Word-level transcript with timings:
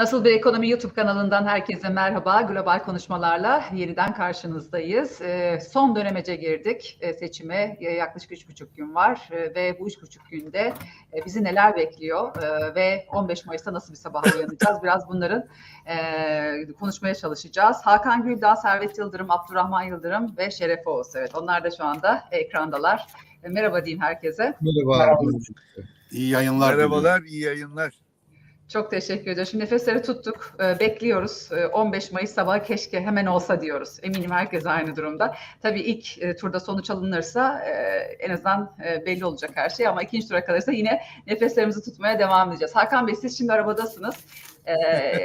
Nasıl 0.00 0.24
bir 0.24 0.30
ekonomi 0.30 0.70
YouTube 0.70 0.94
kanalından 0.94 1.44
herkese 1.44 1.88
merhaba. 1.88 2.42
Global 2.42 2.82
konuşmalarla 2.82 3.64
yeniden 3.74 4.14
karşınızdayız. 4.14 5.20
Ee, 5.20 5.60
son 5.72 5.96
dönemece 5.96 6.36
girdik 6.36 6.98
e, 7.00 7.12
seçime. 7.12 7.76
E, 7.80 7.90
yaklaşık 7.90 8.32
üç 8.32 8.48
buçuk 8.48 8.76
gün 8.76 8.94
var 8.94 9.28
E, 9.30 9.54
ve 9.54 9.76
bu 9.80 9.88
üç 9.88 10.02
buçuk 10.02 10.30
günde 10.30 10.72
e, 11.12 11.24
bizi 11.26 11.44
neler 11.44 11.76
bekliyor 11.76 12.36
ve 12.74 13.06
15 13.12 13.46
Mayıs'ta 13.46 13.72
nasıl 13.72 13.92
bir 13.92 13.98
sabah 13.98 14.22
uyanacağız? 14.36 14.82
Biraz 14.82 15.08
bunların 15.08 15.44
konuşmaya 16.78 17.14
çalışacağız. 17.14 17.76
Hakan 17.82 18.22
Güldağ, 18.22 18.56
Servet 18.56 18.98
Yıldırım, 18.98 19.30
Abdurrahman 19.30 19.82
Yıldırım 19.82 20.34
ve 20.38 20.50
Şeref 20.50 20.86
Oğuz. 20.86 21.16
Evet, 21.16 21.34
onlar 21.34 21.64
da 21.64 21.70
şu 21.70 21.84
anda 21.84 22.24
ekrandalar. 22.30 23.06
Merhaba 23.48 23.84
diyeyim 23.84 24.02
herkese. 24.02 24.54
Merhaba. 24.60 25.18
İyi 26.10 26.30
yayınlar. 26.30 26.74
Merhabalar, 26.74 27.22
iyi 27.22 27.42
yayınlar. 27.42 28.09
Çok 28.72 28.90
teşekkür 28.90 29.30
ediyorum. 29.30 29.46
Şimdi 29.50 29.64
nefesleri 29.64 30.02
tuttuk, 30.02 30.54
e, 30.60 30.80
bekliyoruz. 30.80 31.52
E, 31.52 31.66
15 31.66 32.12
Mayıs 32.12 32.30
sabahı 32.30 32.62
keşke 32.62 33.00
hemen 33.00 33.26
olsa 33.26 33.60
diyoruz. 33.60 33.98
Eminim 34.02 34.30
herkes 34.30 34.66
aynı 34.66 34.96
durumda. 34.96 35.36
Tabii 35.62 35.80
ilk 35.80 36.22
e, 36.22 36.36
turda 36.36 36.60
sonuç 36.60 36.90
alınırsa 36.90 37.64
e, 37.64 37.72
en 38.18 38.30
azından 38.30 38.72
e, 38.86 39.06
belli 39.06 39.24
olacak 39.24 39.50
her 39.54 39.68
şey 39.68 39.86
ama 39.86 40.02
ikinci 40.02 40.28
tura 40.28 40.44
kalırsa 40.44 40.72
yine 40.72 41.02
nefeslerimizi 41.26 41.84
tutmaya 41.84 42.18
devam 42.18 42.50
edeceğiz. 42.50 42.76
Hakan 42.76 43.06
Bey 43.06 43.14
siz 43.14 43.38
şimdi 43.38 43.52
arabadasınız. 43.52 44.14
E, 44.66 44.74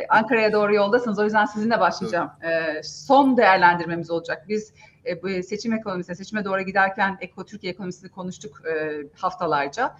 Ankara'ya 0.09 0.53
doğru 0.53 0.75
yoldasınız. 0.75 1.19
O 1.19 1.23
yüzden 1.23 1.45
sizinle 1.45 1.79
başlayacağım. 1.79 2.31
E, 2.43 2.83
son 2.83 3.37
değerlendirmemiz 3.37 4.11
olacak. 4.11 4.45
Biz 4.49 4.73
e, 5.05 5.23
bu 5.23 5.43
seçim 5.43 5.73
ekonomisine, 5.73 6.15
seçime 6.15 6.45
doğru 6.45 6.61
giderken 6.61 7.17
Eko 7.21 7.45
Türkiye 7.45 7.73
ekonomisini 7.73 8.09
konuştuk 8.09 8.61
e, 8.65 9.03
haftalarca. 9.15 9.95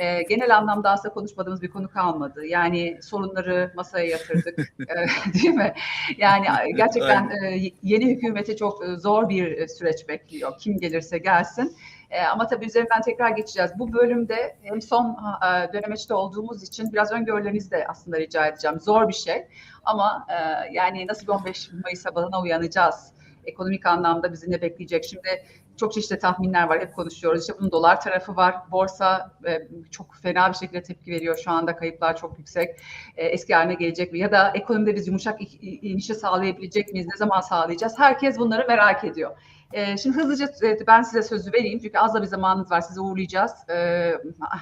E, 0.00 0.22
genel 0.22 0.56
anlamda 0.56 0.90
aslında 0.90 1.14
konuşmadığımız 1.14 1.62
bir 1.62 1.70
konu 1.70 1.88
kalmadı. 1.88 2.46
Yani 2.46 2.98
sorunları 3.02 3.72
masaya 3.76 4.06
yatırdık, 4.06 4.58
e, 4.80 4.84
değil 5.34 5.54
mi? 5.54 5.74
Yani 6.18 6.46
gerçekten 6.76 7.30
e, 7.30 7.70
yeni 7.82 8.06
hükümeti 8.06 8.56
çok 8.56 8.84
e, 8.84 8.96
zor 8.96 9.28
bir 9.28 9.52
e, 9.58 9.68
süreç 9.68 10.08
bekliyor. 10.08 10.58
Kim 10.58 10.78
gelirse 10.78 11.18
gelsin. 11.18 11.76
E, 12.10 12.22
ama 12.22 12.46
tabii 12.46 12.66
üzerinden 12.66 13.00
tekrar 13.00 13.30
geçeceğiz. 13.30 13.70
Bu 13.78 13.92
bölümde 13.92 14.56
hem 14.62 14.82
son 14.82 15.16
e, 15.42 15.72
dönemeçte 15.72 16.14
olduğumuz 16.14 16.62
için 16.62 16.92
biraz 16.92 17.12
öngörülerinizi 17.12 17.70
de 17.70 17.86
aslında 17.88 18.18
rica 18.18 18.46
edeceğim. 18.46 18.80
Zor 18.80 19.08
bir 19.08 19.14
şey 19.14 19.46
ama 19.84 20.26
e, 20.28 20.34
yani 20.72 21.06
nasıl 21.06 21.26
bir 21.26 21.32
15 21.32 21.70
Mayıs 21.84 22.00
sabahına 22.00 22.42
uyanacağız? 22.42 23.12
Ekonomik 23.44 23.86
anlamda 23.86 24.32
bizi 24.32 24.50
ne 24.50 24.62
bekleyecek? 24.62 25.04
Şimdi 25.04 25.44
çok 25.76 25.92
çeşitli 25.92 26.18
tahminler 26.18 26.68
var, 26.68 26.80
hep 26.80 26.94
konuşuyoruz. 26.94 27.40
İşte 27.40 27.54
bunun 27.60 27.70
dolar 27.70 28.00
tarafı 28.00 28.36
var. 28.36 28.54
Borsa 28.70 29.32
e, 29.46 29.68
çok 29.90 30.16
fena 30.22 30.48
bir 30.48 30.56
şekilde 30.56 30.82
tepki 30.82 31.10
veriyor 31.10 31.38
şu 31.44 31.50
anda. 31.50 31.76
Kayıplar 31.76 32.16
çok 32.16 32.38
yüksek. 32.38 32.80
E, 33.16 33.26
eski 33.26 33.54
haline 33.54 33.74
gelecek 33.74 34.12
mi? 34.12 34.18
Ya 34.18 34.32
da 34.32 34.50
ekonomide 34.54 34.94
biz 34.94 35.06
yumuşak 35.06 35.40
inişi 35.62 36.14
sağlayabilecek 36.14 36.92
miyiz? 36.92 37.06
Ne 37.06 37.16
zaman 37.16 37.40
sağlayacağız? 37.40 37.98
Herkes 37.98 38.38
bunları 38.38 38.68
merak 38.68 39.04
ediyor. 39.04 39.30
E, 39.72 39.96
şimdi 39.96 40.16
hızlıca 40.16 40.46
e, 40.62 40.86
ben 40.86 41.02
size 41.02 41.22
sözü 41.22 41.52
vereyim 41.52 41.78
çünkü 41.78 41.98
az 41.98 42.14
da 42.14 42.22
bir 42.22 42.26
zamanınız 42.26 42.70
var. 42.70 42.80
Sizi 42.80 43.00
uğurlayacağız. 43.00 43.52
E, 43.70 44.12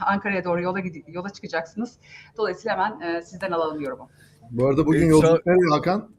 Ankara'ya 0.06 0.45
doğru 0.45 0.62
yola 0.62 0.81
yola 1.06 1.31
çıkacaksınız. 1.31 1.98
Dolayısıyla 2.36 2.73
hemen 2.73 3.01
e, 3.01 3.23
sizden 3.23 3.53
alalım 3.53 3.81
yorumu. 3.81 4.09
Bu 4.51 4.67
arada 4.67 4.86
bugün 4.86 5.03
Ee, 5.03 5.06
yolculuk 5.06 5.47
nereye 5.47 5.70
Hakan? 5.70 6.11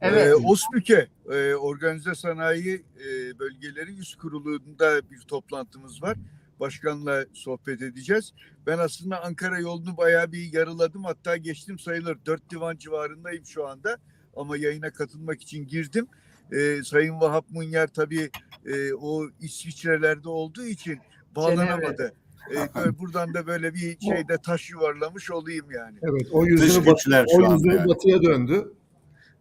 Evet. 0.00 0.26
Ee, 0.26 0.34
OSBÜK'e, 0.34 1.08
e, 1.30 1.54
Organize 1.54 2.14
Sanayi 2.14 2.84
e, 2.96 3.38
Bölgeleri 3.38 3.98
Üst 3.98 4.18
Kurulu'nda 4.18 5.10
bir 5.10 5.20
toplantımız 5.20 6.02
var. 6.02 6.16
Başkanla 6.60 7.24
sohbet 7.32 7.82
edeceğiz. 7.82 8.32
Ben 8.66 8.78
aslında 8.78 9.24
Ankara 9.24 9.58
yolunu 9.58 9.96
bayağı 9.96 10.32
bir 10.32 10.52
yarıladım. 10.52 11.04
Hatta 11.04 11.36
geçtim 11.36 11.78
sayılır. 11.78 12.18
Dört 12.26 12.50
divan 12.50 12.76
civarındayım 12.76 13.46
şu 13.46 13.66
anda. 13.68 13.96
Ama 14.36 14.56
yayına 14.56 14.90
katılmak 14.90 15.42
için 15.42 15.66
girdim. 15.66 16.06
Ee, 16.52 16.80
Sayın 16.84 17.20
Vahap 17.20 17.50
Munyer 17.50 17.86
tabii 17.88 18.30
e, 18.66 18.94
o 18.94 19.28
İsviçrelerde 19.40 20.28
olduğu 20.28 20.64
için 20.64 20.98
bağlanamadı. 21.36 22.14
Ee, 22.50 22.98
buradan 22.98 23.34
da 23.34 23.46
böyle 23.46 23.74
bir 23.74 23.96
şeyde 24.00 24.36
taş 24.44 24.70
yuvarlamış 24.70 25.30
olayım 25.30 25.66
yani. 25.70 25.98
Evet, 26.02 26.28
o 26.32 26.46
yüzünü, 26.46 26.86
bat- 26.86 26.96
güçler 26.96 27.24
o 27.36 27.52
yüzünü 27.52 27.74
yani. 27.74 27.88
batıya 27.88 28.22
döndü. 28.22 28.72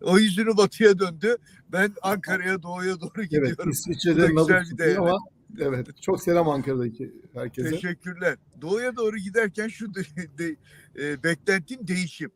O 0.02 0.18
yüzünü 0.20 0.58
batıya 0.58 1.00
döndü. 1.00 1.38
Ben 1.70 1.94
Ankara'ya 2.02 2.64
doğuya 2.64 3.02
doğru 3.02 3.12
Evet, 3.18 3.30
gidiyorum. 3.30 3.66
Da 3.66 3.72
İsviçre'de 3.72 4.28
güzel 4.28 4.64
bir 4.72 4.78
değerli. 4.78 5.00
ama 5.00 5.18
evet, 5.60 6.02
çok 6.02 6.24
selam 6.24 6.50
Ankara'daki 6.50 7.12
herkese. 7.34 7.70
Teşekkürler. 7.70 8.38
Doğuya 8.62 8.96
doğru 8.96 9.18
giderken 9.18 9.68
şu 9.68 9.94
de, 9.94 10.02
de- 10.38 10.56
e, 11.00 11.24
beklentim 11.24 11.88
değişim 11.88 12.32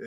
e, 0.00 0.06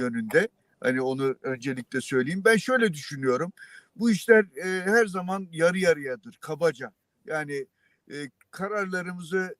yönünde. 0.00 0.48
Hani 0.80 1.00
onu 1.02 1.36
öncelikle 1.42 2.00
söyleyeyim. 2.00 2.42
Ben 2.44 2.56
şöyle 2.56 2.92
düşünüyorum. 2.92 3.52
Bu 3.96 4.10
işler 4.10 4.44
e, 4.64 4.82
her 4.82 5.06
zaman 5.06 5.48
yarı 5.52 5.78
yarıyadır, 5.78 6.36
kabaca. 6.40 6.92
Yani 7.26 7.66
e, 8.12 8.30
kararlarımızı 8.50 9.54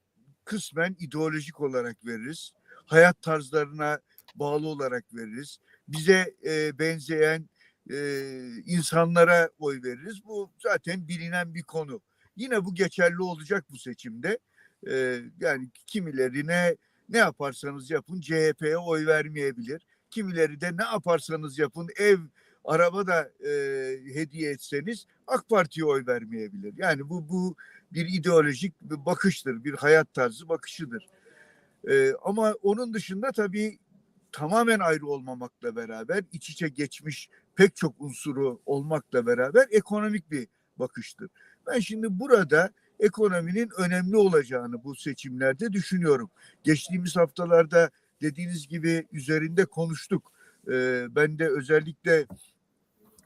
kısmen 0.45 0.97
ideolojik 0.99 1.61
olarak 1.61 2.07
veririz. 2.07 2.53
Hayat 2.87 3.23
tarzlarına 3.23 4.01
bağlı 4.35 4.67
olarak 4.67 5.15
veririz. 5.15 5.59
Bize 5.93 6.35
e, 6.47 6.79
benzeyen 6.79 7.49
e, 7.91 7.99
insanlara 8.67 9.51
oy 9.59 9.83
veririz. 9.83 10.25
Bu 10.25 10.51
zaten 10.59 11.09
bilinen 11.09 11.55
bir 11.55 11.63
konu. 11.63 12.01
Yine 12.37 12.65
bu 12.65 12.75
geçerli 12.75 13.23
olacak 13.23 13.65
bu 13.71 13.79
seçimde. 13.79 14.39
Ee, 14.89 15.21
yani 15.41 15.69
kimilerine 15.87 16.77
ne 17.09 17.19
yaparsanız 17.19 17.91
yapın 17.91 18.21
CHP'ye 18.21 18.79
oy 18.79 19.07
vermeyebilir. 19.07 19.83
Kimileri 20.11 20.61
de 20.61 20.77
ne 20.77 20.83
yaparsanız 20.83 21.59
yapın 21.59 21.89
ev, 21.99 22.19
araba 22.65 23.07
da 23.07 23.31
e, 23.47 23.53
hediye 24.15 24.51
etseniz 24.51 25.07
AK 25.27 25.49
Parti'ye 25.49 25.85
oy 25.87 26.07
vermeyebilir. 26.07 26.75
Yani 26.77 27.09
bu 27.09 27.29
bu 27.29 27.57
bir 27.93 28.09
ideolojik 28.09 28.75
bir 28.81 29.07
bakıştır, 29.07 29.65
bir 29.65 29.75
hayat 29.75 30.15
tarzı 30.15 30.49
bakışıdır. 30.49 31.07
Ee, 31.89 32.13
ama 32.23 32.55
onun 32.63 32.95
dışında 32.95 33.33
tabii 33.33 33.79
tamamen 34.33 34.79
ayrı 34.79 35.07
olmamakla 35.07 35.77
beraber 35.77 36.25
iç 36.33 36.51
içe 36.51 36.69
geçmiş 36.69 37.29
pek 37.55 37.77
çok 37.77 37.95
unsuru 37.99 38.61
olmakla 38.67 39.27
beraber 39.27 39.67
ekonomik 39.71 40.31
bir 40.31 40.49
bakıştır. 40.77 41.31
Ben 41.67 41.81
şimdi 41.81 42.21
burada 42.21 42.71
ekonominin 43.01 43.71
önemli 43.79 44.17
olacağını 44.17 44.85
bu 44.85 44.95
seçimlerde 44.95 45.73
düşünüyorum. 45.73 46.31
Geçtiğimiz 46.65 47.17
haftalarda 47.17 47.91
dediğiniz 48.23 48.69
gibi 48.69 49.07
üzerinde 49.13 49.65
konuştuk. 49.65 50.33
Ee, 50.69 51.07
ben 51.11 51.39
de 51.39 51.49
özellikle 51.49 52.27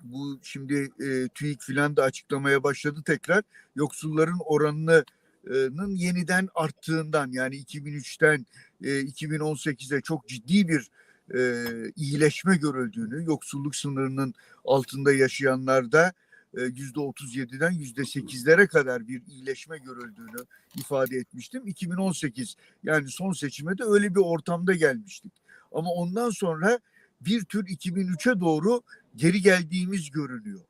bu 0.02 0.38
şimdi 0.42 0.90
e, 1.00 1.28
TÜİK 1.28 1.62
filan 1.62 1.96
da 1.96 2.02
açıklamaya 2.02 2.62
başladı 2.62 3.02
tekrar. 3.06 3.42
Yoksulların 3.76 4.38
oranının 4.44 5.90
yeniden 5.90 6.48
arttığından 6.54 7.32
yani 7.32 7.56
2003'ten 7.56 8.46
e, 8.84 9.00
2018'e 9.00 10.00
çok 10.00 10.28
ciddi 10.28 10.68
bir 10.68 10.90
e, 11.34 11.64
iyileşme 11.96 12.56
görüldüğünü, 12.56 13.24
yoksulluk 13.24 13.76
sınırının 13.76 14.34
altında 14.64 15.12
yaşayanlarda 15.12 16.12
yüzde 16.56 17.00
37'den 17.00 17.70
yüzde 17.70 18.00
8'lere 18.00 18.66
kadar 18.66 19.08
bir 19.08 19.22
iyileşme 19.26 19.78
görüldüğünü 19.78 20.46
ifade 20.76 21.16
etmiştim. 21.16 21.66
2018 21.66 22.56
yani 22.82 23.08
son 23.08 23.32
seçime 23.32 23.78
de 23.78 23.84
öyle 23.84 24.14
bir 24.14 24.20
ortamda 24.20 24.74
gelmiştik. 24.74 25.32
Ama 25.72 25.90
ondan 25.90 26.30
sonra 26.30 26.80
bir 27.20 27.44
tür 27.44 27.64
2003'e 27.64 28.40
doğru 28.40 28.82
geri 29.16 29.42
geldiğimiz 29.42 30.10
görünüyor. 30.10 30.60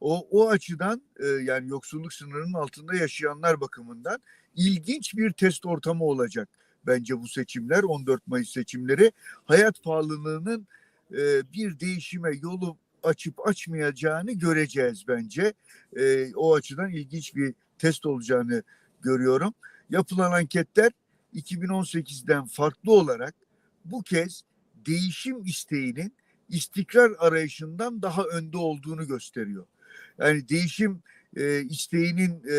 O, 0.00 0.28
o 0.30 0.48
açıdan 0.50 1.02
e, 1.20 1.26
yani 1.26 1.68
yoksulluk 1.68 2.12
sınırının 2.12 2.52
altında 2.52 2.94
yaşayanlar 2.94 3.60
bakımından 3.60 4.18
ilginç 4.54 5.16
bir 5.16 5.32
test 5.32 5.66
ortamı 5.66 6.04
olacak 6.04 6.48
bence 6.86 7.20
bu 7.20 7.28
seçimler 7.28 7.82
14 7.82 8.26
Mayıs 8.26 8.50
seçimleri. 8.50 9.12
Hayat 9.44 9.82
pahalılığının 9.82 10.66
e, 11.12 11.52
bir 11.52 11.80
değişime 11.80 12.30
yolu 12.42 12.76
açıp 13.02 13.48
açmayacağını 13.48 14.32
göreceğiz 14.32 15.04
bence. 15.08 15.52
E, 15.96 16.34
o 16.34 16.54
açıdan 16.54 16.90
ilginç 16.90 17.34
bir 17.34 17.54
test 17.78 18.06
olacağını 18.06 18.62
görüyorum. 19.02 19.54
Yapılan 19.90 20.32
anketler 20.32 20.92
2018'den 21.34 22.46
farklı 22.46 22.92
olarak 22.92 23.34
bu 23.84 24.02
kez 24.02 24.42
değişim 24.86 25.44
isteğinin 25.44 26.12
istikrar 26.48 27.12
arayışından 27.18 28.02
daha 28.02 28.24
önde 28.24 28.56
olduğunu 28.56 29.06
gösteriyor. 29.06 29.66
Yani 30.18 30.48
değişim 30.48 31.02
e, 31.36 31.60
isteğinin 31.60 32.42
e, 32.50 32.58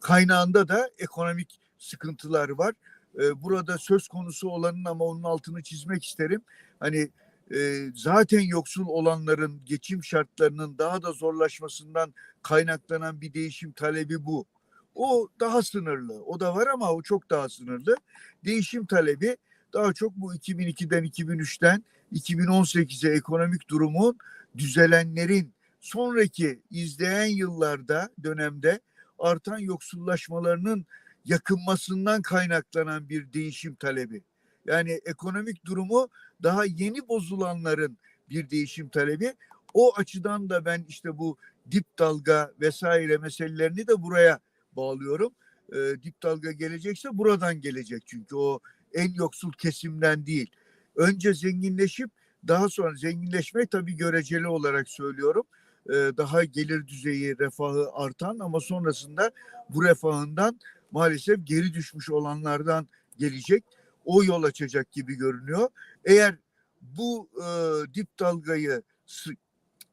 kaynağında 0.00 0.68
da 0.68 0.90
ekonomik 0.98 1.60
sıkıntılar 1.78 2.48
var. 2.48 2.74
E, 3.20 3.42
burada 3.42 3.78
söz 3.78 4.08
konusu 4.08 4.48
olanın 4.48 4.84
ama 4.84 5.04
onun 5.04 5.22
altını 5.22 5.62
çizmek 5.62 6.04
isterim. 6.04 6.42
Hani 6.80 7.10
e, 7.54 7.86
zaten 7.94 8.40
yoksul 8.40 8.86
olanların 8.86 9.60
geçim 9.64 10.04
şartlarının 10.04 10.78
daha 10.78 11.02
da 11.02 11.12
zorlaşmasından 11.12 12.14
kaynaklanan 12.42 13.20
bir 13.20 13.34
değişim 13.34 13.72
talebi 13.72 14.24
bu. 14.24 14.46
O 14.94 15.28
daha 15.40 15.62
sınırlı. 15.62 16.24
O 16.24 16.40
da 16.40 16.54
var 16.54 16.66
ama 16.66 16.92
o 16.92 17.02
çok 17.02 17.30
daha 17.30 17.48
sınırlı. 17.48 17.96
Değişim 18.44 18.86
talebi 18.86 19.36
daha 19.72 19.92
çok 19.92 20.16
bu 20.16 20.34
2002'den 20.34 21.04
2003'ten 21.04 21.84
2018'e 22.12 23.12
ekonomik 23.12 23.68
durumun 23.68 24.18
düzelenlerin 24.58 25.52
sonraki 25.80 26.60
izleyen 26.70 27.26
yıllarda 27.26 28.10
dönemde 28.22 28.80
artan 29.18 29.58
yoksullaşmalarının 29.58 30.86
yakınmasından 31.26 32.22
kaynaklanan 32.22 33.08
bir 33.08 33.32
değişim 33.32 33.74
talebi. 33.74 34.22
Yani 34.66 35.00
ekonomik 35.04 35.64
durumu 35.64 36.08
daha 36.42 36.64
yeni 36.64 37.08
bozulanların 37.08 37.98
bir 38.28 38.50
değişim 38.50 38.88
talebi. 38.88 39.34
O 39.74 39.96
açıdan 39.96 40.50
da 40.50 40.64
ben 40.64 40.84
işte 40.88 41.18
bu 41.18 41.36
dip 41.70 41.98
dalga 41.98 42.52
vesaire 42.60 43.16
meselelerini 43.16 43.86
de 43.86 44.02
buraya 44.02 44.40
bağlıyorum. 44.72 45.32
E, 45.72 45.76
dip 46.02 46.22
dalga 46.22 46.52
gelecekse 46.52 47.08
buradan 47.12 47.60
gelecek 47.60 48.02
çünkü 48.06 48.36
o 48.36 48.60
en 48.94 49.14
yoksul 49.14 49.52
kesimden 49.52 50.26
değil. 50.26 50.50
Önce 50.96 51.34
zenginleşip 51.34 52.10
daha 52.48 52.68
sonra 52.68 52.96
zenginleşmek 52.96 53.70
tabii 53.70 53.96
göreceli 53.96 54.48
olarak 54.48 54.88
söylüyorum. 54.88 55.46
E, 55.88 55.92
daha 55.92 56.44
gelir 56.44 56.86
düzeyi, 56.86 57.38
refahı 57.38 57.90
artan 57.92 58.38
ama 58.38 58.60
sonrasında 58.60 59.30
bu 59.68 59.84
refahından 59.84 60.60
maalesef 60.90 61.46
geri 61.46 61.74
düşmüş 61.74 62.10
olanlardan 62.10 62.88
gelecek. 63.18 63.64
O 64.04 64.24
yol 64.24 64.42
açacak 64.42 64.92
gibi 64.92 65.14
görünüyor. 65.14 65.68
Eğer 66.04 66.34
bu 66.80 67.28
e, 67.36 67.46
dip 67.94 68.18
dalgayı 68.18 68.82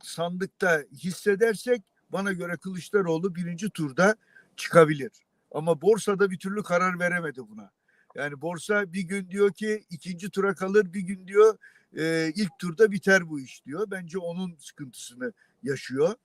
sandıkta 0.03 0.83
hissedersek 0.93 1.81
bana 2.09 2.33
göre 2.33 2.57
Kılıçdaroğlu 2.57 3.35
birinci 3.35 3.69
turda 3.69 4.15
çıkabilir. 4.57 5.11
Ama 5.51 5.81
borsada 5.81 6.31
bir 6.31 6.37
türlü 6.37 6.63
karar 6.63 6.99
veremedi 6.99 7.41
buna. 7.49 7.71
Yani 8.15 8.41
borsa 8.41 8.93
bir 8.93 9.01
gün 9.01 9.31
diyor 9.31 9.53
ki 9.53 9.85
ikinci 9.89 10.29
tura 10.29 10.55
kalır, 10.55 10.93
bir 10.93 11.01
gün 11.01 11.27
diyor 11.27 11.57
e, 11.97 12.31
ilk 12.35 12.59
turda 12.59 12.91
biter 12.91 13.29
bu 13.29 13.39
iş 13.39 13.65
diyor. 13.65 13.87
Bence 13.91 14.17
onun 14.17 14.55
sıkıntısını 14.59 15.33
yaşıyor. 15.63 16.15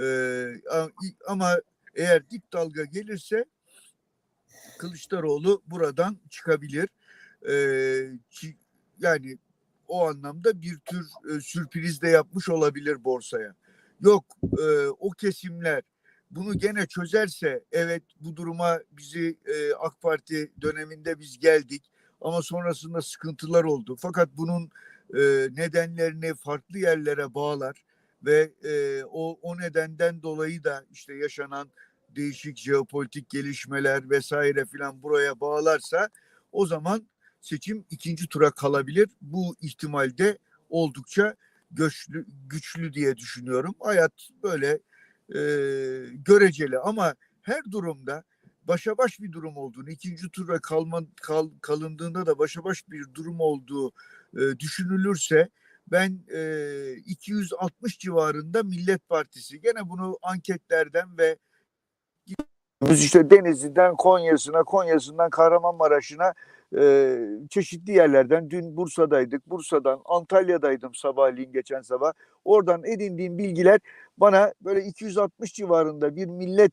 E, 0.00 0.06
ama 1.28 1.56
eğer 1.94 2.30
dip 2.30 2.52
dalga 2.52 2.84
gelirse 2.84 3.44
Kılıçdaroğlu 4.78 5.62
buradan 5.66 6.18
çıkabilir. 6.30 6.88
E, 7.42 7.52
çi- 8.30 8.56
yani 8.98 9.38
o 9.88 10.08
anlamda 10.08 10.62
bir 10.62 10.78
tür 10.78 11.06
e, 11.30 11.40
sürpriz 11.40 12.02
de 12.02 12.08
yapmış 12.08 12.48
olabilir 12.48 13.04
borsaya. 13.04 13.54
Yok 14.00 14.24
e, 14.58 14.86
o 14.86 15.10
kesimler 15.10 15.82
bunu 16.30 16.58
gene 16.58 16.86
çözerse 16.86 17.64
evet 17.72 18.02
bu 18.20 18.36
duruma 18.36 18.80
bizi 18.92 19.38
e, 19.46 19.74
AK 19.74 20.02
Parti 20.02 20.52
döneminde 20.60 21.18
biz 21.20 21.38
geldik 21.38 21.90
ama 22.20 22.42
sonrasında 22.42 23.02
sıkıntılar 23.02 23.64
oldu. 23.64 23.96
Fakat 24.00 24.28
bunun 24.36 24.70
e, 25.14 25.20
nedenlerini 25.56 26.34
farklı 26.34 26.78
yerlere 26.78 27.34
bağlar 27.34 27.84
ve 28.24 28.52
e, 28.64 29.04
o 29.04 29.38
o 29.42 29.58
nedenden 29.58 30.22
dolayı 30.22 30.64
da 30.64 30.84
işte 30.92 31.14
yaşanan 31.14 31.70
değişik 32.16 32.58
jeopolitik 32.58 33.30
gelişmeler 33.30 34.10
vesaire 34.10 34.66
filan 34.66 35.02
buraya 35.02 35.40
bağlarsa 35.40 36.08
o 36.52 36.66
zaman 36.66 37.08
seçim 37.40 37.84
ikinci 37.90 38.28
tura 38.28 38.50
kalabilir. 38.50 39.08
Bu 39.20 39.56
ihtimalde 39.60 40.38
oldukça 40.68 41.36
güçlü, 41.70 42.26
güçlü 42.46 42.92
diye 42.92 43.16
düşünüyorum. 43.16 43.74
Hayat 43.80 44.12
böyle 44.42 44.78
e, 45.28 45.40
göreceli 46.12 46.78
ama 46.78 47.14
her 47.42 47.64
durumda 47.70 48.24
başa 48.64 48.98
baş 48.98 49.20
bir 49.20 49.32
durum 49.32 49.56
olduğunu, 49.56 49.90
ikinci 49.90 50.30
tura 50.30 50.58
kalma, 50.58 51.02
kal, 51.16 51.50
kalındığında 51.60 52.26
da 52.26 52.38
başa 52.38 52.64
baş 52.64 52.88
bir 52.88 53.14
durum 53.14 53.40
olduğu 53.40 53.92
e, 54.36 54.58
düşünülürse 54.58 55.48
ben 55.86 56.24
e, 56.34 56.92
260 57.06 57.98
civarında 57.98 58.62
Millet 58.62 59.08
Partisi 59.08 59.60
gene 59.60 59.88
bunu 59.88 60.18
anketlerden 60.22 61.18
ve 61.18 61.38
biz 62.90 63.04
işte 63.04 63.30
Denizli'den 63.30 63.96
Konya'sına, 63.96 64.62
Konya'sından 64.62 65.30
Kahramanmaraş'ına 65.30 66.34
e, 66.78 67.16
çeşitli 67.50 67.92
yerlerden 67.92 68.50
dün 68.50 68.76
Bursa'daydık. 68.76 69.50
Bursa'dan 69.50 70.00
Antalya'daydım 70.04 70.94
sabahleyin 70.94 71.52
geçen 71.52 71.82
sabah. 71.82 72.12
Oradan 72.44 72.84
edindiğim 72.84 73.38
bilgiler 73.38 73.80
bana 74.18 74.54
böyle 74.60 74.84
260 74.84 75.54
civarında 75.54 76.16
bir 76.16 76.26
millet 76.26 76.72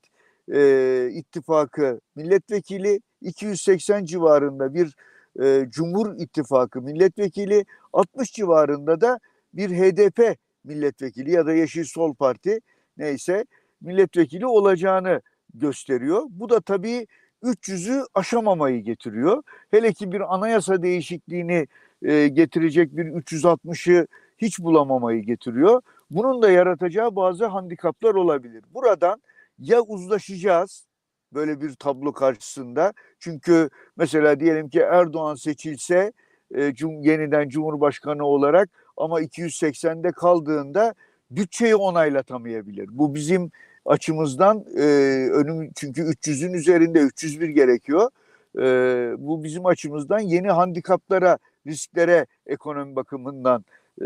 e, 0.53 1.09
ittifakı 1.11 2.01
milletvekili, 2.15 3.01
280 3.21 4.05
civarında 4.05 4.73
bir 4.73 4.95
e, 5.41 5.69
Cumhur 5.69 6.15
İttifakı 6.17 6.81
milletvekili, 6.81 7.65
60 7.93 8.33
civarında 8.33 9.01
da 9.01 9.19
bir 9.53 9.69
HDP 9.69 10.37
milletvekili 10.63 11.31
ya 11.31 11.45
da 11.45 11.53
Yeşil 11.53 11.83
Sol 11.83 12.15
Parti 12.15 12.59
neyse 12.97 13.45
milletvekili 13.81 14.45
olacağını 14.45 15.21
gösteriyor. 15.53 16.23
Bu 16.29 16.49
da 16.49 16.61
tabii 16.61 17.07
300'ü 17.43 18.05
aşamamayı 18.13 18.83
getiriyor. 18.83 19.43
Hele 19.71 19.93
ki 19.93 20.11
bir 20.11 20.33
anayasa 20.35 20.81
değişikliğini 20.83 21.67
e, 22.01 22.27
getirecek 22.27 22.97
bir 22.97 23.05
360'ı 23.05 24.07
hiç 24.37 24.59
bulamamayı 24.59 25.21
getiriyor. 25.21 25.81
Bunun 26.11 26.41
da 26.41 26.51
yaratacağı 26.51 27.15
bazı 27.15 27.45
handikaplar 27.45 28.15
olabilir. 28.15 28.63
Buradan 28.73 29.21
ya 29.59 29.81
uzlaşacağız 29.81 30.87
böyle 31.33 31.61
bir 31.61 31.73
tablo 31.73 32.13
karşısında. 32.13 32.93
Çünkü 33.19 33.69
mesela 33.97 34.39
diyelim 34.39 34.69
ki 34.69 34.79
Erdoğan 34.79 35.35
seçilse 35.35 36.13
e, 36.55 36.73
cum, 36.73 37.01
yeniden 37.01 37.49
Cumhurbaşkanı 37.49 38.25
olarak 38.25 38.69
ama 38.97 39.21
280'de 39.21 40.11
kaldığında 40.11 40.93
bütçeyi 41.31 41.75
onaylatamayabilir. 41.75 42.87
Bu 42.91 43.15
bizim 43.15 43.51
açımızdan 43.89 44.65
e, 44.77 44.83
önüm 45.31 45.71
çünkü 45.75 46.01
300'ün 46.01 46.53
üzerinde 46.53 46.99
301 46.99 47.49
gerekiyor. 47.49 48.09
E, 48.59 48.61
bu 49.17 49.43
bizim 49.43 49.65
açımızdan 49.65 50.19
yeni 50.19 50.51
handikaplara, 50.51 51.37
risklere 51.67 52.25
ekonomi 52.45 52.95
bakımından 52.95 53.65
e, 54.01 54.05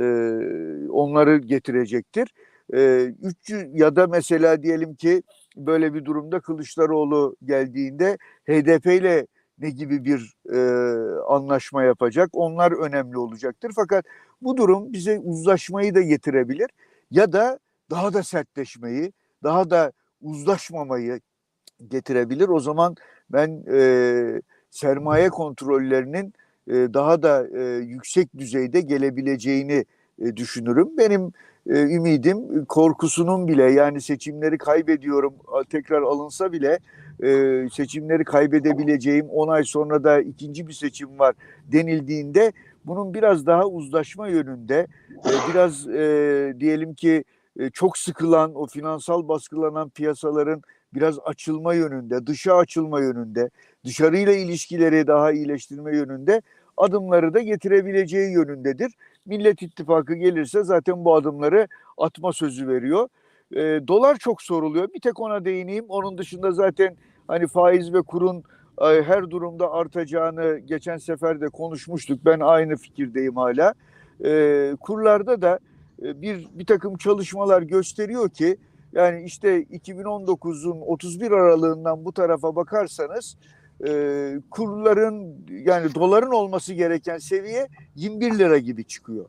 onları 0.90 1.38
getirecektir. 1.38 2.34
E, 2.74 3.12
300 3.24 3.66
ya 3.74 3.96
da 3.96 4.08
mesela 4.08 4.64
diyelim 4.64 4.96
ki 4.96 5.24
böyle 5.56 5.94
bir 5.94 6.06
durumda 6.06 6.40
Kılıçdaroğlu 6.40 7.36
geldiğinde 7.46 8.18
HDP 8.48 8.86
ile 8.86 9.28
ne 9.60 9.70
gibi 9.70 10.06
bir 10.06 10.34
e, 10.54 10.60
anlaşma 11.28 11.84
yapacak? 11.84 12.30
Onlar 12.34 12.72
önemli 12.72 13.18
olacaktır. 13.18 13.72
Fakat 13.76 14.06
bu 14.42 14.58
durum 14.58 14.94
bize 14.94 15.20
uzlaşmayı 15.20 15.96
da 15.96 16.02
getirebilir 16.02 16.70
ya 17.12 17.32
da 17.34 17.60
daha 17.92 18.14
da 18.14 18.24
sertleşmeyi, 18.24 19.14
daha 19.44 19.70
da 19.70 19.92
uzlaşmamayı 20.22 21.20
getirebilir. 21.88 22.50
O 22.50 22.60
zaman 22.60 22.96
ben 23.30 23.64
e, 23.74 24.42
sermaye 24.70 25.30
kontrollerinin 25.30 26.34
e, 26.68 26.74
daha 26.74 27.24
da 27.24 27.48
e, 27.58 27.64
yüksek 27.78 28.38
düzeyde 28.38 28.82
gelebileceğini 28.82 29.86
e, 30.20 30.38
düşünürüm. 30.38 30.98
Benim 30.98 31.32
e, 31.70 31.82
ümidim 31.82 32.66
korkusunun 32.66 33.48
bile 33.48 33.72
yani 33.72 34.02
seçimleri 34.02 34.58
kaybediyorum 34.58 35.34
tekrar 35.70 36.02
alınsa 36.02 36.52
bile 36.52 36.80
e, 37.24 37.66
seçimleri 37.74 38.24
kaybedebileceğim 38.24 39.30
10 39.30 39.48
ay 39.48 39.64
sonra 39.64 40.04
da 40.04 40.22
ikinci 40.22 40.68
bir 40.68 40.74
seçim 40.74 41.20
var 41.20 41.36
denildiğinde 41.72 42.54
bunun 42.86 43.14
biraz 43.14 43.46
daha 43.46 43.68
uzlaşma 43.68 44.28
yönünde 44.28 44.88
e, 45.10 45.32
biraz 45.52 45.88
e, 45.88 46.54
diyelim 46.60 46.94
ki 46.94 47.24
çok 47.74 47.98
sıkılan 47.98 48.56
o 48.56 48.68
finansal 48.68 49.28
baskılanan 49.28 49.90
piyasaların 49.90 50.62
biraz 50.94 51.20
açılma 51.26 51.74
yönünde, 51.74 52.28
dışa 52.28 52.56
açılma 52.56 53.02
yönünde, 53.02 53.50
dışarıyla 53.86 54.34
ilişkileri 54.34 55.08
daha 55.08 55.32
iyileştirme 55.32 55.96
yönünde 55.98 56.42
adımları 56.78 57.34
da 57.34 57.40
getirebileceği 57.40 58.32
yönündedir. 58.32 58.94
Millet 59.26 59.62
İttifakı 59.62 60.14
gelirse 60.16 60.64
zaten 60.64 61.06
bu 61.06 61.16
adımları 61.16 61.68
atma 61.98 62.34
sözü 62.34 62.68
veriyor. 62.68 63.10
E, 63.52 63.88
dolar 63.88 64.16
çok 64.16 64.42
soruluyor. 64.42 64.94
Bir 64.94 65.02
tek 65.02 65.20
ona 65.20 65.46
değineyim. 65.46 65.86
Onun 65.90 66.18
dışında 66.18 66.52
zaten 66.52 66.96
hani 67.28 67.48
faiz 67.48 67.94
ve 67.94 68.02
kurun 68.02 68.44
e, 68.82 69.04
her 69.04 69.30
durumda 69.30 69.72
artacağını 69.72 70.58
geçen 70.58 70.98
sefer 70.98 71.42
de 71.42 71.50
konuşmuştuk. 71.50 72.20
Ben 72.26 72.40
aynı 72.40 72.76
fikirdeyim 72.76 73.36
hala. 73.36 73.74
E, 74.26 74.76
kurlarda 74.80 75.42
da 75.42 75.60
bir 76.04 76.48
bir 76.54 76.66
takım 76.66 76.98
çalışmalar 76.98 77.62
gösteriyor 77.62 78.30
ki 78.30 78.58
yani 78.94 79.24
işte 79.24 79.64
2019'un 79.64 80.82
31 80.82 81.32
aralığından 81.32 82.06
bu 82.06 82.14
tarafa 82.14 82.56
bakarsanız 82.56 83.38
e, 83.88 84.34
kurların 84.52 85.46
yani 85.66 85.96
doların 85.96 86.32
olması 86.32 86.74
gereken 86.74 87.18
seviye 87.18 87.68
21 87.96 88.40
lira 88.40 88.58
gibi 88.58 88.84
çıkıyor. 88.84 89.26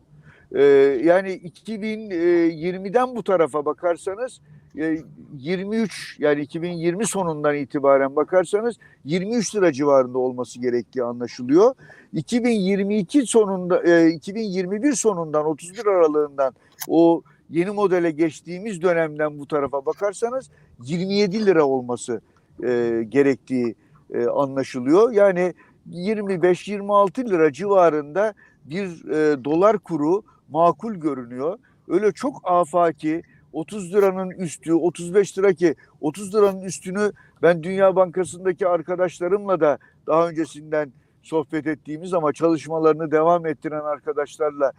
E, 0.54 0.62
yani 1.04 1.30
2020'den 1.30 3.16
bu 3.16 3.22
tarafa 3.22 3.64
bakarsanız 3.64 4.40
e, 4.40 4.63
23 4.74 6.16
yani 6.18 6.40
2020 6.40 7.06
sonundan 7.06 7.56
itibaren 7.56 8.16
bakarsanız 8.16 8.76
23 9.04 9.54
lira 9.54 9.72
civarında 9.72 10.18
olması 10.18 10.60
gerektiği 10.60 11.02
anlaşılıyor. 11.02 11.74
2022 12.12 13.26
sonunda 13.26 13.82
e, 13.82 14.10
2021 14.10 14.92
sonundan 14.92 15.46
31 15.46 15.86
aralığından 15.86 16.54
o 16.88 17.22
yeni 17.50 17.70
modele 17.70 18.10
geçtiğimiz 18.10 18.82
dönemden 18.82 19.38
bu 19.38 19.46
tarafa 19.48 19.86
bakarsanız 19.86 20.50
27 20.84 21.46
lira 21.46 21.64
olması 21.64 22.20
e, 22.64 23.02
gerektiği 23.08 23.74
e, 24.14 24.26
anlaşılıyor. 24.26 25.12
Yani 25.12 25.54
25-26 25.90 27.30
lira 27.30 27.52
civarında 27.52 28.34
bir 28.64 29.08
e, 29.10 29.44
dolar 29.44 29.78
kuru 29.78 30.22
makul 30.48 30.94
görünüyor. 30.94 31.58
Öyle 31.88 32.12
çok 32.12 32.40
afaki 32.44 33.22
30 33.54 33.94
liranın 33.94 34.30
üstü 34.30 34.72
35 34.72 35.38
lira 35.38 35.52
ki 35.52 35.74
30 36.00 36.34
liranın 36.34 36.62
üstünü 36.62 37.12
ben 37.42 37.62
Dünya 37.62 37.96
Bankası'ndaki 37.96 38.68
arkadaşlarımla 38.68 39.60
da 39.60 39.78
daha 40.06 40.28
öncesinden 40.28 40.92
sohbet 41.22 41.66
ettiğimiz 41.66 42.14
ama 42.14 42.32
çalışmalarını 42.32 43.10
devam 43.10 43.46
ettiren 43.46 43.84
arkadaşlarla 43.84 44.72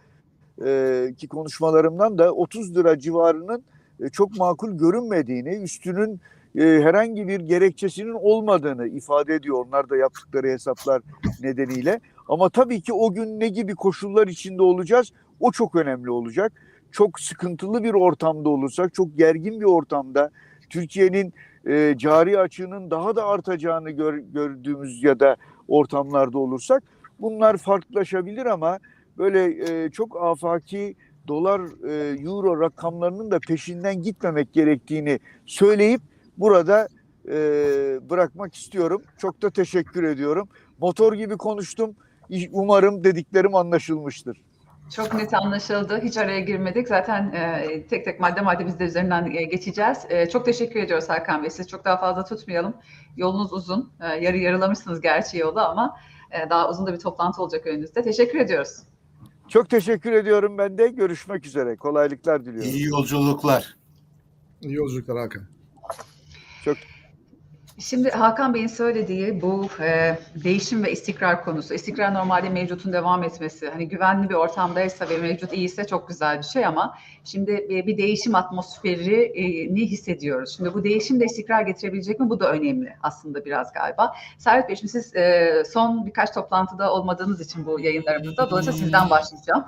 e, 0.64 1.14
ki 1.18 1.28
konuşmalarımdan 1.28 2.18
da 2.18 2.32
30 2.32 2.76
lira 2.76 2.98
civarının 2.98 3.64
e, 4.00 4.08
çok 4.08 4.38
makul 4.38 4.78
görünmediğini, 4.78 5.48
üstünün 5.48 6.20
e, 6.58 6.62
herhangi 6.62 7.28
bir 7.28 7.40
gerekçesinin 7.40 8.14
olmadığını 8.14 8.88
ifade 8.88 9.34
ediyor 9.34 9.66
onlar 9.66 9.90
da 9.90 9.96
yaptıkları 9.96 10.46
hesaplar 10.46 11.02
nedeniyle. 11.42 12.00
Ama 12.28 12.50
tabii 12.50 12.80
ki 12.80 12.92
o 12.92 13.14
gün 13.14 13.40
ne 13.40 13.48
gibi 13.48 13.74
koşullar 13.74 14.28
içinde 14.28 14.62
olacağız 14.62 15.12
o 15.40 15.52
çok 15.52 15.74
önemli 15.76 16.10
olacak. 16.10 16.52
Çok 16.96 17.20
sıkıntılı 17.20 17.82
bir 17.82 17.94
ortamda 17.94 18.48
olursak, 18.48 18.94
çok 18.94 19.18
gergin 19.18 19.60
bir 19.60 19.64
ortamda 19.64 20.30
Türkiye'nin 20.70 21.34
e, 21.66 21.94
cari 21.98 22.38
açığının 22.38 22.90
daha 22.90 23.16
da 23.16 23.26
artacağını 23.26 23.90
gör, 23.90 24.18
gördüğümüz 24.18 25.02
ya 25.02 25.20
da 25.20 25.36
ortamlarda 25.68 26.38
olursak 26.38 26.82
bunlar 27.20 27.56
farklılaşabilir 27.56 28.46
ama 28.46 28.78
böyle 29.18 29.44
e, 29.84 29.90
çok 29.90 30.22
afaki 30.22 30.94
dolar, 31.28 31.60
e, 31.88 32.20
euro 32.20 32.60
rakamlarının 32.60 33.30
da 33.30 33.38
peşinden 33.48 34.02
gitmemek 34.02 34.52
gerektiğini 34.52 35.18
söyleyip 35.46 36.00
burada 36.38 36.88
e, 37.28 37.34
bırakmak 38.10 38.54
istiyorum. 38.54 39.02
Çok 39.18 39.42
da 39.42 39.50
teşekkür 39.50 40.02
ediyorum. 40.02 40.48
Motor 40.78 41.12
gibi 41.12 41.36
konuştum. 41.36 41.96
Umarım 42.52 43.04
dediklerim 43.04 43.54
anlaşılmıştır. 43.54 44.45
Çok 44.94 45.14
net 45.14 45.34
anlaşıldı. 45.34 46.00
Hiç 46.02 46.16
araya 46.16 46.40
girmedik. 46.40 46.88
Zaten 46.88 47.32
e, 47.32 47.86
tek 47.86 48.04
tek 48.04 48.20
madde 48.20 48.40
madde 48.40 48.66
biz 48.66 48.78
de 48.78 48.84
üzerinden 48.84 49.30
e, 49.30 49.44
geçeceğiz. 49.44 49.98
E, 50.08 50.28
çok 50.28 50.44
teşekkür 50.44 50.80
ediyoruz 50.80 51.08
Hakan 51.08 51.42
Bey. 51.42 51.50
Siz 51.50 51.68
çok 51.68 51.84
daha 51.84 51.96
fazla 51.96 52.24
tutmayalım. 52.24 52.74
Yolunuz 53.16 53.52
uzun. 53.52 53.92
E, 54.00 54.06
yarı 54.06 54.36
yarılamışsınız 54.36 55.00
gerçi 55.00 55.38
yolu 55.38 55.60
ama 55.60 55.96
e, 56.30 56.50
daha 56.50 56.70
uzun 56.70 56.86
da 56.86 56.92
bir 56.92 56.98
toplantı 56.98 57.42
olacak 57.42 57.66
önünüzde. 57.66 58.02
Teşekkür 58.02 58.38
ediyoruz. 58.38 58.82
Çok 59.48 59.70
teşekkür 59.70 60.12
ediyorum 60.12 60.58
ben 60.58 60.78
de. 60.78 60.88
Görüşmek 60.88 61.46
üzere. 61.46 61.76
Kolaylıklar 61.76 62.44
diliyorum. 62.44 62.70
İyi 62.70 62.84
yolculuklar. 62.84 63.76
İyi 64.62 64.74
yolculuklar 64.74 65.18
Hakan. 65.18 65.42
Çok 66.64 66.76
Şimdi 67.78 68.10
Hakan 68.10 68.54
Bey'in 68.54 68.66
söylediği 68.66 69.42
bu 69.42 69.68
e, 69.80 70.18
değişim 70.44 70.84
ve 70.84 70.92
istikrar 70.92 71.44
konusu. 71.44 71.74
İstikrar 71.74 72.14
normalde 72.14 72.48
mevcutun 72.48 72.92
devam 72.92 73.22
etmesi. 73.22 73.68
Hani 73.68 73.88
güvenli 73.88 74.28
bir 74.28 74.34
ortamdaysa 74.34 75.08
ve 75.08 75.18
mevcut 75.18 75.52
iyiyse 75.52 75.86
çok 75.86 76.08
güzel 76.08 76.38
bir 76.38 76.42
şey 76.42 76.66
ama 76.66 76.98
şimdi 77.24 77.66
bir, 77.68 77.86
bir 77.86 77.98
değişim 77.98 78.34
atmosferini 78.34 79.86
hissediyoruz. 79.86 80.56
Şimdi 80.56 80.74
bu 80.74 80.84
değişim 80.84 81.20
de 81.20 81.24
istikrar 81.24 81.62
getirebilecek 81.62 82.20
mi? 82.20 82.30
Bu 82.30 82.40
da 82.40 82.52
önemli 82.52 82.96
aslında 83.02 83.44
biraz 83.44 83.72
galiba. 83.72 84.14
Servet 84.38 84.68
Bey 84.68 84.76
şimdi 84.76 84.92
siz 84.92 85.16
e, 85.16 85.62
son 85.72 86.06
birkaç 86.06 86.34
toplantıda 86.34 86.92
olmadığınız 86.92 87.40
için 87.40 87.66
bu 87.66 87.80
yayınlarımızda 87.80 88.50
dolayısıyla 88.50 88.78
sizden 88.78 89.10
başlayacağım. 89.10 89.64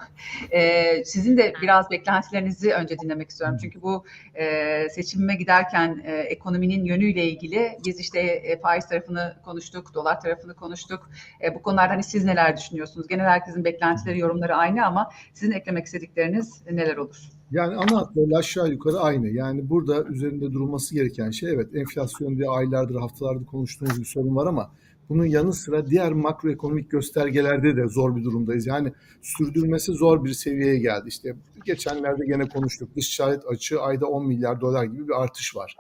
E, 0.50 1.04
sizin 1.04 1.36
de 1.36 1.52
biraz 1.62 1.90
beklentilerinizi 1.90 2.72
önce 2.72 2.98
dinlemek 2.98 3.30
istiyorum. 3.30 3.56
Çünkü 3.62 3.82
bu 3.82 4.04
e, 4.34 4.88
seçime 4.88 5.34
giderken 5.34 6.02
e, 6.04 6.12
ekonominin 6.12 6.84
yönüyle 6.84 7.24
ilgili 7.24 7.78
biz 7.86 7.97
işte 7.98 8.20
e, 8.20 8.60
faiz 8.60 8.88
tarafını 8.88 9.36
konuştuk, 9.44 9.94
dolar 9.94 10.20
tarafını 10.20 10.54
konuştuk. 10.54 11.10
E, 11.44 11.54
bu 11.54 11.62
konularda 11.62 11.92
hani 11.92 12.02
siz 12.02 12.24
neler 12.24 12.56
düşünüyorsunuz? 12.56 13.08
Genel 13.08 13.26
herkesin 13.26 13.64
beklentileri, 13.64 14.18
yorumları 14.18 14.56
aynı 14.56 14.86
ama 14.86 15.10
sizin 15.34 15.52
eklemek 15.52 15.86
istedikleriniz 15.86 16.62
neler 16.70 16.96
olur? 16.96 17.16
Yani 17.50 17.76
ana 17.76 18.00
hatlarıyla 18.00 18.38
aşağı 18.38 18.68
yukarı 18.68 19.00
aynı. 19.00 19.28
Yani 19.28 19.70
burada 19.70 20.04
üzerinde 20.04 20.52
durulması 20.52 20.94
gereken 20.94 21.30
şey 21.30 21.50
evet 21.52 21.74
enflasyon 21.74 22.36
diye 22.36 22.48
aylardır, 22.48 23.00
haftalardır 23.00 23.46
konuştuğumuz 23.46 24.00
bir 24.00 24.04
sorun 24.04 24.36
var 24.36 24.46
ama 24.46 24.70
bunun 25.08 25.24
yanı 25.24 25.52
sıra 25.52 25.86
diğer 25.86 26.12
makroekonomik 26.12 26.90
göstergelerde 26.90 27.76
de 27.76 27.88
zor 27.88 28.16
bir 28.16 28.24
durumdayız. 28.24 28.66
Yani 28.66 28.92
sürdürmesi 29.22 29.92
zor 29.92 30.24
bir 30.24 30.32
seviyeye 30.32 30.78
geldi. 30.78 31.08
İşte 31.08 31.36
geçenlerde 31.64 32.26
gene 32.26 32.48
konuştuk. 32.48 32.96
Dış 32.96 33.16
ticaret 33.16 33.46
açığı 33.46 33.80
ayda 33.80 34.06
10 34.06 34.26
milyar 34.26 34.60
dolar 34.60 34.84
gibi 34.84 35.08
bir 35.08 35.22
artış 35.22 35.56
var. 35.56 35.76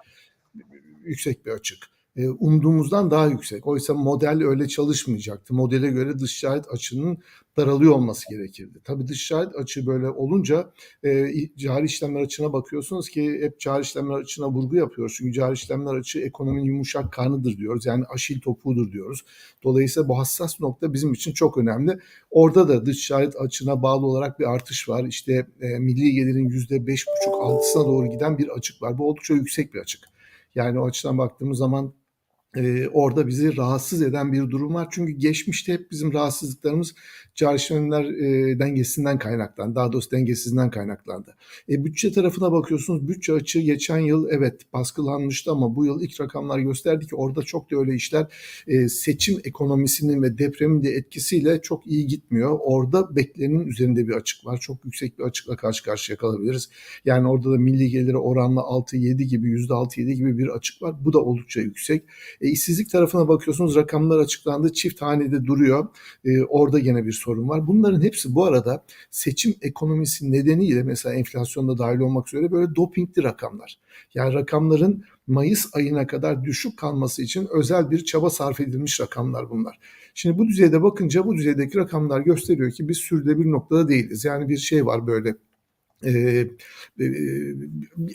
Yüksek 1.04 1.46
bir 1.46 1.50
açık. 1.50 1.78
E, 2.18 2.28
umduğumuzdan 2.28 3.10
daha 3.10 3.26
yüksek. 3.26 3.66
Oysa 3.66 3.94
model 3.94 4.42
öyle 4.42 4.68
çalışmayacaktı. 4.68 5.54
Modele 5.54 5.90
göre 5.90 6.18
dış 6.18 6.40
ticaret 6.40 6.68
açığının 6.70 7.18
daralıyor 7.56 7.92
olması 7.92 8.30
gerekirdi. 8.30 8.78
Tabii 8.84 9.08
dış 9.08 9.28
ticaret 9.28 9.56
açığı 9.56 9.86
böyle 9.86 10.08
olunca 10.08 10.70
e, 11.04 11.32
cari 11.56 11.86
işlemler 11.86 12.20
açığına 12.20 12.52
bakıyorsunuz 12.52 13.08
ki 13.08 13.38
hep 13.42 13.60
cari 13.60 13.82
işlemler 13.82 14.14
açığına 14.14 14.50
vurgu 14.50 14.76
yapıyoruz. 14.76 15.14
Çünkü 15.18 15.32
cari 15.32 15.52
işlemler 15.52 15.94
açığı 15.94 16.20
ekonominin 16.20 16.64
yumuşak 16.64 17.12
karnıdır 17.12 17.56
diyoruz. 17.56 17.86
Yani 17.86 18.04
aşil 18.14 18.40
topuğudur 18.40 18.92
diyoruz. 18.92 19.24
Dolayısıyla 19.64 20.08
bu 20.08 20.18
hassas 20.18 20.60
nokta 20.60 20.92
bizim 20.92 21.12
için 21.12 21.32
çok 21.32 21.58
önemli. 21.58 21.98
Orada 22.30 22.68
da 22.68 22.86
dış 22.86 23.06
ticaret 23.06 23.36
açığına 23.36 23.82
bağlı 23.82 24.06
olarak 24.06 24.40
bir 24.40 24.44
artış 24.44 24.88
var. 24.88 25.04
İşte 25.04 25.46
e, 25.60 25.78
milli 25.78 26.12
gelirin 26.12 26.50
%5,5-6'sına 26.50 27.86
doğru 27.86 28.06
giden 28.06 28.38
bir 28.38 28.48
açık 28.48 28.82
var. 28.82 28.98
Bu 28.98 29.08
oldukça 29.08 29.34
yüksek 29.34 29.74
bir 29.74 29.80
açık. 29.80 30.00
Yani 30.54 30.80
o 30.80 30.86
açıdan 30.86 31.18
baktığımız 31.18 31.58
zaman 31.58 31.92
orada 32.92 33.26
bizi 33.26 33.56
rahatsız 33.56 34.02
eden 34.02 34.32
bir 34.32 34.50
durum 34.50 34.74
var. 34.74 34.88
Çünkü 34.90 35.12
geçmişte 35.12 35.72
hep 35.72 35.90
bizim 35.90 36.12
rahatsızlıklarımız 36.12 36.94
cari 37.38 37.56
işlemler 37.56 38.04
e, 38.04 38.58
dengesinden 38.58 39.18
kaynaklandı. 39.18 39.74
Daha 39.74 39.92
doğrusu 39.92 40.10
dengesizliğinden 40.10 40.70
kaynaklandı. 40.70 41.34
E, 41.68 41.84
bütçe 41.84 42.12
tarafına 42.12 42.52
bakıyorsunuz. 42.52 43.08
Bütçe 43.08 43.32
açığı 43.32 43.60
geçen 43.60 43.98
yıl 43.98 44.28
evet 44.30 44.72
baskılanmıştı 44.72 45.50
ama 45.50 45.76
bu 45.76 45.86
yıl 45.86 46.02
ilk 46.02 46.20
rakamlar 46.20 46.58
gösterdi 46.58 47.06
ki 47.06 47.16
orada 47.16 47.42
çok 47.42 47.70
da 47.70 47.76
öyle 47.76 47.94
işler 47.94 48.26
e, 48.66 48.88
seçim 48.88 49.40
ekonomisinin 49.44 50.22
ve 50.22 50.38
depremin 50.38 50.82
de 50.82 50.90
etkisiyle 50.90 51.62
çok 51.62 51.86
iyi 51.86 52.06
gitmiyor. 52.06 52.58
Orada 52.62 53.16
beklenenin 53.16 53.66
üzerinde 53.66 54.08
bir 54.08 54.12
açık 54.12 54.46
var. 54.46 54.58
Çok 54.60 54.84
yüksek 54.84 55.18
bir 55.18 55.24
açıkla 55.24 55.56
karşı 55.56 55.84
karşıya 55.84 56.18
kalabiliriz. 56.18 56.68
Yani 57.04 57.28
orada 57.28 57.52
da 57.52 57.56
milli 57.56 57.90
geliri 57.90 58.16
oranla 58.16 58.60
6-7 58.60 59.22
gibi 59.22 59.48
%6-7 59.48 60.12
gibi 60.12 60.38
bir 60.38 60.48
açık 60.48 60.82
var. 60.82 60.94
Bu 61.04 61.12
da 61.12 61.18
oldukça 61.18 61.60
yüksek. 61.60 62.04
E, 62.40 62.48
işsizlik 62.48 62.90
tarafına 62.90 63.28
bakıyorsunuz 63.28 63.76
rakamlar 63.76 64.18
açıklandı. 64.18 64.72
Çift 64.72 65.02
hanede 65.02 65.44
duruyor. 65.44 65.88
E, 66.24 66.42
orada 66.42 66.78
yine 66.78 67.06
bir 67.06 67.12
sorun 67.12 67.27
var. 67.36 67.66
Bunların 67.66 68.00
hepsi 68.00 68.34
bu 68.34 68.44
arada 68.44 68.84
seçim 69.10 69.54
ekonomisi 69.62 70.32
nedeniyle 70.32 70.82
mesela 70.82 71.14
enflasyonda 71.14 71.78
dahil 71.78 71.98
olmak 71.98 72.28
üzere 72.28 72.52
böyle 72.52 72.74
dopingli 72.74 73.22
rakamlar. 73.22 73.78
Yani 74.14 74.34
rakamların 74.34 75.04
Mayıs 75.26 75.66
ayına 75.74 76.06
kadar 76.06 76.44
düşük 76.44 76.78
kalması 76.78 77.22
için 77.22 77.48
özel 77.52 77.90
bir 77.90 78.04
çaba 78.04 78.30
sarf 78.30 78.60
edilmiş 78.60 79.00
rakamlar 79.00 79.50
bunlar. 79.50 79.78
Şimdi 80.14 80.38
bu 80.38 80.48
düzeyde 80.48 80.82
bakınca 80.82 81.26
bu 81.26 81.36
düzeydeki 81.36 81.78
rakamlar 81.78 82.20
gösteriyor 82.20 82.70
ki 82.70 82.88
biz 82.88 82.96
sürdürülebilir 82.96 83.50
noktada 83.50 83.88
değiliz. 83.88 84.24
Yani 84.24 84.48
bir 84.48 84.56
şey 84.56 84.86
var 84.86 85.06
böyle 85.06 85.34
e, 86.04 86.10
e, 86.10 87.04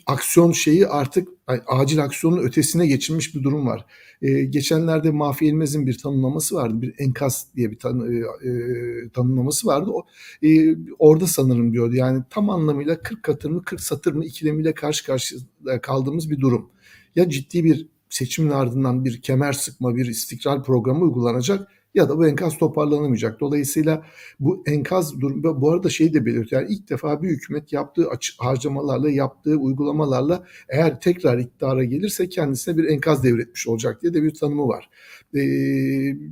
aksiyon 0.06 0.52
şeyi 0.52 0.88
artık 0.88 1.28
acil 1.68 2.04
aksiyonun 2.04 2.44
ötesine 2.44 2.88
geçilmiş 2.88 3.36
bir 3.36 3.44
durum 3.44 3.68
var. 3.68 3.86
E, 4.22 4.44
geçenlerde 4.44 5.12
Mahfi 5.12 5.46
Elmez'in 5.46 5.88
bir 5.88 5.98
tanımlaması 5.98 6.56
vardı. 6.56 6.82
Bir 6.82 6.94
enkaz 6.98 7.48
diye 7.56 7.72
bir 7.72 7.80
tan, 7.80 8.12
e, 8.12 9.10
tanımlaması 9.10 9.68
vardı. 9.68 9.92
O, 9.94 10.06
e, 10.48 10.76
orada 11.00 11.28
sanırım 11.28 11.74
diyordu. 11.74 11.96
Yani 11.96 12.24
tam 12.30 12.50
anlamıyla 12.50 13.02
40 13.02 13.24
katır 13.24 13.50
mı 13.50 13.64
40 13.64 13.82
satır 13.82 14.14
mı 14.14 14.26
ikilemiyle 14.26 14.74
karşı 14.74 15.06
karşıya 15.06 15.42
kaldığımız 15.82 16.30
bir 16.30 16.40
durum. 16.40 16.70
Ya 17.16 17.30
ciddi 17.30 17.64
bir 17.64 17.88
seçimin 18.10 18.50
ardından 18.50 19.06
bir 19.06 19.22
kemer 19.22 19.54
sıkma, 19.54 19.96
bir 19.96 20.06
istikrar 20.06 20.64
programı 20.64 21.04
uygulanacak 21.04 21.68
ya 21.94 22.10
da 22.10 22.18
bu 22.18 22.28
enkaz 22.28 22.58
toparlanamayacak. 22.58 23.40
Dolayısıyla 23.40 24.06
bu 24.40 24.64
enkaz 24.68 25.22
durumu 25.22 25.62
bu 25.62 25.72
arada 25.72 25.90
şeyi 25.90 26.14
de 26.14 26.26
belirtiyor. 26.26 26.62
Yani 26.62 26.74
ilk 26.74 26.90
defa 26.90 27.22
bir 27.24 27.30
hükümet 27.30 27.74
yaptığı 27.74 28.08
harcamalarla, 28.38 29.10
yaptığı 29.10 29.56
uygulamalarla 29.56 30.44
eğer 30.70 31.02
tekrar 31.02 31.38
iktidara 31.38 31.84
gelirse 31.84 32.30
kendisine 32.30 32.78
bir 32.78 32.86
enkaz 32.86 33.24
devretmiş 33.24 33.68
olacak 33.68 34.02
diye 34.02 34.14
de 34.14 34.24
bir 34.24 34.34
tanımı 34.34 34.68
var. 34.68 34.90
E, 35.36 35.42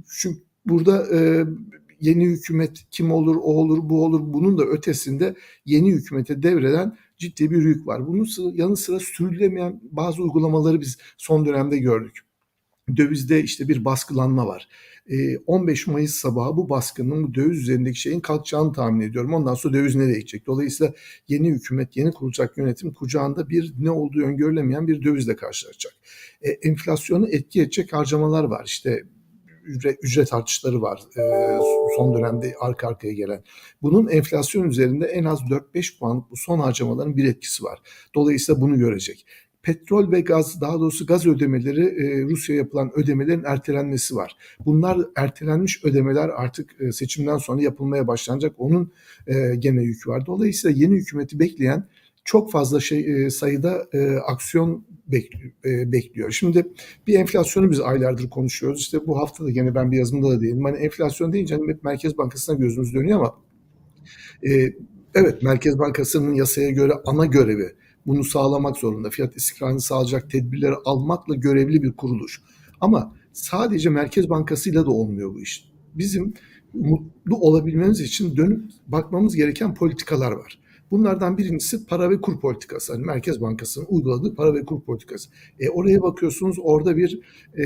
çünkü 0.08 0.40
burada 0.66 1.18
e, 1.18 1.46
yeni 2.00 2.26
hükümet 2.26 2.86
kim 2.92 3.12
olur, 3.12 3.36
o 3.36 3.40
olur, 3.40 3.90
bu 3.90 4.06
olur 4.06 4.22
bunun 4.34 4.58
da 4.58 4.64
ötesinde 4.64 5.36
yeni 5.66 5.92
hükümete 5.92 6.44
devreden 6.44 6.98
ciddi 7.18 7.52
bir 7.52 7.64
yük 7.64 7.88
var. 7.88 8.08
Bunun 8.08 8.28
yanı 8.54 8.78
sıra 8.78 9.00
sürülemeyen 9.00 9.82
bazı 9.92 10.24
uygulamaları 10.24 10.82
biz 10.82 10.98
son 11.18 11.46
dönemde 11.46 11.78
gördük. 11.78 12.31
Dövizde 12.98 13.44
işte 13.44 13.68
bir 13.68 13.86
baskılanma 13.86 14.48
var. 14.48 14.68
Ee, 15.10 15.38
15 15.38 15.88
Mayıs 15.88 16.16
sabahı 16.16 16.58
bu 16.58 16.70
baskının 16.70 17.24
bu 17.24 17.34
döviz 17.34 17.60
üzerindeki 17.60 18.00
şeyin 18.00 18.20
kalkacağını 18.20 18.74
tahmin 18.74 19.02
ediyorum. 19.02 19.34
Ondan 19.34 19.54
sonra 19.54 19.74
döviz 19.74 19.96
nereye 19.96 20.20
gidecek? 20.20 20.46
Dolayısıyla 20.48 20.94
yeni 21.28 21.50
hükümet, 21.50 21.98
yeni 21.98 22.12
kurulacak 22.12 22.58
yönetim 22.58 22.94
kucağında 22.94 23.50
bir 23.50 23.74
ne 23.80 23.92
olduğu 23.92 24.22
öngörülemeyen 24.22 24.88
bir 24.88 25.04
dövizle 25.04 25.36
karşılaşacak. 25.36 25.94
E, 26.42 26.50
enflasyonu 26.50 27.30
etki 27.30 27.62
edecek 27.62 27.94
harcamalar 27.94 28.44
var. 28.44 28.64
İşte 28.66 29.04
ücret, 29.64 30.00
ücret 30.02 30.34
artışları 30.34 30.82
var 30.82 31.00
e, 31.18 31.22
son 31.98 32.16
dönemde 32.16 32.56
arka 32.60 32.88
arkaya 32.88 33.14
gelen. 33.14 33.44
Bunun 33.82 34.08
enflasyon 34.08 34.70
üzerinde 34.70 35.06
en 35.06 35.24
az 35.24 35.40
4-5 35.42 36.00
puanlık 36.00 36.32
bu 36.32 36.38
son 36.38 36.60
harcamaların 36.60 37.18
bir 37.18 37.26
etkisi 37.26 37.64
var. 37.64 37.80
Dolayısıyla 38.16 38.62
bunu 38.62 38.78
görecek. 38.78 39.26
Petrol 39.64 40.12
ve 40.12 40.22
gaz, 40.22 40.62
daha 40.62 40.80
doğrusu 40.80 41.06
gaz 41.06 41.28
ödemeleri, 41.28 41.86
e, 41.86 42.22
Rusya 42.24 42.56
yapılan 42.56 42.92
ödemelerin 42.96 43.44
ertelenmesi 43.46 44.16
var. 44.16 44.36
Bunlar 44.66 44.98
ertelenmiş 45.16 45.86
ödemeler 45.86 46.30
artık 46.30 46.82
e, 46.82 46.92
seçimden 46.92 47.38
sonra 47.38 47.62
yapılmaya 47.62 48.08
başlanacak. 48.08 48.54
Onun 48.58 48.92
e, 49.28 49.56
gene 49.56 49.84
yükü 49.84 50.10
var. 50.10 50.26
Dolayısıyla 50.26 50.78
yeni 50.82 50.96
hükümeti 50.96 51.40
bekleyen 51.40 51.88
çok 52.26 52.52
fazla 52.52 52.80
şey 52.80 53.26
e, 53.26 53.30
sayıda 53.30 53.88
e, 53.94 54.16
aksiyon 54.16 54.86
bekliyor, 55.08 55.54
e, 55.66 55.92
bekliyor. 55.92 56.32
Şimdi 56.32 56.68
bir 57.08 57.20
enflasyonu 57.20 57.72
biz 57.72 57.80
aylardır 57.80 58.30
konuşuyoruz. 58.30 58.82
İşte 58.82 59.08
bu 59.08 59.18
hafta 59.18 59.46
da 59.46 59.52
gene 59.52 59.76
ben 59.76 59.92
bir 59.92 59.98
yazımda 59.98 60.30
da 60.30 60.42
değindim. 60.42 60.66
Hani 60.66 60.78
enflasyon 60.78 61.34
deyince 61.34 61.56
hani 61.56 61.72
hep 61.72 61.84
Merkez 61.84 62.18
Bankası'na 62.18 62.56
gözümüz 62.56 62.94
dönüyor 62.94 63.20
ama 63.20 63.36
e, 64.44 64.74
evet 65.16 65.44
Merkez 65.44 65.80
Bankası'nın 65.80 66.34
yasaya 66.34 66.70
göre 66.70 66.94
ana 67.06 67.26
görevi 67.26 67.76
bunu 68.06 68.24
sağlamak 68.24 68.78
zorunda. 68.78 69.10
Fiyat 69.10 69.36
istikrarını 69.36 69.82
sağlayacak 69.82 70.32
tedbirleri 70.32 70.76
almakla 70.86 71.36
görevli 71.36 71.84
bir 71.84 71.92
kuruluş. 71.92 72.42
Ama 72.82 73.16
sadece 73.34 73.90
Merkez 73.90 74.30
Bankası'yla 74.30 74.86
da 74.86 74.92
olmuyor 74.92 75.34
bu 75.34 75.40
iş. 75.40 75.72
Bizim 75.96 76.34
mutlu 76.74 77.38
olabilmemiz 77.38 78.00
için 78.02 78.38
dönüp 78.38 78.72
bakmamız 78.88 79.36
gereken 79.36 79.74
politikalar 79.74 80.32
var. 80.32 80.60
Bunlardan 80.92 81.38
birincisi 81.38 81.86
para 81.86 82.10
ve 82.10 82.22
kur 82.22 82.40
politikası. 82.40 82.94
Hani 82.94 83.06
Merkez 83.06 83.42
Bankası'nın 83.42 83.86
uyguladığı 83.90 84.36
para 84.36 84.54
ve 84.54 84.66
kur 84.66 84.82
politikası. 84.82 85.30
E, 85.60 85.70
oraya 85.70 86.02
bakıyorsunuz 86.02 86.58
orada 86.62 86.98
bir 86.98 87.20
e, 87.58 87.64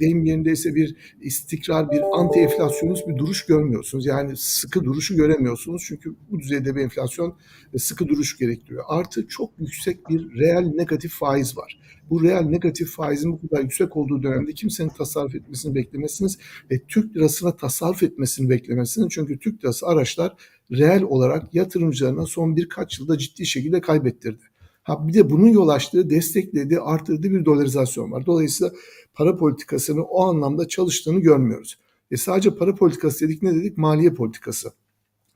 deyim 0.00 0.24
yerindeyse 0.24 0.74
bir 0.74 0.96
istikrar, 1.20 1.90
bir 1.90 2.02
anti 2.12 2.40
enflasyonist 2.40 3.08
bir 3.08 3.16
duruş 3.16 3.46
görmüyorsunuz. 3.46 4.06
Yani 4.06 4.36
sıkı 4.36 4.84
duruşu 4.84 5.16
göremiyorsunuz. 5.16 5.84
Çünkü 5.86 6.14
bu 6.30 6.40
düzeyde 6.40 6.76
bir 6.76 6.80
enflasyon 6.80 7.36
e, 7.74 7.78
sıkı 7.78 8.08
duruş 8.08 8.38
gerektiriyor. 8.38 8.84
Artı 8.88 9.26
çok 9.26 9.50
yüksek 9.58 10.08
bir 10.08 10.38
reel 10.38 10.72
negatif 10.74 11.12
faiz 11.12 11.58
var. 11.58 11.78
Bu 12.10 12.22
reel 12.22 12.42
negatif 12.42 12.96
faizin 12.96 13.32
bu 13.32 13.48
kadar 13.48 13.62
yüksek 13.62 13.96
olduğu 13.96 14.22
dönemde 14.22 14.52
kimsenin 14.52 14.88
tasarruf 14.88 15.34
etmesini 15.34 15.74
beklemesiniz 15.74 16.38
ve 16.70 16.80
Türk 16.88 17.16
lirasına 17.16 17.56
tasarruf 17.56 18.02
etmesini 18.02 18.50
beklemesiniz. 18.50 19.08
Çünkü 19.10 19.38
Türk 19.38 19.64
lirası 19.64 19.86
araçlar 19.86 20.36
reel 20.72 21.02
olarak 21.02 21.54
yatırımcılarına 21.54 22.26
son 22.26 22.56
birkaç 22.56 22.98
yılda 22.98 23.18
ciddi 23.18 23.46
şekilde 23.46 23.80
kaybettirdi. 23.80 24.42
Ha 24.82 25.08
bir 25.08 25.14
de 25.14 25.30
bunun 25.30 25.48
yol 25.48 25.68
açtığı, 25.68 26.10
desteklediği, 26.10 26.80
artırdığı 26.80 27.30
bir 27.30 27.44
dolarizasyon 27.44 28.12
var. 28.12 28.26
Dolayısıyla 28.26 28.72
para 29.14 29.36
politikasını 29.36 30.02
o 30.02 30.24
anlamda 30.24 30.68
çalıştığını 30.68 31.20
görmüyoruz. 31.20 31.78
E 32.10 32.16
sadece 32.16 32.56
para 32.56 32.74
politikası 32.74 33.28
dedik 33.28 33.42
ne 33.42 33.54
dedik? 33.54 33.78
Maliye 33.78 34.14
politikası. 34.14 34.72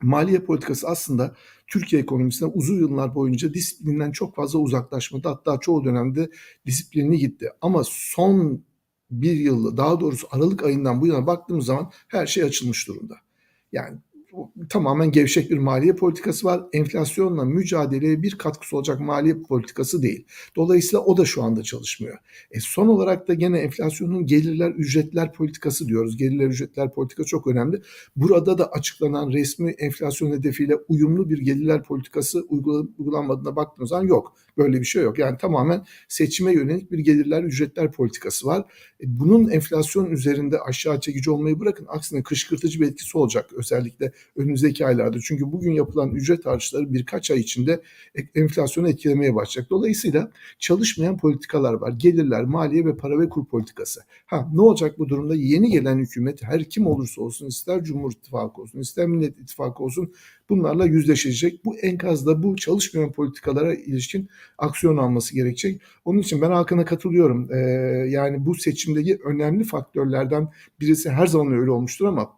Maliye 0.01 0.39
politikası 0.39 0.87
aslında 0.87 1.35
Türkiye 1.67 2.01
ekonomisine 2.01 2.49
uzun 2.49 2.75
yıllar 2.75 3.15
boyunca 3.15 3.53
disiplinden 3.53 4.11
çok 4.11 4.35
fazla 4.35 4.59
uzaklaşmadı. 4.59 5.27
Hatta 5.27 5.57
çoğu 5.59 5.85
dönemde 5.85 6.29
disiplinli 6.65 7.17
gitti. 7.17 7.49
Ama 7.61 7.83
son 7.85 8.63
bir 9.11 9.31
yıl 9.33 9.77
daha 9.77 9.99
doğrusu 9.99 10.27
Aralık 10.31 10.63
ayından 10.63 11.01
bu 11.01 11.07
yana 11.07 11.27
baktığımız 11.27 11.65
zaman 11.65 11.91
her 12.07 12.27
şey 12.27 12.43
açılmış 12.43 12.87
durumda. 12.87 13.15
Yani 13.71 13.97
tamamen 14.69 15.11
gevşek 15.11 15.51
bir 15.51 15.57
maliye 15.57 15.95
politikası 15.95 16.47
var. 16.47 16.61
Enflasyonla 16.73 17.45
mücadeleye 17.45 18.21
bir 18.21 18.37
katkısı 18.37 18.77
olacak 18.77 18.99
maliye 18.99 19.41
politikası 19.41 20.03
değil. 20.03 20.25
Dolayısıyla 20.55 20.99
o 20.99 21.17
da 21.17 21.25
şu 21.25 21.43
anda 21.43 21.63
çalışmıyor. 21.63 22.17
E 22.51 22.59
son 22.59 22.87
olarak 22.87 23.27
da 23.27 23.33
gene 23.33 23.59
enflasyonun 23.59 24.25
gelirler 24.25 24.69
ücretler 24.71 25.33
politikası 25.33 25.87
diyoruz. 25.87 26.17
Gelirler 26.17 26.47
ücretler 26.47 26.93
politikası 26.93 27.29
çok 27.29 27.47
önemli. 27.47 27.81
Burada 28.15 28.57
da 28.57 28.71
açıklanan 28.71 29.31
resmi 29.31 29.71
enflasyon 29.71 30.31
hedefiyle 30.31 30.75
uyumlu 30.75 31.29
bir 31.29 31.37
gelirler 31.37 31.83
politikası 31.83 32.41
uygulanmadığına 32.49 33.55
baktığımız 33.55 33.89
zaman 33.89 34.07
yok. 34.07 34.35
Böyle 34.59 34.79
bir 34.79 34.85
şey 34.85 35.03
yok. 35.03 35.19
Yani 35.19 35.37
tamamen 35.37 35.85
seçime 36.07 36.53
yönelik 36.53 36.91
bir 36.91 36.99
gelirler 36.99 37.43
ücretler 37.43 37.91
politikası 37.91 38.47
var. 38.47 38.65
E 39.01 39.19
bunun 39.19 39.49
enflasyon 39.49 40.11
üzerinde 40.11 40.59
aşağı 40.59 40.99
çekici 40.99 41.31
olmayı 41.31 41.59
bırakın. 41.59 41.85
Aksine 41.89 42.23
kışkırtıcı 42.23 42.81
bir 42.81 42.87
etkisi 42.87 43.17
olacak 43.17 43.49
özellikle 43.53 44.11
önümüzdeki 44.35 44.85
aylarda. 44.85 45.17
Çünkü 45.23 45.51
bugün 45.51 45.71
yapılan 45.71 46.11
ücret 46.11 46.47
artışları 46.47 46.93
birkaç 46.93 47.31
ay 47.31 47.39
içinde 47.39 47.81
enflasyonu 48.35 48.89
etkilemeye 48.89 49.35
başlayacak. 49.35 49.69
Dolayısıyla 49.69 50.31
çalışmayan 50.59 51.17
politikalar 51.17 51.73
var. 51.73 51.93
Gelirler, 51.97 52.43
maliye 52.43 52.85
ve 52.85 52.97
para 52.97 53.19
ve 53.19 53.29
kur 53.29 53.45
politikası. 53.45 54.01
Ha 54.25 54.49
ne 54.53 54.61
olacak 54.61 54.99
bu 54.99 55.09
durumda? 55.09 55.35
Yeni 55.35 55.71
gelen 55.71 55.97
hükümet 55.97 56.43
her 56.43 56.63
kim 56.69 56.87
olursa 56.87 57.21
olsun 57.21 57.47
ister 57.47 57.83
Cumhur 57.83 58.11
İttifakı 58.11 58.61
olsun 58.61 58.79
ister 58.79 59.07
Millet 59.07 59.39
İttifakı 59.39 59.83
olsun 59.83 60.13
bunlarla 60.49 60.85
yüzleşecek. 60.85 61.65
Bu 61.65 61.77
enkazda 61.77 62.43
bu 62.43 62.55
çalışmayan 62.55 63.11
politikalara 63.11 63.73
ilişkin 63.73 64.29
aksiyon 64.57 64.97
alması 64.97 65.35
gerekecek. 65.35 65.81
Onun 66.05 66.19
için 66.19 66.41
ben 66.41 66.51
Hakan'a 66.51 66.85
katılıyorum. 66.85 67.53
Ee, 67.53 67.57
yani 68.09 68.45
bu 68.45 68.55
seçimdeki 68.55 69.19
önemli 69.25 69.63
faktörlerden 69.63 70.49
birisi 70.79 71.09
her 71.09 71.27
zaman 71.27 71.53
öyle 71.53 71.71
olmuştur 71.71 72.05
ama 72.05 72.29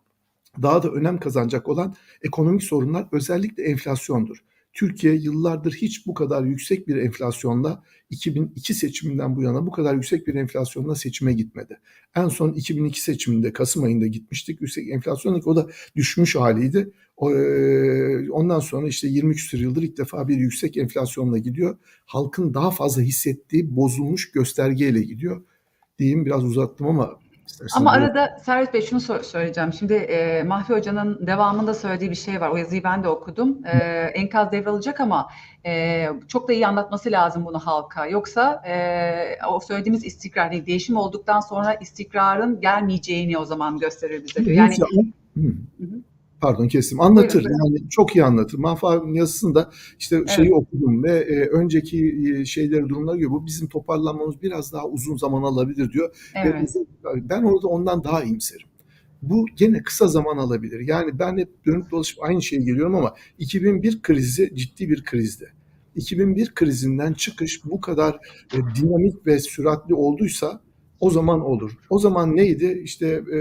daha 0.62 0.84
da 0.84 0.90
önem 0.90 1.18
kazanacak 1.18 1.68
olan 1.68 1.96
ekonomik 2.24 2.64
sorunlar 2.64 3.08
özellikle 3.12 3.64
enflasyondur. 3.64 4.44
Türkiye 4.74 5.16
yıllardır 5.16 5.74
hiç 5.74 6.08
bu 6.08 6.14
kadar 6.14 6.44
yüksek 6.44 6.88
bir 6.88 6.96
enflasyonla 6.96 7.84
2002 8.10 8.74
seçiminden 8.74 9.36
bu 9.36 9.44
yana 9.44 9.66
bu 9.66 9.72
kadar 9.72 9.96
yüksek 9.96 10.28
bir 10.28 10.36
enflasyonla 10.36 10.96
seçime 10.96 11.34
gitmedi. 11.34 11.80
En 12.16 12.28
son 12.28 12.54
2002 12.54 13.02
seçiminde 13.02 13.54
Kasım 13.54 13.84
ayında 13.84 14.08
gitmiştik. 14.08 14.62
Yüksek 14.62 14.90
enflasyon 14.90 15.42
o 15.46 15.56
da 15.56 15.68
düşmüş 15.96 16.36
haliydi. 16.36 16.92
Ondan 18.32 18.60
sonra 18.60 18.88
işte 18.88 19.08
20 19.08 19.36
küsur 19.36 19.58
yıldır 19.58 19.84
ilk 19.84 19.98
defa 19.98 20.28
bir 20.28 20.38
yüksek 20.38 20.78
enflasyonla 20.78 21.38
gidiyor. 21.38 21.78
Halkın 22.06 22.54
daha 22.54 22.72
fazla 22.72 23.02
hissettiği 23.02 23.76
bozulmuş 23.76 24.32
göstergeyle 24.32 25.02
gidiyor. 25.02 25.42
Diyeyim 26.00 26.26
biraz 26.26 26.44
uzattım 26.44 26.88
ama 26.88 27.20
ama 27.76 27.92
arada 27.92 28.38
Servet 28.46 28.74
Bey 28.74 28.82
şunu 28.82 29.00
söyleyeceğim. 29.24 29.74
Şimdi 29.74 29.94
e, 29.94 30.44
Mahfi 30.44 30.74
Hoca'nın 30.74 31.28
devamında 31.28 31.74
söylediği 31.74 32.10
bir 32.10 32.16
şey 32.16 32.42
var. 32.42 32.50
O 32.50 32.58
yazıyı 32.58 32.84
ben 32.84 33.04
de 33.04 33.08
okudum. 33.08 33.66
E, 33.66 33.78
enkaz 34.14 34.52
devralacak 34.52 35.00
ama 35.00 35.30
e, 35.66 36.06
çok 36.28 36.50
da 36.50 36.54
iyi 36.54 36.68
anlatması 36.68 37.12
lazım 37.12 37.46
bunu 37.46 37.60
halka. 37.60 38.08
Yoksa 38.08 38.64
e, 38.68 39.46
o 39.50 39.60
söylediğimiz 39.60 40.06
istikrar 40.06 40.52
değil, 40.52 40.66
değişim 40.66 40.98
olduktan 40.98 41.40
sonra 41.40 41.74
istikrarın 41.74 42.62
gelmeyeceğini 42.62 43.38
o 43.38 43.46
zaman 43.46 43.78
gösterir 43.78 44.24
bize 44.24 44.46
diyor. 44.46 44.58
Yani 44.58 44.76
Hı 45.36 45.42
hı. 45.86 46.02
Pardon 46.42 46.68
kestim. 46.68 47.02
Anlatır. 47.02 47.44
Buyurun. 47.44 47.58
Yani 47.66 47.90
çok 47.90 48.16
iyi 48.16 48.24
anlatır. 48.24 48.58
Mahfavi'nin 48.58 49.14
yazısında 49.14 49.70
işte 50.00 50.16
evet. 50.16 50.30
şeyi 50.30 50.54
okudum 50.54 51.04
ve 51.04 51.12
e, 51.12 51.48
önceki 51.48 52.16
e, 52.40 52.46
şeyleri 52.46 52.90
durumlara 52.90 53.18
göre 53.18 53.30
bu 53.30 53.46
bizim 53.46 53.68
toparlanmamız 53.68 54.42
biraz 54.42 54.74
daha 54.74 54.88
uzun 54.88 55.18
zaman 55.18 55.44
alabilir 55.44 55.92
diyor. 55.92 56.16
Evet. 56.36 56.76
Ve 56.76 57.30
ben 57.30 57.44
orada 57.44 57.68
ondan 57.68 58.04
daha 58.04 58.24
iyimserim. 58.24 58.68
Bu 59.22 59.46
gene 59.56 59.84
kısa 59.84 60.08
zaman 60.08 60.38
alabilir. 60.38 60.80
Yani 60.80 61.20
ben 61.20 61.38
hep 61.38 61.66
dönüp 61.66 61.92
dolaşıp 61.92 62.24
aynı 62.24 62.42
şeye 62.42 62.62
geliyorum 62.62 62.96
ama 62.96 63.16
2001 63.40 64.02
krizi 64.02 64.52
ciddi 64.56 64.90
bir 64.90 65.04
krizdi. 65.04 65.54
2001 65.96 66.54
krizinden 66.54 67.14
çıkış 67.14 67.66
bu 67.66 67.82
kadar 67.82 68.20
e, 68.54 68.58
dinamik 68.76 69.28
ve 69.28 69.40
süratli 69.40 69.96
olduysa 69.96 70.62
o 71.00 71.10
zaman 71.10 71.42
olur. 71.42 71.72
O 71.90 72.00
zaman 72.00 72.36
neydi? 72.36 72.82
İşte 72.84 73.08
e, 73.08 73.40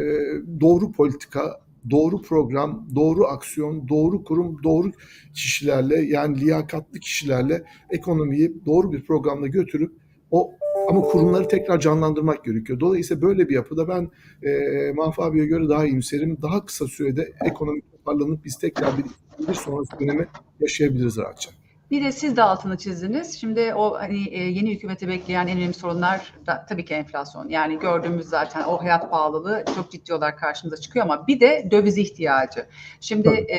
doğru 0.61 0.93
politika, 0.93 1.61
doğru 1.91 2.23
program, 2.23 2.87
doğru 2.95 3.27
aksiyon, 3.27 3.89
doğru 3.89 4.25
kurum, 4.25 4.63
doğru 4.63 4.91
kişilerle 5.35 6.01
yani 6.01 6.41
liyakatlı 6.41 7.01
kişilerle 7.01 7.65
ekonomiyi 7.91 8.65
doğru 8.67 8.93
bir 8.93 9.05
programla 9.05 9.47
götürüp 9.47 9.93
o 10.31 10.53
ama 10.89 11.01
kurumları 11.01 11.49
tekrar 11.49 11.81
canlandırmak 11.81 12.45
gerekiyor. 12.45 12.81
Dolayısıyla 12.81 13.23
böyle 13.23 13.49
bir 13.49 13.55
yapıda 13.55 13.89
ben 13.89 14.11
e, 14.49 14.93
Mahfi 14.93 15.23
abiye 15.23 15.47
göre 15.47 15.69
daha 15.69 15.87
iyimserim. 15.87 16.39
Daha 16.43 16.65
kısa 16.65 16.87
sürede 16.87 17.33
ekonomik 17.45 17.93
toparlanıp 17.93 18.45
biz 18.45 18.59
tekrar 18.59 18.99
bir, 18.99 19.05
bir 19.49 19.55
sonraki 19.55 20.01
dönemi 20.01 20.27
yaşayabiliriz 20.61 21.17
rahatça. 21.17 21.51
Bir 21.91 22.05
de 22.05 22.13
siz 22.13 22.37
de 22.37 22.43
altını 22.43 22.79
çizdiniz. 22.79 23.41
Şimdi 23.41 23.75
o 23.75 23.99
hani 23.99 24.29
e, 24.29 24.43
yeni 24.43 24.75
hükümeti 24.75 25.09
bekleyen 25.09 25.47
en 25.47 25.59
önemli 25.59 25.75
sorunlar 25.75 26.33
da 26.47 26.67
tabii 26.69 26.85
ki 26.85 26.95
enflasyon. 26.95 27.49
Yani 27.49 27.79
gördüğümüz 27.79 28.27
zaten 28.27 28.65
o 28.65 28.83
hayat 28.83 29.11
pahalılığı 29.11 29.65
çok 29.77 29.91
ciddi 29.91 30.15
olarak 30.15 30.39
karşımıza 30.39 30.77
çıkıyor 30.77 31.05
ama 31.05 31.27
bir 31.27 31.41
de 31.41 31.69
döviz 31.71 31.99
ihtiyacı. 31.99 32.67
Şimdi 33.01 33.29
e, 33.29 33.59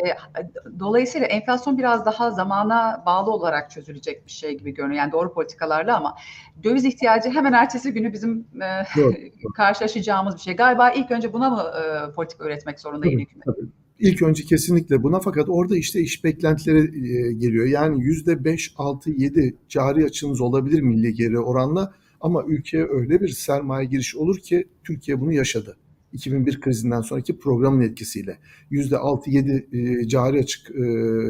dolayısıyla 0.80 1.28
enflasyon 1.28 1.78
biraz 1.78 2.06
daha 2.06 2.32
zamana 2.32 3.04
bağlı 3.06 3.32
olarak 3.32 3.72
çözülecek 3.72 4.26
bir 4.26 4.32
şey 4.32 4.58
gibi 4.58 4.74
görünüyor. 4.74 5.00
Yani 5.00 5.12
doğru 5.12 5.34
politikalarla 5.34 5.98
ama 5.98 6.17
döviz 6.63 6.86
ihtiyacı 6.86 7.30
hemen 7.30 7.54
ertesi 7.54 7.94
günü 7.94 8.13
bizim 8.13 8.48
e, 8.62 8.84
karşılaşacağımız 9.56 10.36
bir 10.36 10.41
şey. 10.41 10.56
Galiba 10.56 10.91
ilk 10.91 11.12
önce 11.12 11.34
buna 11.34 11.50
mı 11.50 11.63
e, 11.63 12.12
politika 12.12 12.46
üretmek 12.46 12.80
zorunda 12.80 13.08
yeni 13.08 13.22
hükümet? 13.22 13.46
Tabii. 13.46 13.81
İlk 14.02 14.22
önce 14.22 14.44
kesinlikle 14.44 15.04
buna 15.04 15.20
fakat 15.20 15.50
orada 15.50 15.78
işte 15.78 16.02
iş 16.02 16.24
beklentileri 16.24 16.80
e, 16.80 17.34
geliyor. 17.34 17.66
Yani 17.66 18.04
yüzde 18.04 18.44
5, 18.44 18.74
6, 18.78 19.12
7 19.12 19.56
cari 19.70 20.06
açığınız 20.06 20.42
olabilir 20.42 20.82
milli 20.82 21.14
geri 21.14 21.40
oranla 21.40 21.94
ama 22.22 22.44
ülkeye 22.48 22.88
öyle 22.90 23.22
bir 23.22 23.28
sermaye 23.28 23.86
girişi 23.86 24.18
olur 24.18 24.38
ki 24.38 24.68
Türkiye 24.84 25.22
bunu 25.22 25.34
yaşadı. 25.34 25.78
2001 26.14 26.62
krizinden 26.62 27.02
sonraki 27.02 27.40
programın 27.40 27.82
etkisiyle. 27.82 28.38
Yüzde 28.70 28.96
6-7 28.96 30.04
e, 30.04 30.08
cari 30.08 30.40
açık 30.40 30.72
e, 30.72 30.80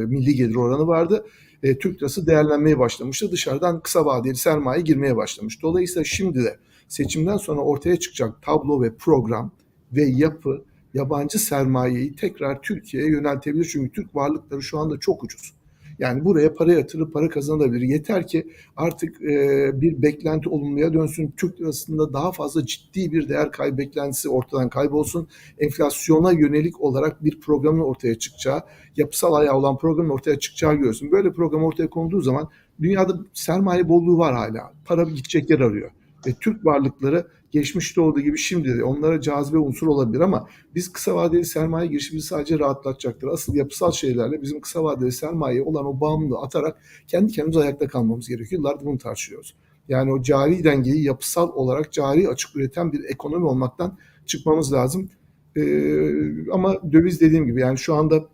milli 0.05 0.35
gelir 0.35 0.55
oranı 0.55 0.87
vardı. 0.87 1.25
E, 1.63 1.77
Türk 1.77 1.97
lirası 1.97 2.27
değerlenmeye 2.27 2.79
başlamıştı. 2.79 3.31
Dışarıdan 3.31 3.81
kısa 3.81 4.05
vadeli 4.05 4.35
sermaye 4.35 4.81
girmeye 4.81 5.15
başlamış. 5.15 5.61
Dolayısıyla 5.61 6.03
şimdi 6.03 6.43
de 6.43 6.57
seçimden 6.87 7.37
sonra 7.37 7.61
ortaya 7.61 7.99
çıkacak 7.99 8.41
tablo 8.41 8.81
ve 8.81 8.95
program 8.95 9.51
ve 9.93 10.03
yapı 10.03 10.65
yabancı 10.93 11.39
sermayeyi 11.39 12.15
tekrar 12.15 12.61
Türkiye'ye 12.61 13.09
yöneltebilir. 13.09 13.65
Çünkü 13.65 13.91
Türk 13.91 14.15
varlıkları 14.15 14.61
şu 14.61 14.79
anda 14.79 14.99
çok 14.99 15.23
ucuz. 15.23 15.53
Yani 16.01 16.25
buraya 16.25 16.53
para 16.53 16.73
yatırıp 16.73 17.13
para 17.13 17.29
kazanabilir. 17.29 17.81
Yeter 17.81 18.27
ki 18.27 18.47
artık 18.77 19.21
e, 19.21 19.71
bir 19.81 20.01
beklenti 20.01 20.49
olumluya 20.49 20.93
dönsün. 20.93 21.33
Türk 21.37 21.61
lirasında 21.61 22.13
daha 22.13 22.31
fazla 22.31 22.65
ciddi 22.65 23.11
bir 23.11 23.29
değer 23.29 23.51
kaybı 23.51 23.77
beklentisi 23.77 24.29
ortadan 24.29 24.69
kaybolsun. 24.69 25.27
Enflasyona 25.59 26.31
yönelik 26.31 26.81
olarak 26.81 27.23
bir 27.23 27.39
programın 27.39 27.81
ortaya 27.81 28.19
çıkacağı, 28.19 28.61
yapısal 28.97 29.33
ayağı 29.33 29.55
olan 29.55 29.77
programın 29.77 30.09
ortaya 30.09 30.39
çıkacağı 30.39 30.75
görsün. 30.75 31.11
Böyle 31.11 31.33
program 31.33 31.63
ortaya 31.63 31.89
konduğu 31.89 32.21
zaman 32.21 32.49
dünyada 32.81 33.19
sermaye 33.33 33.89
bolluğu 33.89 34.17
var 34.17 34.33
hala. 34.33 34.73
Para 34.85 35.03
gidecek 35.03 35.49
yer 35.49 35.59
arıyor. 35.59 35.91
Ve 36.27 36.33
Türk 36.39 36.65
varlıkları 36.65 37.27
geçmişte 37.51 38.01
olduğu 38.01 38.19
gibi 38.19 38.37
şimdi 38.37 38.77
de 38.77 38.83
onlara 38.83 39.21
cazibe 39.21 39.57
unsur 39.57 39.87
olabilir 39.87 40.19
ama 40.19 40.47
biz 40.75 40.93
kısa 40.93 41.15
vadeli 41.15 41.45
sermaye 41.45 41.87
girişimizi 41.87 42.27
sadece 42.27 42.59
rahatlatacaktır. 42.59 43.27
Asıl 43.27 43.55
yapısal 43.55 43.91
şeylerle 43.91 44.41
bizim 44.41 44.61
kısa 44.61 44.83
vadeli 44.83 45.11
sermayeye 45.11 45.63
olan 45.63 45.85
o 45.85 46.01
bağımlılığı 46.01 46.39
atarak 46.39 46.77
kendi 47.07 47.33
kendimize 47.33 47.59
ayakta 47.59 47.87
kalmamız 47.87 48.27
gerekiyor. 48.27 48.61
Yıllardır 48.61 48.85
bunu 48.85 48.97
tartışıyoruz. 48.97 49.55
Yani 49.89 50.13
o 50.13 50.21
cari 50.21 50.63
dengeyi 50.63 51.03
yapısal 51.03 51.49
olarak 51.49 51.91
cari 51.91 52.27
açık 52.27 52.55
üreten 52.55 52.91
bir 52.91 53.03
ekonomi 53.03 53.45
olmaktan 53.45 53.97
çıkmamız 54.25 54.73
lazım. 54.73 55.09
Ee, 55.55 56.51
ama 56.51 56.91
döviz 56.91 57.21
dediğim 57.21 57.45
gibi 57.45 57.61
yani 57.61 57.77
şu 57.77 57.95
anda 57.95 58.29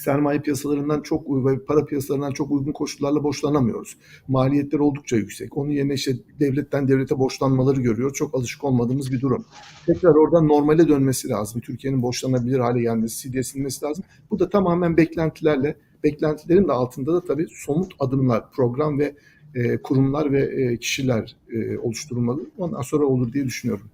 sermaye 0.00 0.40
piyasalarından 0.40 1.00
çok 1.00 1.46
ve 1.46 1.64
para 1.64 1.84
piyasalarından 1.84 2.32
çok 2.32 2.50
uygun 2.50 2.72
koşullarla 2.72 3.24
borçlanamıyoruz. 3.24 3.96
Maliyetler 4.28 4.78
oldukça 4.78 5.16
yüksek. 5.16 5.56
Onun 5.56 5.70
yerine 5.70 5.94
işte 5.94 6.12
devletten 6.40 6.88
devlete 6.88 7.18
borçlanmaları 7.18 7.80
görüyor. 7.80 8.12
Çok 8.12 8.34
alışık 8.34 8.64
olmadığımız 8.64 9.12
bir 9.12 9.20
durum. 9.20 9.44
Tekrar 9.86 10.14
oradan 10.14 10.48
normale 10.48 10.88
dönmesi 10.88 11.28
lazım. 11.28 11.60
Türkiye'nin 11.60 12.02
borçlanabilir 12.02 12.58
hale 12.58 12.80
gelmesi, 12.80 13.44
silmesi 13.44 13.84
lazım. 13.84 14.04
Bu 14.30 14.38
da 14.38 14.48
tamamen 14.48 14.96
beklentilerle, 14.96 15.76
beklentilerin 16.04 16.68
de 16.68 16.72
altında 16.72 17.14
da 17.14 17.24
tabii 17.24 17.46
somut 17.50 17.92
adımlar, 17.98 18.50
program 18.50 18.98
ve 18.98 19.14
e, 19.54 19.82
kurumlar 19.82 20.32
ve 20.32 20.40
e, 20.40 20.76
kişiler 20.76 21.36
e, 21.52 21.78
oluşturulmalı. 21.78 22.40
Ondan 22.58 22.82
sonra 22.82 23.04
olur 23.04 23.32
diye 23.32 23.44
düşünüyorum. 23.44 23.86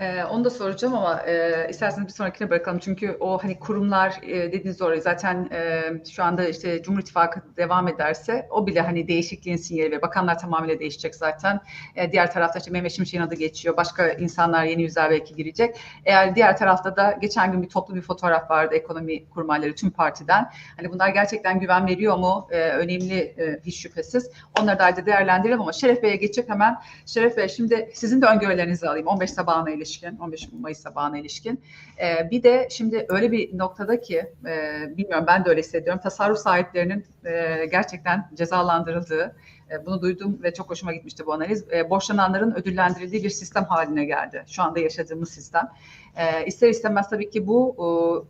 Ee, 0.00 0.24
onu 0.24 0.44
da 0.44 0.50
soracağım 0.50 0.94
ama 0.94 1.22
e, 1.26 1.66
isterseniz 1.70 2.08
bir 2.08 2.12
sonrakine 2.12 2.50
bırakalım. 2.50 2.78
Çünkü 2.78 3.16
o 3.20 3.38
hani 3.42 3.58
kurumlar 3.58 4.18
e, 4.22 4.52
dediğiniz 4.52 4.80
doğru. 4.80 5.00
Zaten 5.00 5.48
e, 5.52 5.82
şu 6.10 6.24
anda 6.24 6.48
işte 6.48 6.82
Cumhur 6.82 7.00
İttifakı 7.00 7.40
devam 7.56 7.88
ederse 7.88 8.48
o 8.50 8.66
bile 8.66 8.80
hani 8.80 9.08
değişikliğin 9.08 9.56
sinyali 9.56 9.90
ve 9.90 10.02
bakanlar 10.02 10.38
tamamıyla 10.38 10.78
değişecek 10.78 11.14
zaten. 11.14 11.60
E, 11.96 12.12
diğer 12.12 12.32
tarafta 12.32 12.58
işte 12.58 12.70
Mehmet 12.70 12.92
Şimşek'in 12.92 13.22
adı 13.22 13.34
geçiyor. 13.34 13.76
Başka 13.76 14.08
insanlar 14.08 14.64
yeni 14.64 14.82
yüzler 14.82 15.10
belki 15.10 15.34
girecek. 15.34 15.76
Eğer 16.04 16.34
diğer 16.34 16.56
tarafta 16.56 16.96
da 16.96 17.18
geçen 17.20 17.52
gün 17.52 17.62
bir 17.62 17.68
toplu 17.68 17.94
bir 17.94 18.02
fotoğraf 18.02 18.50
vardı 18.50 18.74
ekonomi 18.74 19.28
kurmayları 19.28 19.74
tüm 19.74 19.90
partiden. 19.90 20.50
Hani 20.76 20.92
bunlar 20.92 21.08
gerçekten 21.08 21.60
güven 21.60 21.86
veriyor 21.86 22.16
mu? 22.16 22.48
E, 22.50 22.60
önemli 22.60 23.18
e, 23.18 23.60
hiç 23.64 23.82
şüphesiz. 23.82 24.30
Onları 24.60 24.78
da 24.78 24.84
ayrıca 24.84 25.06
değerlendirelim 25.06 25.60
ama 25.60 25.72
Şeref 25.72 26.02
Bey'e 26.02 26.16
geçecek 26.16 26.48
hemen. 26.48 26.76
Şeref 27.06 27.36
Bey 27.36 27.48
şimdi 27.48 27.90
sizin 27.94 28.22
de 28.22 28.26
öngörülerinizi 28.26 28.88
alayım 28.88 29.06
15 29.06 29.30
sabahına 29.30 29.70
ilişkin 29.70 29.89
ilişkin, 29.90 30.16
15 30.16 30.52
Mayıs 30.52 30.78
sabahına 30.78 31.18
ilişkin. 31.18 31.60
E, 32.02 32.30
bir 32.30 32.42
de 32.42 32.68
şimdi 32.70 33.06
öyle 33.08 33.32
bir 33.32 33.58
noktada 33.58 34.00
ki, 34.00 34.32
e, 34.46 34.84
bilmiyorum 34.96 35.24
ben 35.28 35.44
de 35.44 35.48
öyle 35.48 35.60
hissediyorum, 35.60 36.00
tasarruf 36.02 36.38
sahiplerinin 36.38 37.06
e, 37.24 37.66
gerçekten 37.70 38.30
cezalandırıldığı, 38.34 39.36
e, 39.70 39.86
bunu 39.86 40.02
duydum 40.02 40.38
ve 40.42 40.54
çok 40.54 40.70
hoşuma 40.70 40.92
gitmişti 40.92 41.26
bu 41.26 41.32
analiz. 41.32 41.64
E, 41.72 41.90
borçlananların 41.90 42.54
ödüllendirildiği 42.54 43.24
bir 43.24 43.30
sistem 43.30 43.64
haline 43.64 44.04
geldi. 44.04 44.44
Şu 44.46 44.62
anda 44.62 44.80
yaşadığımız 44.80 45.30
sistem. 45.30 45.68
E, 46.16 46.46
ister 46.46 46.68
istemez 46.68 47.08
tabii 47.10 47.30
ki 47.30 47.46
bu 47.46 47.76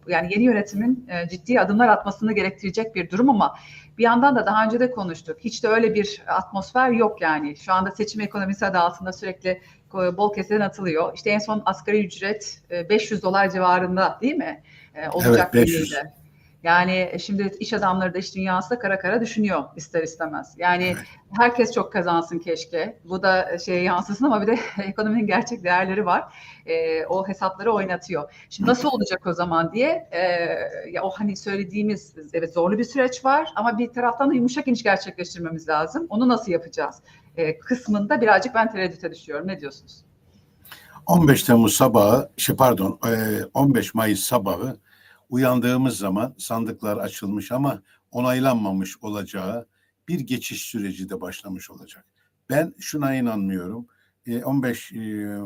e, 0.09 0.13
yani 0.13 0.33
yeni 0.33 0.43
yönetimin 0.43 1.09
e, 1.09 1.29
ciddi 1.29 1.61
adımlar 1.61 1.89
atmasını 1.89 2.33
gerektirecek 2.33 2.95
bir 2.95 3.11
durum 3.11 3.31
ama 3.31 3.55
bir 4.01 4.05
yandan 4.05 4.37
da 4.37 4.47
daha 4.47 4.65
önce 4.65 4.81
de 4.81 4.91
konuştuk. 4.91 5.37
Hiç 5.41 5.65
de 5.65 5.69
öyle 5.69 5.95
bir 5.95 6.23
atmosfer 6.27 6.91
yok 6.91 7.21
yani. 7.21 7.57
Şu 7.57 7.73
anda 7.73 7.91
seçim 7.91 8.21
ekonomisi 8.21 8.67
adı 8.67 8.79
altında 8.79 9.13
sürekli 9.13 9.61
bol 9.93 10.35
keseden 10.35 10.61
atılıyor. 10.61 11.15
İşte 11.15 11.31
en 11.31 11.39
son 11.39 11.63
asgari 11.67 12.07
ücret 12.07 12.63
500 12.71 13.23
dolar 13.23 13.51
civarında 13.51 14.19
değil 14.23 14.35
mi? 14.35 14.63
Olacak 15.13 15.51
evet 15.55 15.67
500. 15.67 15.91
Birliğinde. 15.91 16.13
Yani 16.63 17.17
şimdi 17.21 17.53
iş 17.61 17.73
adamları 17.73 18.15
da 18.15 18.19
iş 18.19 18.35
dünyası 18.35 18.71
da 18.71 18.79
kara 18.79 18.99
kara 18.99 19.21
düşünüyor 19.21 19.65
ister 19.77 20.03
istemez. 20.03 20.55
Yani 20.59 20.85
evet. 20.85 21.07
herkes 21.39 21.73
çok 21.73 21.93
kazansın 21.93 22.39
keşke. 22.39 23.01
Bu 23.05 23.23
da 23.23 23.59
şeye 23.59 23.83
yansısın 23.83 24.25
ama 24.25 24.43
bir 24.43 24.47
de 24.47 24.59
ekonominin 24.83 25.27
gerçek 25.27 25.65
değerleri 25.65 26.07
var. 26.07 26.35
E, 26.67 27.07
o 27.07 27.29
hesapları 27.29 27.73
oynatıyor. 27.73 28.33
Şimdi 28.51 28.71
nasıl 28.71 28.89
olacak 28.89 29.27
o 29.27 29.33
zaman 29.33 29.73
diye 29.73 30.09
e, 30.11 30.21
ya 30.91 31.03
o 31.03 31.11
hani 31.11 31.37
söylediğimiz 31.37 32.15
evet 32.33 32.53
zorlu 32.55 32.79
bir 32.79 32.85
süreç 32.85 33.25
var 33.25 33.53
ama 33.57 33.79
bir 33.79 33.93
taraftan 33.93 34.31
da 34.31 34.35
yumuşak 34.35 34.69
iniş 34.69 34.83
gerçekleştirmemiz 34.83 35.69
lazım. 35.69 36.07
Onu 36.09 36.29
nasıl 36.29 36.53
yapacağız? 36.53 36.97
E, 37.37 37.59
kısmında 37.59 38.21
birazcık 38.21 38.55
ben 38.55 38.73
tereddüte 38.73 39.11
düşüyorum. 39.11 39.49
Ne 39.49 39.61
diyorsunuz? 39.61 40.05
15 41.07 41.43
Temmuz 41.43 41.75
sabahı, 41.75 42.31
şey 42.37 42.57
pardon 42.57 43.01
15 43.55 43.95
Mayıs 43.95 44.21
sabahı 44.21 44.77
uyandığımız 45.31 45.97
zaman 45.97 46.35
sandıklar 46.39 46.97
açılmış 46.97 47.53
ama 47.53 47.83
onaylanmamış 48.11 48.99
olacağı 49.03 49.67
bir 50.09 50.21
geçiş 50.21 50.63
süreci 50.63 51.11
de 51.11 51.21
başlamış 51.21 51.71
olacak. 51.71 52.05
Ben 52.51 52.75
şuna 52.79 53.15
inanmıyorum. 53.15 53.87
15 54.45 54.93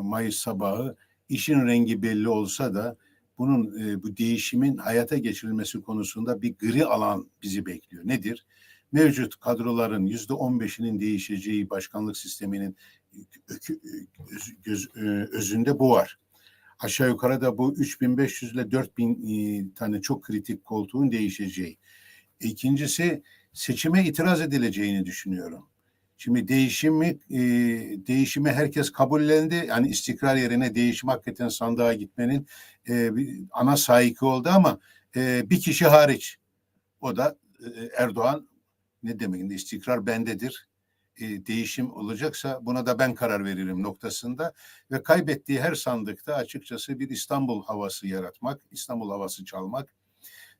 Mayıs 0.03 0.37
sabahı 0.37 0.97
işin 1.29 1.67
rengi 1.67 2.03
belli 2.03 2.29
olsa 2.29 2.75
da 2.75 2.97
bunun 3.39 3.75
bu 4.03 4.17
değişimin 4.17 4.77
hayata 4.77 5.19
geçirilmesi 5.19 5.83
konusunda 5.83 6.43
bir 6.43 6.55
gri 6.59 6.85
alan 6.87 7.31
bizi 7.43 7.67
bekliyor. 7.67 8.07
Nedir? 8.07 8.47
Mevcut 8.93 9.41
kadroların 9.41 10.07
yüzde 10.07 10.33
on 10.33 10.61
beşinin 10.61 11.01
değişeceği 11.01 11.71
başkanlık 11.71 12.17
sisteminin 12.17 12.77
özünde 15.33 15.79
bu 15.79 15.91
var 15.91 16.19
aşağı 16.79 17.09
yukarı 17.09 17.41
da 17.41 17.59
bu 17.59 17.75
3500 17.75 18.55
ile 18.55 18.71
4000 18.71 19.73
tane 19.77 20.01
çok 20.01 20.25
kritik 20.25 20.65
koltuğun 20.65 21.13
değişeceği. 21.13 21.79
İkincisi 22.41 23.23
seçime 23.53 24.05
itiraz 24.05 24.41
edileceğini 24.41 25.07
düşünüyorum. 25.07 25.69
Şimdi 26.17 26.49
değişimi 26.49 27.07
e, 27.31 27.39
değişimi 28.07 28.51
herkes 28.51 28.93
kabullendi. 28.93 29.65
Yani 29.69 29.89
istikrar 29.89 30.37
yerine 30.37 30.75
değişim 30.75 31.09
hakikaten 31.09 31.49
sandığa 31.49 31.95
gitmenin 31.95 32.47
e, 32.89 33.11
ana 33.51 33.77
sahiki 33.77 34.25
oldu 34.25 34.49
ama 34.53 34.79
e, 35.17 35.51
bir 35.51 35.61
kişi 35.61 35.87
hariç. 35.87 36.37
O 37.01 37.17
da 37.17 37.37
e, 37.61 37.69
Erdoğan 37.97 38.49
ne 39.03 39.21
demek? 39.21 39.53
istikrar 39.53 40.07
bendedir 40.07 40.69
e, 41.21 41.47
değişim 41.47 41.93
olacaksa 41.93 42.59
buna 42.63 42.87
da 42.87 42.99
ben 42.99 43.15
karar 43.15 43.45
veririm 43.45 43.83
noktasında 43.83 44.53
ve 44.91 45.03
kaybettiği 45.03 45.61
her 45.61 45.75
sandıkta 45.75 46.35
açıkçası 46.35 46.99
bir 46.99 47.11
İstanbul 47.11 47.65
havası 47.65 48.07
yaratmak, 48.07 48.61
İstanbul 48.71 49.11
havası 49.11 49.45
çalmak, 49.45 49.95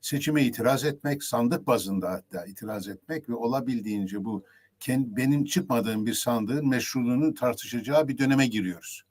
seçime 0.01 0.43
itiraz 0.43 0.83
etmek, 0.83 1.23
sandık 1.23 1.67
bazında 1.67 2.11
hatta 2.11 2.45
itiraz 2.45 2.87
etmek 2.87 3.29
ve 3.29 3.33
olabildiğince 3.33 4.25
bu 4.25 4.43
benim 4.87 5.45
çıkmadığım 5.45 6.05
bir 6.05 6.13
sandığın 6.13 6.69
meşruluğunu 6.69 7.33
tartışacağı 7.33 8.07
bir 8.07 8.17
döneme 8.17 8.47
giriyoruz. 8.47 9.03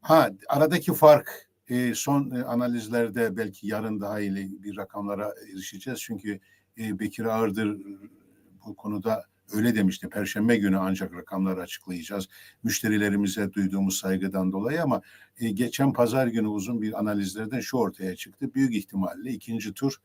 Ha 0.00 0.30
aradaki 0.48 0.94
fark 0.94 1.50
e, 1.68 1.94
son 1.94 2.30
e, 2.30 2.44
analizlerde 2.44 3.36
belki 3.36 3.66
yarın 3.66 4.00
daha 4.00 4.20
iyi 4.20 4.62
bir 4.62 4.76
rakamlara 4.76 5.34
erişeceğiz 5.52 6.00
çünkü 6.00 6.40
e, 6.78 6.98
Bekir 6.98 7.24
Ağırdır 7.24 7.78
bu 8.66 8.76
konuda 8.76 9.24
öyle 9.52 9.74
demişti. 9.74 10.08
Perşembe 10.08 10.56
günü 10.56 10.78
ancak 10.78 11.14
rakamları 11.14 11.60
açıklayacağız. 11.60 12.28
Müşterilerimize 12.62 13.52
duyduğumuz 13.52 13.98
saygıdan 13.98 14.52
dolayı 14.52 14.82
ama 14.82 15.02
e, 15.40 15.50
geçen 15.50 15.92
pazar 15.92 16.26
günü 16.26 16.46
uzun 16.46 16.82
bir 16.82 16.98
analizlerden 16.98 17.60
şu 17.60 17.76
ortaya 17.76 18.16
çıktı. 18.16 18.54
Büyük 18.54 18.74
ihtimalle 18.74 19.30
ikinci 19.30 19.74
tur 19.74 19.96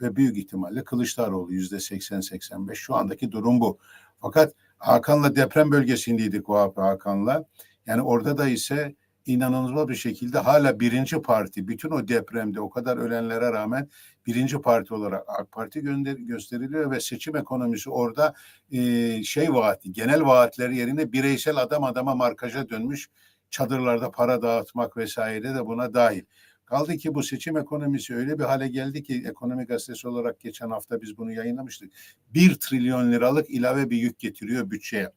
ve 0.00 0.16
büyük 0.16 0.36
ihtimalle 0.36 0.84
Kılıçdaroğlu 0.84 1.52
yüzde 1.52 1.76
80-85 1.76 2.74
şu 2.74 2.94
andaki 2.94 3.32
durum 3.32 3.60
bu. 3.60 3.78
Fakat 4.20 4.54
Hakan'la 4.78 5.36
deprem 5.36 5.70
bölgesindeydik 5.70 6.48
Vahap 6.48 6.78
Hakan'la. 6.78 7.44
Yani 7.86 8.02
orada 8.02 8.38
da 8.38 8.48
ise 8.48 8.94
inanılmaz 9.26 9.88
bir 9.88 9.94
şekilde 9.94 10.38
hala 10.38 10.80
birinci 10.80 11.22
parti 11.22 11.68
bütün 11.68 11.90
o 11.90 12.08
depremde 12.08 12.60
o 12.60 12.70
kadar 12.70 12.96
ölenlere 12.96 13.52
rağmen 13.52 13.88
birinci 14.26 14.60
parti 14.60 14.94
olarak 14.94 15.24
AK 15.28 15.52
Parti 15.52 15.80
gönder 15.80 16.16
gösteriliyor 16.16 16.90
ve 16.90 17.00
seçim 17.00 17.36
ekonomisi 17.36 17.90
orada 17.90 18.34
e, 18.72 19.22
şey 19.22 19.54
vaati 19.54 19.92
genel 19.92 20.26
vaatler 20.26 20.70
yerine 20.70 21.12
bireysel 21.12 21.56
adam 21.56 21.84
adama 21.84 22.14
markaja 22.14 22.68
dönmüş 22.68 23.08
çadırlarda 23.50 24.10
para 24.10 24.42
dağıtmak 24.42 24.96
vesaire 24.96 25.54
de 25.54 25.66
buna 25.66 25.94
dahil. 25.94 26.22
Kaldı 26.64 26.96
ki 26.96 27.14
bu 27.14 27.22
seçim 27.22 27.56
ekonomisi 27.56 28.14
öyle 28.14 28.38
bir 28.38 28.44
hale 28.44 28.68
geldi 28.68 29.02
ki 29.02 29.24
ekonomi 29.26 29.64
gazetesi 29.64 30.08
olarak 30.08 30.40
geçen 30.40 30.70
hafta 30.70 31.00
biz 31.00 31.18
bunu 31.18 31.32
yayınlamıştık. 31.32 31.92
Bir 32.34 32.54
trilyon 32.54 33.12
liralık 33.12 33.50
ilave 33.50 33.90
bir 33.90 33.96
yük 33.96 34.18
getiriyor 34.18 34.70
bütçeye. 34.70 35.12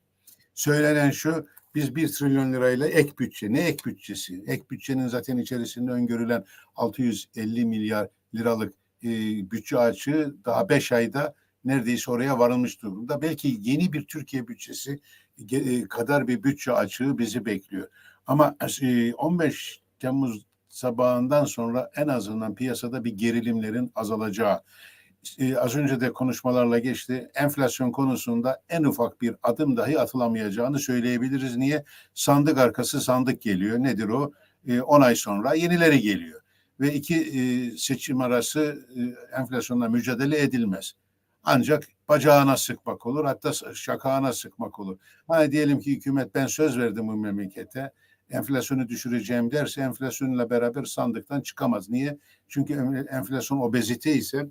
Söylenen 0.53 1.11
şu 1.11 1.47
biz 1.75 1.95
bir 1.95 2.07
trilyon 2.07 2.53
lirayla 2.53 2.87
ek 2.87 3.11
bütçe 3.19 3.53
ne 3.53 3.67
ek 3.67 3.77
bütçesi? 3.85 4.43
Ek 4.47 4.63
bütçenin 4.71 5.07
zaten 5.07 5.37
içerisinde 5.37 5.91
öngörülen 5.91 6.45
650 6.75 7.65
milyar 7.65 8.07
liralık 8.35 8.73
e, 9.03 9.09
bütçe 9.51 9.77
açığı 9.77 10.35
daha 10.45 10.69
beş 10.69 10.91
ayda 10.91 11.35
neredeyse 11.65 12.11
oraya 12.11 12.39
varılmış 12.39 12.81
durumda. 12.81 13.21
Belki 13.21 13.57
yeni 13.61 13.93
bir 13.93 14.05
Türkiye 14.05 14.47
bütçesi 14.47 14.99
e, 15.51 15.87
kadar 15.87 16.27
bir 16.27 16.43
bütçe 16.43 16.71
açığı 16.71 17.17
bizi 17.17 17.45
bekliyor. 17.45 17.87
Ama 18.27 18.55
e, 18.81 19.13
15 19.13 19.81
Temmuz 19.99 20.45
sabahından 20.69 21.45
sonra 21.45 21.91
en 21.95 22.07
azından 22.07 22.55
piyasada 22.55 23.03
bir 23.03 23.13
gerilimlerin 23.13 23.91
azalacağı. 23.95 24.61
E, 25.39 25.57
az 25.57 25.75
önce 25.75 26.01
de 26.01 26.13
konuşmalarla 26.13 26.79
geçti. 26.79 27.29
Enflasyon 27.35 27.91
konusunda 27.91 28.61
en 28.69 28.83
ufak 28.83 29.21
bir 29.21 29.35
adım 29.43 29.77
dahi 29.77 29.99
atılamayacağını 29.99 30.79
söyleyebiliriz. 30.79 31.57
Niye? 31.57 31.83
Sandık 32.13 32.57
arkası 32.57 33.01
sandık 33.01 33.41
geliyor. 33.41 33.79
Nedir 33.79 34.09
o? 34.09 34.31
10 34.85 35.01
ay 35.01 35.15
sonra 35.15 35.53
yenileri 35.53 36.01
geliyor. 36.01 36.41
Ve 36.79 36.93
iki 36.93 37.15
e, 37.15 37.71
seçim 37.77 38.21
arası 38.21 38.87
e, 38.95 39.01
enflasyonla 39.39 39.89
mücadele 39.89 40.41
edilmez. 40.41 40.93
Ancak 41.43 41.83
bacağına 42.09 42.57
sıkmak 42.57 43.05
olur, 43.05 43.25
hatta 43.25 43.73
şakağına 43.73 44.33
sıkmak 44.33 44.79
olur. 44.79 44.97
Hani 45.27 45.51
diyelim 45.51 45.79
ki 45.79 45.91
hükümet 45.91 46.35
ben 46.35 46.47
söz 46.47 46.77
verdim 46.77 47.07
bu 47.07 47.15
memlekete 47.15 47.91
enflasyonu 48.29 48.87
düşüreceğim 48.87 49.51
derse 49.51 49.81
enflasyonla 49.81 50.49
beraber 50.49 50.83
sandıktan 50.83 51.41
çıkamaz. 51.41 51.89
Niye? 51.89 52.17
Çünkü 52.47 52.73
enflasyon 53.11 53.59
obezite 53.59 54.13
ise 54.13 54.45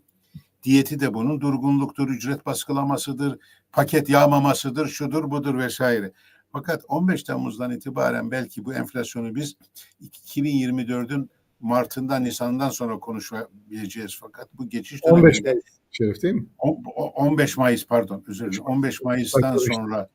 diyeti 0.65 1.01
de 1.01 1.15
bunun 1.15 1.41
durgunluktur, 1.41 2.09
ücret 2.09 2.47
baskılamasıdır, 2.47 3.39
paket 3.73 4.09
yağmamasıdır, 4.09 4.89
şudur 4.89 5.31
budur 5.31 5.59
vesaire. 5.59 6.13
Fakat 6.53 6.85
15 6.89 7.23
Temmuz'dan 7.23 7.71
itibaren 7.71 8.31
belki 8.31 8.65
bu 8.65 8.75
enflasyonu 8.75 9.35
biz 9.35 9.57
2024'ün 10.03 11.31
Mart'ından 11.61 12.25
Nisan'dan 12.25 12.71
sonra 12.71 12.99
konuşabileceğiz. 12.99 14.19
Fakat 14.21 14.49
bu 14.55 14.69
geçiş 14.69 15.01
15 15.03 15.43
Mayıs 15.43 15.65
Şerif 15.91 16.23
değil 16.23 16.35
mi? 16.35 16.47
15 16.59 17.57
Mayıs 17.57 17.87
pardon 17.87 18.25
özür 18.27 18.53
dilerim. 18.53 18.65
15 18.65 19.03
Mayıs'tan 19.03 19.57
sonra 19.57 20.09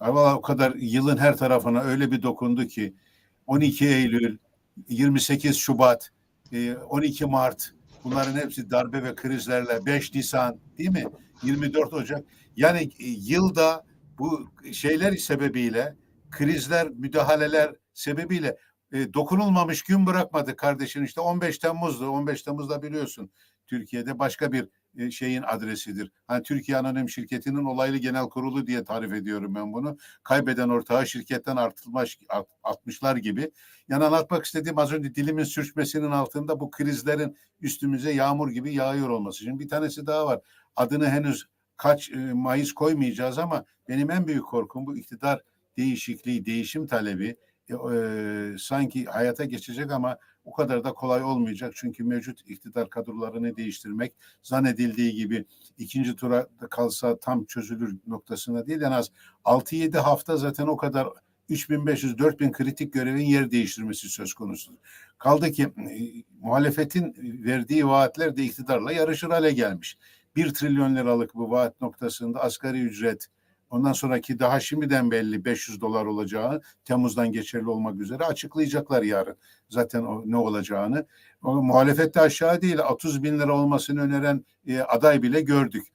Valla 0.00 0.36
o 0.36 0.42
kadar 0.42 0.74
yılın 0.74 1.16
her 1.16 1.36
tarafına 1.36 1.80
öyle 1.80 2.10
bir 2.10 2.22
dokundu 2.22 2.66
ki 2.66 2.94
12 3.46 3.86
Eylül, 3.86 4.38
28 4.88 5.56
Şubat, 5.56 6.10
12 6.88 7.26
Mart 7.26 7.74
bunların 8.04 8.36
hepsi 8.36 8.70
darbe 8.70 9.02
ve 9.02 9.14
krizlerle 9.14 9.86
5 9.86 10.14
Nisan 10.14 10.60
değil 10.78 10.90
mi? 10.90 11.04
24 11.42 11.92
Ocak. 11.92 12.24
Yani 12.56 12.90
yılda 12.98 13.84
bu 14.18 14.50
şeyler 14.72 15.16
sebebiyle 15.16 15.96
krizler, 16.30 16.88
müdahaleler 16.90 17.72
sebebiyle 17.94 18.56
e, 18.92 19.14
dokunulmamış 19.14 19.82
gün 19.82 20.06
bırakmadı 20.06 20.56
kardeşin. 20.56 21.04
işte 21.04 21.20
15 21.20 21.58
Temmuz'du. 21.58 22.08
15 22.08 22.42
Temmuz'da 22.42 22.82
biliyorsun 22.82 23.30
Türkiye'de 23.66 24.18
başka 24.18 24.52
bir 24.52 24.68
e, 24.98 25.10
şeyin 25.10 25.42
adresidir. 25.42 26.10
Hani 26.26 26.42
Türkiye 26.42 26.78
Anonim 26.78 27.08
Şirketi'nin 27.08 27.64
olaylı 27.64 27.96
genel 27.96 28.24
kurulu 28.24 28.66
diye 28.66 28.84
tarif 28.84 29.12
ediyorum 29.12 29.54
ben 29.54 29.72
bunu. 29.72 29.96
Kaybeden 30.22 30.68
ortağı 30.68 31.06
şirketten 31.06 31.56
artılmış, 31.56 32.18
atmışlar 32.62 33.16
gibi. 33.16 33.50
Yani 33.88 34.04
anlatmak 34.04 34.44
istediğim 34.44 34.78
az 34.78 34.92
önce 34.92 35.14
dilimin 35.14 35.44
sürçmesinin 35.44 36.10
altında 36.10 36.60
bu 36.60 36.70
krizlerin 36.70 37.36
üstümüze 37.60 38.12
yağmur 38.12 38.50
gibi 38.50 38.74
yağıyor 38.74 39.08
olması. 39.08 39.44
Şimdi 39.44 39.64
bir 39.64 39.68
tanesi 39.68 40.06
daha 40.06 40.26
var. 40.26 40.40
Adını 40.76 41.08
henüz 41.08 41.46
kaç 41.76 42.10
e, 42.10 42.16
Mayıs 42.16 42.72
koymayacağız 42.72 43.38
ama 43.38 43.64
benim 43.88 44.10
en 44.10 44.26
büyük 44.26 44.44
korkum 44.44 44.86
bu 44.86 44.96
iktidar 44.96 45.42
değişikliği, 45.76 46.46
değişim 46.46 46.86
talebi 46.86 47.36
e, 47.70 48.58
sanki 48.58 49.04
hayata 49.04 49.44
geçecek 49.44 49.92
ama 49.92 50.18
o 50.44 50.52
kadar 50.52 50.84
da 50.84 50.92
kolay 50.92 51.22
olmayacak. 51.22 51.72
Çünkü 51.76 52.04
mevcut 52.04 52.40
iktidar 52.46 52.90
kadrolarını 52.90 53.56
değiştirmek 53.56 54.12
zannedildiği 54.42 55.14
gibi 55.14 55.44
ikinci 55.78 56.16
tura 56.16 56.46
kalsa 56.70 57.18
tam 57.18 57.44
çözülür 57.44 57.96
noktasında 58.06 58.66
değil. 58.66 58.80
En 58.80 58.92
az 58.92 59.10
6-7 59.44 59.98
hafta 59.98 60.36
zaten 60.36 60.66
o 60.66 60.76
kadar 60.76 61.08
3500-4000 61.50 62.52
kritik 62.52 62.92
görevin 62.92 63.26
yer 63.26 63.50
değiştirmesi 63.50 64.08
söz 64.08 64.34
konusu. 64.34 64.72
Kaldı 65.18 65.52
ki 65.52 65.72
muhalefetin 66.40 67.14
verdiği 67.44 67.86
vaatler 67.86 68.36
de 68.36 68.44
iktidarla 68.44 68.92
yarışır 68.92 69.30
hale 69.30 69.52
gelmiş. 69.52 69.98
1 70.36 70.54
trilyon 70.54 70.96
liralık 70.96 71.34
bu 71.34 71.50
vaat 71.50 71.80
noktasında 71.80 72.40
asgari 72.40 72.80
ücret, 72.80 73.26
Ondan 73.74 73.92
sonraki 73.92 74.38
daha 74.38 74.60
şimdiden 74.60 75.10
belli 75.10 75.44
500 75.44 75.80
dolar 75.80 76.06
olacağı 76.06 76.60
Temmuz'dan 76.84 77.32
geçerli 77.32 77.68
olmak 77.68 78.00
üzere 78.00 78.24
açıklayacaklar 78.24 79.02
yarın. 79.02 79.36
Zaten 79.68 80.02
o, 80.02 80.22
ne 80.26 80.36
olacağını. 80.36 81.06
O, 81.42 81.62
muhalefette 81.62 82.20
aşağı 82.20 82.62
değil 82.62 82.78
30 82.78 83.22
bin 83.22 83.38
lira 83.38 83.52
olmasını 83.52 84.00
öneren 84.00 84.44
e, 84.66 84.80
aday 84.80 85.22
bile 85.22 85.40
gördük. 85.40 85.86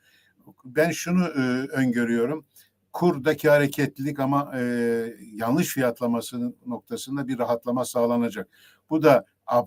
Ben 0.65 0.91
şunu 0.91 1.25
e, 1.25 1.39
öngörüyorum. 1.67 2.45
Kurdaki 2.93 3.49
hareketlilik 3.49 4.19
ama 4.19 4.51
e, 4.55 4.61
yanlış 5.33 5.67
fiyatlaması 5.67 6.55
noktasında 6.65 7.27
bir 7.27 7.39
rahatlama 7.39 7.85
sağlanacak. 7.85 8.47
Bu 8.89 9.03
da 9.03 9.25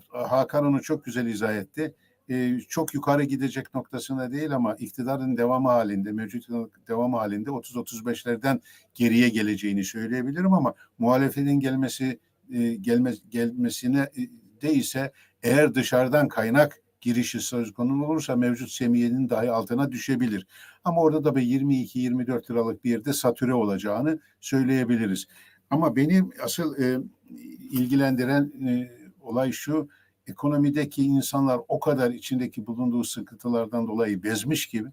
Hakan 0.09 0.65
onu 0.65 0.81
çok 0.81 1.05
güzel 1.05 1.25
izah 1.25 1.53
etti 1.53 1.95
e, 2.29 2.59
çok 2.59 2.93
yukarı 2.93 3.23
gidecek 3.23 3.73
noktasında 3.73 4.31
değil 4.31 4.55
ama 4.55 4.75
iktidarın 4.75 5.37
devamı 5.37 5.69
halinde, 5.69 6.11
mevcut 6.11 6.47
devamı 6.87 7.17
halinde 7.17 7.49
30-35'lerden 7.49 8.61
geriye 8.93 9.29
geleceğini 9.29 9.83
söyleyebilirim 9.83 10.53
ama 10.53 10.73
muhalefetin 10.97 11.59
gelmesi 11.59 12.19
e, 12.51 12.73
gelme, 12.73 13.13
gelmesine 13.29 13.99
e, 13.99 14.21
de 14.61 14.73
ise 14.73 15.11
eğer 15.43 15.75
dışarıdan 15.75 16.27
kaynak 16.27 16.83
girişi 17.01 17.39
söz 17.39 17.73
konusu 17.73 18.05
olursa 18.05 18.35
mevcut 18.35 18.71
semiyenin 18.71 19.29
dahi 19.29 19.51
altına 19.51 19.91
düşebilir. 19.91 20.47
Ama 20.83 21.01
orada 21.01 21.23
da 21.23 21.35
bir 21.35 21.41
22-24 21.41 22.51
liralık 22.51 22.83
bir 22.83 22.91
yerde 22.91 23.13
satüre 23.13 23.53
olacağını 23.53 24.19
söyleyebiliriz. 24.41 25.25
Ama 25.69 25.95
benim 25.95 26.31
asıl 26.43 26.79
e, 26.79 26.99
ilgilendiren 27.71 28.51
e, 28.67 28.91
olay 29.21 29.51
şu, 29.51 29.89
ekonomideki 30.27 31.03
insanlar 31.03 31.59
o 31.67 31.79
kadar 31.79 32.11
içindeki 32.11 32.67
bulunduğu 32.67 33.03
sıkıntılardan 33.03 33.87
dolayı 33.87 34.23
bezmiş 34.23 34.67
gibi 34.67 34.89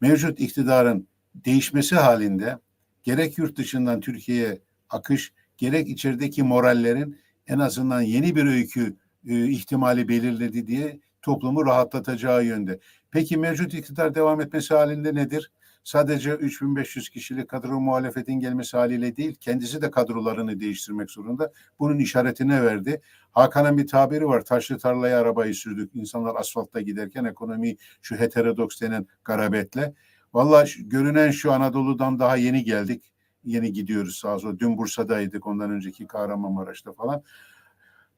mevcut 0.00 0.40
iktidarın 0.40 1.08
değişmesi 1.34 1.96
halinde 1.96 2.58
gerek 3.02 3.38
yurt 3.38 3.56
dışından 3.56 4.00
Türkiye'ye 4.00 4.60
akış 4.88 5.32
gerek 5.56 5.88
içerideki 5.88 6.42
morallerin 6.42 7.18
en 7.46 7.58
azından 7.58 8.00
yeni 8.00 8.36
bir 8.36 8.44
öykü 8.44 8.96
e, 9.28 9.48
ihtimali 9.48 10.08
belirledi 10.08 10.66
diye 10.66 11.00
toplumu 11.22 11.66
rahatlatacağı 11.66 12.44
yönde. 12.44 12.80
Peki 13.10 13.36
mevcut 13.36 13.74
iktidar 13.74 14.14
devam 14.14 14.40
etmesi 14.40 14.74
halinde 14.74 15.14
nedir? 15.14 15.50
Sadece 15.84 16.32
3500 16.34 17.08
kişilik 17.08 17.48
kadro 17.48 17.80
muhalefetin 17.80 18.40
gelmesi 18.40 18.76
haliyle 18.76 19.16
değil, 19.16 19.34
kendisi 19.40 19.82
de 19.82 19.90
kadrolarını 19.90 20.60
değiştirmek 20.60 21.10
zorunda. 21.10 21.52
Bunun 21.78 21.98
işaretine 21.98 22.62
verdi. 22.62 23.00
Hakan'ın 23.32 23.78
bir 23.78 23.86
tabiri 23.86 24.26
var. 24.26 24.44
Taşlı 24.44 24.78
tarlaya 24.78 25.20
arabayı 25.20 25.54
sürdük. 25.54 25.90
İnsanlar 25.94 26.34
asfaltta 26.36 26.80
giderken 26.80 27.24
ekonomi 27.24 27.76
şu 28.02 28.16
heterodoks 28.16 28.80
denen 28.80 29.06
garabetle. 29.24 29.94
Valla 30.34 30.64
görünen 30.78 31.30
şu 31.30 31.52
Anadolu'dan 31.52 32.18
daha 32.18 32.36
yeni 32.36 32.64
geldik. 32.64 33.12
Yeni 33.44 33.72
gidiyoruz 33.72 34.16
sağ 34.16 34.34
olsun. 34.34 34.58
Dün 34.58 34.78
Bursa'daydık 34.78 35.46
ondan 35.46 35.70
önceki 35.70 36.06
Kahramanmaraş'ta 36.06 36.92
falan. 36.92 37.22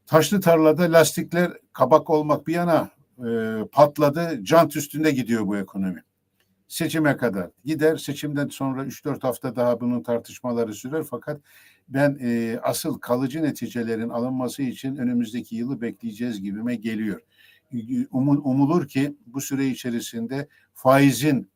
Taşlı 0.06 0.40
tarlada 0.40 0.82
lastikler 0.82 1.52
kabak 1.72 2.10
olmak 2.10 2.46
bir 2.46 2.54
yana 2.54 2.90
e, 3.18 3.58
patladı. 3.72 4.44
Cant 4.44 4.76
üstünde 4.76 5.10
gidiyor 5.10 5.46
bu 5.46 5.56
ekonomi. 5.56 6.02
Seçime 6.74 7.16
kadar 7.16 7.50
gider. 7.64 7.96
Seçimden 7.96 8.48
sonra 8.48 8.84
3-4 8.84 9.22
hafta 9.22 9.56
daha 9.56 9.80
bunun 9.80 10.02
tartışmaları 10.02 10.74
sürer 10.74 11.02
fakat 11.02 11.40
ben 11.88 12.18
e, 12.20 12.58
asıl 12.62 12.98
kalıcı 12.98 13.42
neticelerin 13.42 14.08
alınması 14.08 14.62
için 14.62 14.96
önümüzdeki 14.96 15.56
yılı 15.56 15.80
bekleyeceğiz 15.80 16.42
gibime 16.42 16.74
geliyor. 16.76 17.20
Umun, 18.10 18.40
umulur 18.44 18.88
ki 18.88 19.16
bu 19.26 19.40
süre 19.40 19.66
içerisinde 19.66 20.48
faizin 20.74 21.50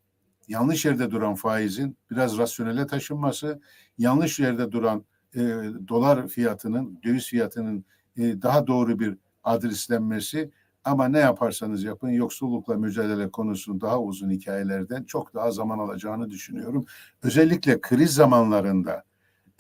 yanlış 0.49 0.85
yerde 0.85 1.11
duran 1.11 1.35
faizin 1.35 1.97
biraz 2.11 2.39
rasyonele 2.39 2.87
taşınması, 2.87 3.61
yanlış 3.99 4.41
yerde 4.41 4.73
duran 4.73 5.05
e, 5.35 5.41
dolar 5.89 6.29
fiyatının, 6.29 7.01
döviz 7.05 7.27
fiyatının 7.27 7.85
e, 8.17 8.43
daha 8.43 8.67
doğru 8.67 8.99
bir 8.99 9.17
adreslenmesi 9.45 10.51
ama 10.89 11.09
ne 11.09 11.19
yaparsanız 11.19 11.85
yapın 11.85 12.09
yoksullukla 12.09 12.75
mücadele 12.75 13.31
konusunu 13.31 13.81
daha 13.81 14.01
uzun 14.01 14.31
hikayelerden 14.31 15.05
çok 15.05 15.35
daha 15.35 15.51
zaman 15.51 15.79
alacağını 15.79 16.31
düşünüyorum. 16.31 16.87
Özellikle 17.23 17.81
kriz 17.81 18.15
zamanlarında 18.15 19.05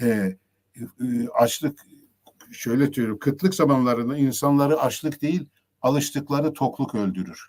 e, 0.01 0.07
e, 0.07 1.29
açlık 1.35 1.87
şöyle 2.53 2.93
diyorum 2.93 3.19
kıtlık 3.19 3.55
zamanlarında 3.55 4.17
insanları 4.17 4.81
açlık 4.81 5.23
değil 5.23 5.49
alıştıkları 5.83 6.53
tokluk 6.53 6.95
öldürür. 6.95 7.49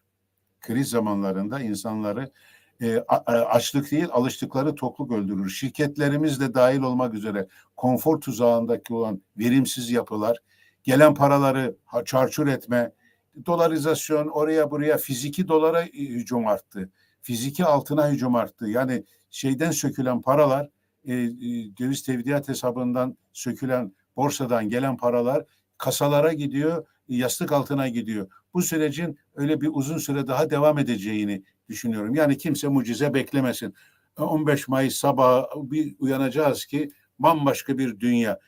Kriz 0.62 0.90
zamanlarında 0.90 1.60
insanları 1.60 2.32
e, 2.82 2.98
açlık 3.28 3.92
değil 3.92 4.08
alıştıkları 4.12 4.76
tokluk 4.76 5.12
öldürür. 5.12 5.50
Şirketlerimiz 5.50 6.40
de 6.40 6.54
dahil 6.54 6.82
olmak 6.82 7.14
üzere 7.14 7.48
konfor 7.78 8.22
tuzağındaki 8.22 8.94
olan 8.94 9.22
verimsiz 9.38 9.92
yapılar, 9.92 10.38
gelen 10.84 11.14
paraları 11.14 11.76
çarçur 12.06 12.48
etme, 12.48 12.92
dolarizasyon 13.46 14.28
oraya 14.28 14.72
buraya 14.72 14.98
fiziki 14.98 15.48
dolara 15.48 15.84
hücum 15.84 16.48
arttı. 16.48 16.90
Fiziki 17.22 17.66
altına 17.66 18.10
hücum 18.10 18.36
arttı. 18.36 18.68
Yani 18.70 19.04
şeyden 19.30 19.72
sökülen 19.72 20.22
paralar, 20.22 20.70
e, 21.06 21.14
e, 21.14 21.28
döviz 21.78 22.04
tevdiat 22.04 22.48
hesabından 22.48 23.18
sökülen 23.34 23.94
borsadan 24.16 24.70
gelen 24.70 24.98
paralar 24.98 25.46
kasalara 25.78 26.34
gidiyor, 26.34 26.86
yastık 27.08 27.52
altına 27.52 27.88
gidiyor. 27.88 28.28
Bu 28.54 28.62
sürecin 28.62 29.20
öyle 29.36 29.62
bir 29.62 29.70
uzun 29.74 29.98
süre 29.98 30.28
daha 30.28 30.50
devam 30.50 30.78
edeceğini 30.78 31.44
düşünüyorum. 31.70 32.16
Yani 32.16 32.38
kimse 32.38 32.68
mucize 32.68 33.14
beklemesin. 33.14 33.74
15 34.18 34.68
Mayıs 34.68 34.96
sabahı 34.96 35.72
bir 35.72 35.96
uyanacağız 36.00 36.66
ki 36.66 36.92
bambaşka 37.20 37.78
bir 37.78 38.00
dünya. 38.00 38.40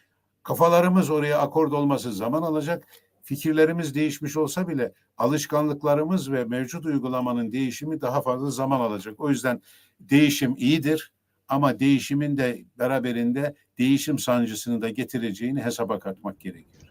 Kafalarımız 0.43 1.09
oraya 1.09 1.39
akord 1.39 1.71
olması 1.71 2.13
zaman 2.13 2.41
alacak. 2.41 2.87
Fikirlerimiz 3.23 3.95
değişmiş 3.95 4.37
olsa 4.37 4.67
bile 4.67 4.93
alışkanlıklarımız 5.17 6.31
ve 6.31 6.45
mevcut 6.45 6.85
uygulamanın 6.85 7.51
değişimi 7.51 8.01
daha 8.01 8.21
fazla 8.21 8.51
zaman 8.51 8.79
alacak. 8.79 9.19
O 9.19 9.29
yüzden 9.29 9.61
değişim 9.99 10.55
iyidir 10.57 11.13
ama 11.47 11.79
değişimin 11.79 12.37
de 12.37 12.65
beraberinde 12.79 13.55
değişim 13.77 14.19
sancısını 14.19 14.81
da 14.81 14.89
getireceğini 14.89 15.61
hesaba 15.61 15.99
katmak 15.99 16.39
gerekiyor. 16.39 16.90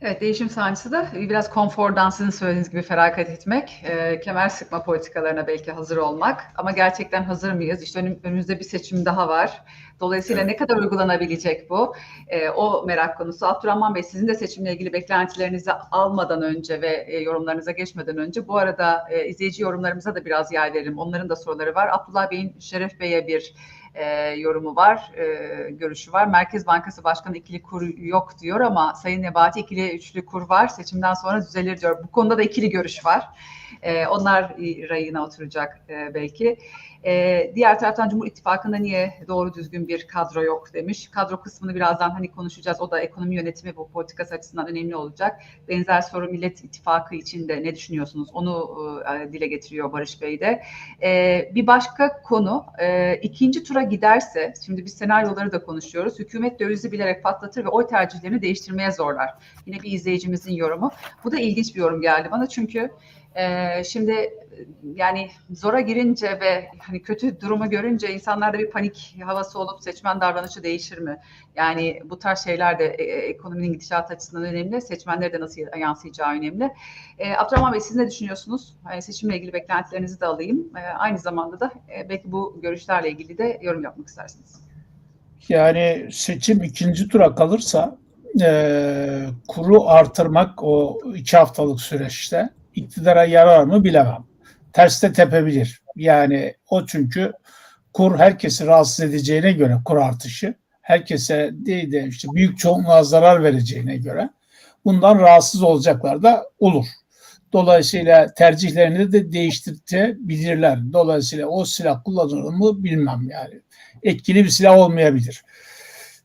Evet, 0.00 0.20
değişim 0.20 0.50
sancısı 0.50 0.92
da 0.92 1.08
biraz 1.14 1.50
konfordan 1.50 2.10
sizin 2.10 2.30
söylediğiniz 2.30 2.70
gibi 2.70 2.82
feragat 2.82 3.30
etmek, 3.30 3.82
e, 3.84 4.20
kemer 4.20 4.48
sıkma 4.48 4.82
politikalarına 4.82 5.46
belki 5.46 5.72
hazır 5.72 5.96
olmak. 5.96 6.52
Ama 6.56 6.70
gerçekten 6.70 7.22
hazır 7.24 7.52
mıyız? 7.52 7.82
İşte 7.82 8.00
önüm, 8.00 8.20
önümüzde 8.24 8.58
bir 8.58 8.64
seçim 8.64 9.04
daha 9.04 9.28
var. 9.28 9.62
Dolayısıyla 10.00 10.42
evet. 10.42 10.50
ne 10.50 10.56
kadar 10.56 10.76
uygulanabilecek 10.76 11.70
bu? 11.70 11.94
E, 12.28 12.48
o 12.50 12.86
merak 12.86 13.18
konusu. 13.18 13.46
Abdurrahman 13.46 13.94
Bey 13.94 14.02
sizin 14.02 14.28
de 14.28 14.34
seçimle 14.34 14.72
ilgili 14.72 14.92
beklentilerinizi 14.92 15.72
almadan 15.72 16.42
önce 16.42 16.80
ve 16.80 17.04
e, 17.08 17.20
yorumlarınıza 17.20 17.70
geçmeden 17.70 18.16
önce 18.16 18.48
bu 18.48 18.56
arada 18.58 19.06
e, 19.10 19.28
izleyici 19.28 19.62
yorumlarımıza 19.62 20.14
da 20.14 20.24
biraz 20.24 20.52
yer 20.52 20.74
verelim. 20.74 20.98
Onların 20.98 21.28
da 21.28 21.36
soruları 21.36 21.74
var. 21.74 21.88
Abdullah 21.92 22.30
Bey'in 22.30 22.58
Şeref 22.58 23.00
Bey'e 23.00 23.26
bir 23.26 23.54
e, 23.94 24.04
yorumu 24.30 24.76
var, 24.76 25.12
e, 25.16 25.70
görüşü 25.70 26.12
var. 26.12 26.26
Merkez 26.26 26.66
Bankası 26.66 27.04
Başkanı 27.04 27.36
ikili 27.36 27.62
kur 27.62 27.82
yok 27.96 28.38
diyor 28.40 28.60
ama 28.60 28.94
Sayın 28.94 29.22
Nebati 29.22 29.60
ikili 29.60 29.96
üçlü 29.96 30.26
kur 30.26 30.48
var. 30.48 30.68
Seçimden 30.68 31.14
sonra 31.14 31.42
düzelir 31.42 31.80
diyor. 31.80 32.04
Bu 32.04 32.10
konuda 32.10 32.38
da 32.38 32.42
ikili 32.42 32.70
görüş 32.70 33.04
var. 33.04 33.28
E, 33.82 34.06
onlar 34.06 34.56
rayına 34.88 35.24
oturacak 35.24 35.80
e, 35.88 36.14
belki. 36.14 36.58
E, 37.04 37.52
diğer 37.54 37.78
taraftan 37.78 38.08
Cumhur 38.08 38.26
İttifakı'nda 38.26 38.76
niye 38.76 39.14
doğru 39.28 39.54
düzgün 39.54 39.88
bir 39.88 40.06
kadro 40.06 40.42
yok 40.42 40.74
demiş. 40.74 41.08
Kadro 41.08 41.40
kısmını 41.40 41.74
birazdan 41.74 42.10
hani 42.10 42.30
konuşacağız. 42.30 42.80
O 42.80 42.90
da 42.90 43.00
ekonomi 43.00 43.34
yönetimi 43.34 43.76
bu 43.76 43.88
politikası 43.90 44.34
açısından 44.34 44.66
önemli 44.66 44.96
olacak. 44.96 45.40
Benzer 45.68 46.00
soru 46.00 46.28
Millet 46.28 46.64
İttifakı 46.64 47.14
için 47.14 47.48
de 47.48 47.62
ne 47.62 47.74
düşünüyorsunuz? 47.74 48.28
Onu 48.32 48.78
e, 49.14 49.32
dile 49.32 49.46
getiriyor 49.46 49.92
Barış 49.92 50.22
Bey 50.22 50.40
de. 50.40 50.62
E, 51.02 51.50
bir 51.54 51.66
başka 51.66 52.22
konu 52.22 52.64
e, 52.78 53.16
ikinci 53.16 53.62
tura 53.62 53.82
giderse, 53.82 54.54
şimdi 54.66 54.84
biz 54.84 54.94
senaryoları 54.94 55.52
da 55.52 55.62
konuşuyoruz. 55.64 56.18
Hükümet 56.18 56.60
dövizi 56.60 56.92
bilerek 56.92 57.22
patlatır 57.22 57.64
ve 57.64 57.68
oy 57.68 57.86
tercihlerini 57.86 58.42
değiştirmeye 58.42 58.92
zorlar. 58.92 59.34
Yine 59.66 59.82
bir 59.82 59.92
izleyicimizin 59.92 60.52
yorumu. 60.52 60.90
Bu 61.24 61.32
da 61.32 61.40
ilginç 61.40 61.74
bir 61.74 61.80
yorum 61.80 62.00
geldi 62.00 62.28
bana 62.30 62.48
çünkü 62.48 62.90
ee, 63.34 63.84
şimdi 63.84 64.30
yani 64.94 65.30
zora 65.50 65.80
girince 65.80 66.40
ve 66.40 66.68
hani 66.78 67.02
kötü 67.02 67.40
durumu 67.40 67.70
görünce 67.70 68.14
insanlarda 68.14 68.58
bir 68.58 68.70
panik 68.70 69.16
havası 69.24 69.58
olup 69.58 69.82
seçmen 69.82 70.20
davranışı 70.20 70.62
değişir 70.62 70.98
mi? 70.98 71.16
Yani 71.56 72.00
bu 72.04 72.18
tarz 72.18 72.44
şeyler 72.44 72.78
de 72.78 72.86
e, 72.86 73.04
ekonominin 73.04 73.72
gidişatı 73.72 74.14
açısından 74.14 74.44
önemli. 74.44 74.80
Seçmenlere 74.80 75.32
de 75.32 75.40
nasıl 75.40 75.60
yansıyacağı 75.80 76.32
önemli. 76.32 76.70
E, 77.18 77.36
Abdurrahman 77.36 77.72
Bey 77.72 77.80
siz 77.80 77.96
ne 77.96 78.10
düşünüyorsunuz? 78.10 78.76
Yani 78.90 79.02
seçimle 79.02 79.36
ilgili 79.36 79.52
beklentilerinizi 79.52 80.20
de 80.20 80.26
alayım. 80.26 80.70
E, 80.76 80.80
aynı 80.80 81.18
zamanda 81.18 81.60
da 81.60 81.72
e, 81.96 82.08
belki 82.08 82.32
bu 82.32 82.58
görüşlerle 82.62 83.10
ilgili 83.10 83.38
de 83.38 83.58
yorum 83.62 83.84
yapmak 83.84 84.08
istersiniz. 84.08 84.60
Yani 85.48 86.08
seçim 86.12 86.62
ikinci 86.62 87.08
tura 87.08 87.34
kalırsa 87.34 87.98
e, 88.42 89.26
kuru 89.48 89.88
artırmak 89.88 90.62
o 90.62 91.00
iki 91.14 91.36
haftalık 91.36 91.80
süreçte 91.80 92.50
iktidara 92.74 93.24
yarar 93.24 93.64
mı 93.64 93.84
bilemem. 93.84 94.24
Terste 94.72 95.12
tepebilir. 95.12 95.82
Yani 95.96 96.54
o 96.70 96.86
çünkü 96.86 97.32
kur 97.92 98.18
herkesi 98.18 98.66
rahatsız 98.66 99.00
edeceğine 99.04 99.52
göre 99.52 99.76
kur 99.84 99.96
artışı 99.96 100.54
herkese 100.82 101.50
değil 101.52 101.92
de 101.92 102.06
işte 102.08 102.28
büyük 102.32 102.58
çoğunluğa 102.58 103.04
zarar 103.04 103.42
vereceğine 103.42 103.96
göre 103.96 104.30
bundan 104.84 105.18
rahatsız 105.18 105.62
olacaklar 105.62 106.22
da 106.22 106.44
olur. 106.58 106.86
Dolayısıyla 107.52 108.34
tercihlerini 108.34 109.12
de 109.12 109.32
değiştirebilirler. 109.32 110.78
Dolayısıyla 110.92 111.46
o 111.46 111.64
silah 111.64 112.04
kullanılır 112.04 112.52
mı 112.52 112.84
bilmem 112.84 113.28
yani. 113.30 113.60
Etkili 114.02 114.44
bir 114.44 114.48
silah 114.48 114.78
olmayabilir. 114.78 115.44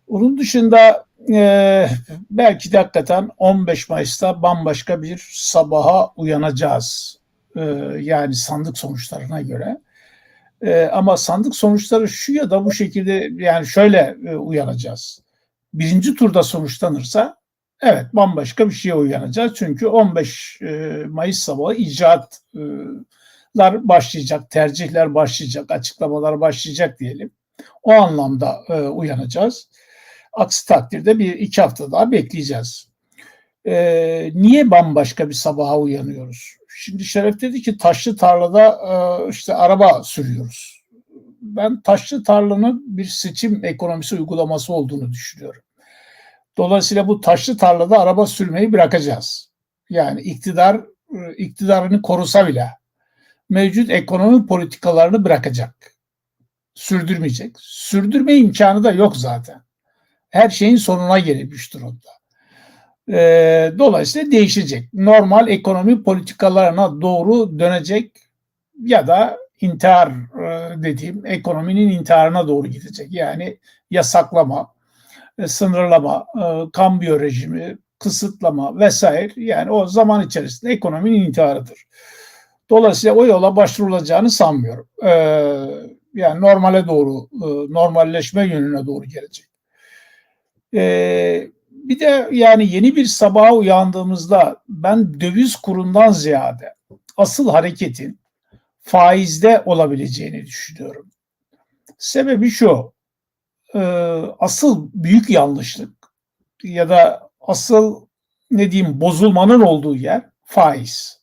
Onun 0.09 0.37
dışında 0.37 1.05
e, 1.33 1.89
belki 2.31 2.71
de 2.71 2.77
hakikaten 2.77 3.29
15 3.37 3.89
Mayıs'ta 3.89 4.41
bambaşka 4.41 5.01
bir 5.01 5.29
sabaha 5.31 6.13
uyanacağız. 6.15 7.19
E, 7.55 7.61
yani 7.99 8.35
sandık 8.35 8.77
sonuçlarına 8.77 9.41
göre. 9.41 9.77
E, 10.61 10.83
ama 10.83 11.17
sandık 11.17 11.55
sonuçları 11.55 12.07
şu 12.07 12.33
ya 12.33 12.49
da 12.49 12.65
bu 12.65 12.71
şekilde 12.71 13.29
yani 13.43 13.67
şöyle 13.67 14.17
e, 14.25 14.35
uyanacağız. 14.35 15.21
Birinci 15.73 16.15
turda 16.15 16.43
sonuçlanırsa 16.43 17.37
evet 17.81 18.05
bambaşka 18.13 18.67
bir 18.69 18.73
şeye 18.73 18.95
uyanacağız. 18.95 19.53
Çünkü 19.55 19.87
15 19.87 20.61
e, 20.61 21.03
Mayıs 21.09 21.39
sabahı 21.39 21.73
icraatlar 21.75 22.93
başlayacak, 23.87 24.51
tercihler 24.51 25.15
başlayacak, 25.15 25.71
açıklamalar 25.71 26.41
başlayacak 26.41 26.99
diyelim. 26.99 27.31
O 27.83 27.91
anlamda 27.91 28.59
e, 28.69 28.81
uyanacağız. 28.81 29.67
Aksi 30.33 30.67
takdirde 30.67 31.19
bir 31.19 31.33
iki 31.33 31.61
hafta 31.61 31.91
daha 31.91 32.11
bekleyeceğiz. 32.11 32.89
Ee, 33.65 34.31
niye 34.33 34.71
bambaşka 34.71 35.29
bir 35.29 35.33
sabaha 35.33 35.79
uyanıyoruz? 35.79 36.55
Şimdi 36.67 37.03
Şeref 37.03 37.41
dedi 37.41 37.61
ki 37.61 37.77
taşlı 37.77 38.15
tarlada 38.15 38.67
e, 38.69 39.29
işte 39.29 39.55
araba 39.55 40.03
sürüyoruz. 40.03 40.83
Ben 41.41 41.81
taşlı 41.81 42.23
tarlanın 42.23 42.97
bir 42.97 43.05
seçim 43.05 43.65
ekonomisi 43.65 44.15
uygulaması 44.15 44.73
olduğunu 44.73 45.11
düşünüyorum. 45.11 45.61
Dolayısıyla 46.57 47.07
bu 47.07 47.21
taşlı 47.21 47.57
tarlada 47.57 47.99
araba 47.99 48.25
sürmeyi 48.25 48.73
bırakacağız. 48.73 49.49
Yani 49.89 50.21
iktidar 50.21 50.75
e, 51.15 51.33
iktidarını 51.37 52.01
korusa 52.01 52.47
bile 52.47 52.69
mevcut 53.49 53.89
ekonomi 53.89 54.47
politikalarını 54.47 55.23
bırakacak. 55.23 55.95
Sürdürmeyecek. 56.75 57.56
Sürdürme 57.60 58.35
imkanı 58.35 58.83
da 58.83 58.91
yok 58.91 59.17
zaten 59.17 59.62
her 60.30 60.50
şeyin 60.50 60.75
sonuna 60.75 61.19
gelmiş 61.19 61.73
durumda. 61.73 62.10
E, 63.10 63.73
dolayısıyla 63.77 64.32
değişecek. 64.32 64.94
Normal 64.94 65.48
ekonomi 65.48 66.04
politikalarına 66.04 67.02
doğru 67.02 67.60
dönecek 67.60 68.12
ya 68.84 69.08
da 69.08 69.38
intihar 69.62 70.10
e, 70.10 70.84
dediğim 70.84 71.25
ekonominin 71.25 71.90
intiharına 71.90 72.48
doğru 72.48 72.67
gidecek. 72.67 73.13
Yani 73.13 73.58
yasaklama, 73.92 74.73
e, 75.40 75.48
sınırlama, 75.48 76.25
e, 76.42 76.71
kambiyo 76.71 77.19
rejimi, 77.19 77.77
kısıtlama 78.00 78.80
vesaire 78.80 79.34
yani 79.36 79.71
o 79.71 79.88
zaman 79.88 80.25
içerisinde 80.27 80.71
ekonominin 80.71 81.21
intiharıdır. 81.21 81.86
Dolayısıyla 82.69 83.15
o 83.15 83.25
yola 83.25 83.56
başvurulacağını 83.56 84.30
sanmıyorum. 84.30 84.88
Ee, 85.04 85.10
yani 86.13 86.42
normale 86.42 86.88
doğru, 86.88 87.30
e, 87.34 87.73
normalleşme 87.73 88.48
yönüne 88.48 88.86
doğru 88.86 89.06
gelecek. 89.06 89.48
Ee, 90.73 91.47
bir 91.71 91.99
de 91.99 92.29
yani 92.31 92.71
yeni 92.71 92.95
bir 92.95 93.05
sabaha 93.05 93.53
uyandığımızda 93.53 94.55
ben 94.69 95.21
döviz 95.21 95.55
kurundan 95.55 96.11
ziyade 96.11 96.75
asıl 97.17 97.49
hareketin 97.49 98.19
faizde 98.81 99.61
olabileceğini 99.65 100.45
düşünüyorum. 100.45 101.09
Sebebi 101.97 102.49
şu, 102.49 102.93
e, 103.75 103.79
asıl 104.39 104.89
büyük 104.93 105.29
yanlışlık 105.29 105.93
ya 106.63 106.89
da 106.89 107.29
asıl 107.41 108.05
ne 108.51 108.71
diyeyim 108.71 109.01
bozulmanın 109.01 109.61
olduğu 109.61 109.95
yer 109.95 110.21
faiz. 110.45 111.19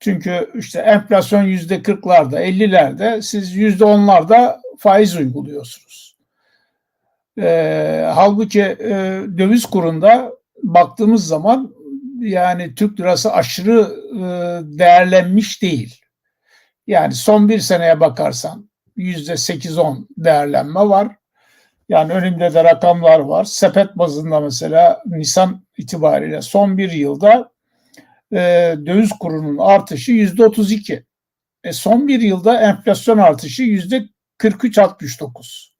Çünkü 0.00 0.50
işte 0.54 0.78
enflasyon 0.80 1.42
yüzde 1.42 1.82
kırklarda, 1.82 2.40
ellilerde 2.40 3.22
siz 3.22 3.54
yüzde 3.54 3.84
onlarda 3.84 4.60
faiz 4.78 5.16
uyguluyorsunuz. 5.16 6.07
E, 7.38 8.10
halbuki 8.14 8.62
e, 8.62 8.90
döviz 9.38 9.66
kurunda 9.66 10.32
baktığımız 10.62 11.26
zaman 11.26 11.74
yani 12.20 12.74
Türk 12.74 13.00
lirası 13.00 13.32
aşırı 13.32 13.80
e, 14.14 14.20
değerlenmiş 14.78 15.62
değil. 15.62 16.00
Yani 16.86 17.14
son 17.14 17.48
bir 17.48 17.60
seneye 17.60 18.00
bakarsan 18.00 18.70
yüzde 18.96 19.36
sekiz 19.36 19.78
on 19.78 20.08
değerlenme 20.16 20.80
var. 20.80 21.16
Yani 21.88 22.12
önümde 22.12 22.54
de 22.54 22.64
rakamlar 22.64 23.18
var. 23.18 23.44
Sepet 23.44 23.98
bazında 23.98 24.40
mesela 24.40 25.02
Nisan 25.06 25.62
itibariyle 25.76 26.42
son 26.42 26.78
bir 26.78 26.92
yılda 26.92 27.50
e, 28.32 28.38
döviz 28.86 29.10
kurunun 29.20 29.58
artışı 29.58 30.12
yüzde 30.12 30.44
otuz 30.44 30.72
iki. 30.72 31.04
E, 31.64 31.72
son 31.72 32.08
bir 32.08 32.20
yılda 32.20 32.60
enflasyon 32.60 33.18
artışı 33.18 33.62
yüzde 33.62 34.08
43-69. 34.38 35.77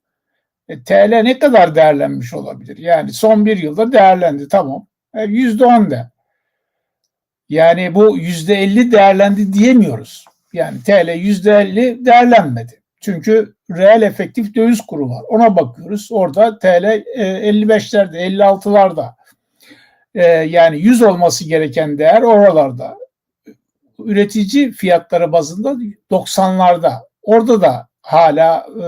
E, 0.68 0.82
TL 0.82 1.20
ne 1.22 1.38
kadar 1.38 1.74
değerlenmiş 1.74 2.34
olabilir? 2.34 2.78
Yani 2.78 3.12
son 3.12 3.46
bir 3.46 3.56
yılda 3.56 3.92
değerlendi 3.92 4.48
tamam. 4.48 4.86
E, 5.14 5.24
yüzde 5.24 5.64
on 5.64 5.90
de. 5.90 6.10
Yani 7.48 7.94
bu 7.94 8.18
yüzde 8.18 8.54
elli 8.54 8.92
değerlendi 8.92 9.52
diyemiyoruz. 9.52 10.24
Yani 10.52 10.82
TL 10.82 11.08
yüzde 11.16 11.52
elli 11.52 12.04
değerlenmedi. 12.04 12.80
Çünkü 13.00 13.54
reel 13.70 14.02
efektif 14.02 14.54
döviz 14.54 14.80
kuru 14.80 15.10
var. 15.10 15.24
Ona 15.28 15.56
bakıyoruz. 15.56 16.08
Orada 16.12 16.58
TL 16.58 16.84
55'lerde, 17.16 18.16
56'larda. 18.16 19.14
E, 20.14 20.24
yani 20.24 20.78
100 20.78 21.02
olması 21.02 21.48
gereken 21.48 21.98
değer 21.98 22.22
oralarda. 22.22 22.98
Üretici 23.98 24.72
fiyatları 24.72 25.32
bazında 25.32 25.76
90'larda. 26.10 26.92
Orada 27.22 27.60
da 27.60 27.87
hala 28.08 28.66
e, 28.82 28.86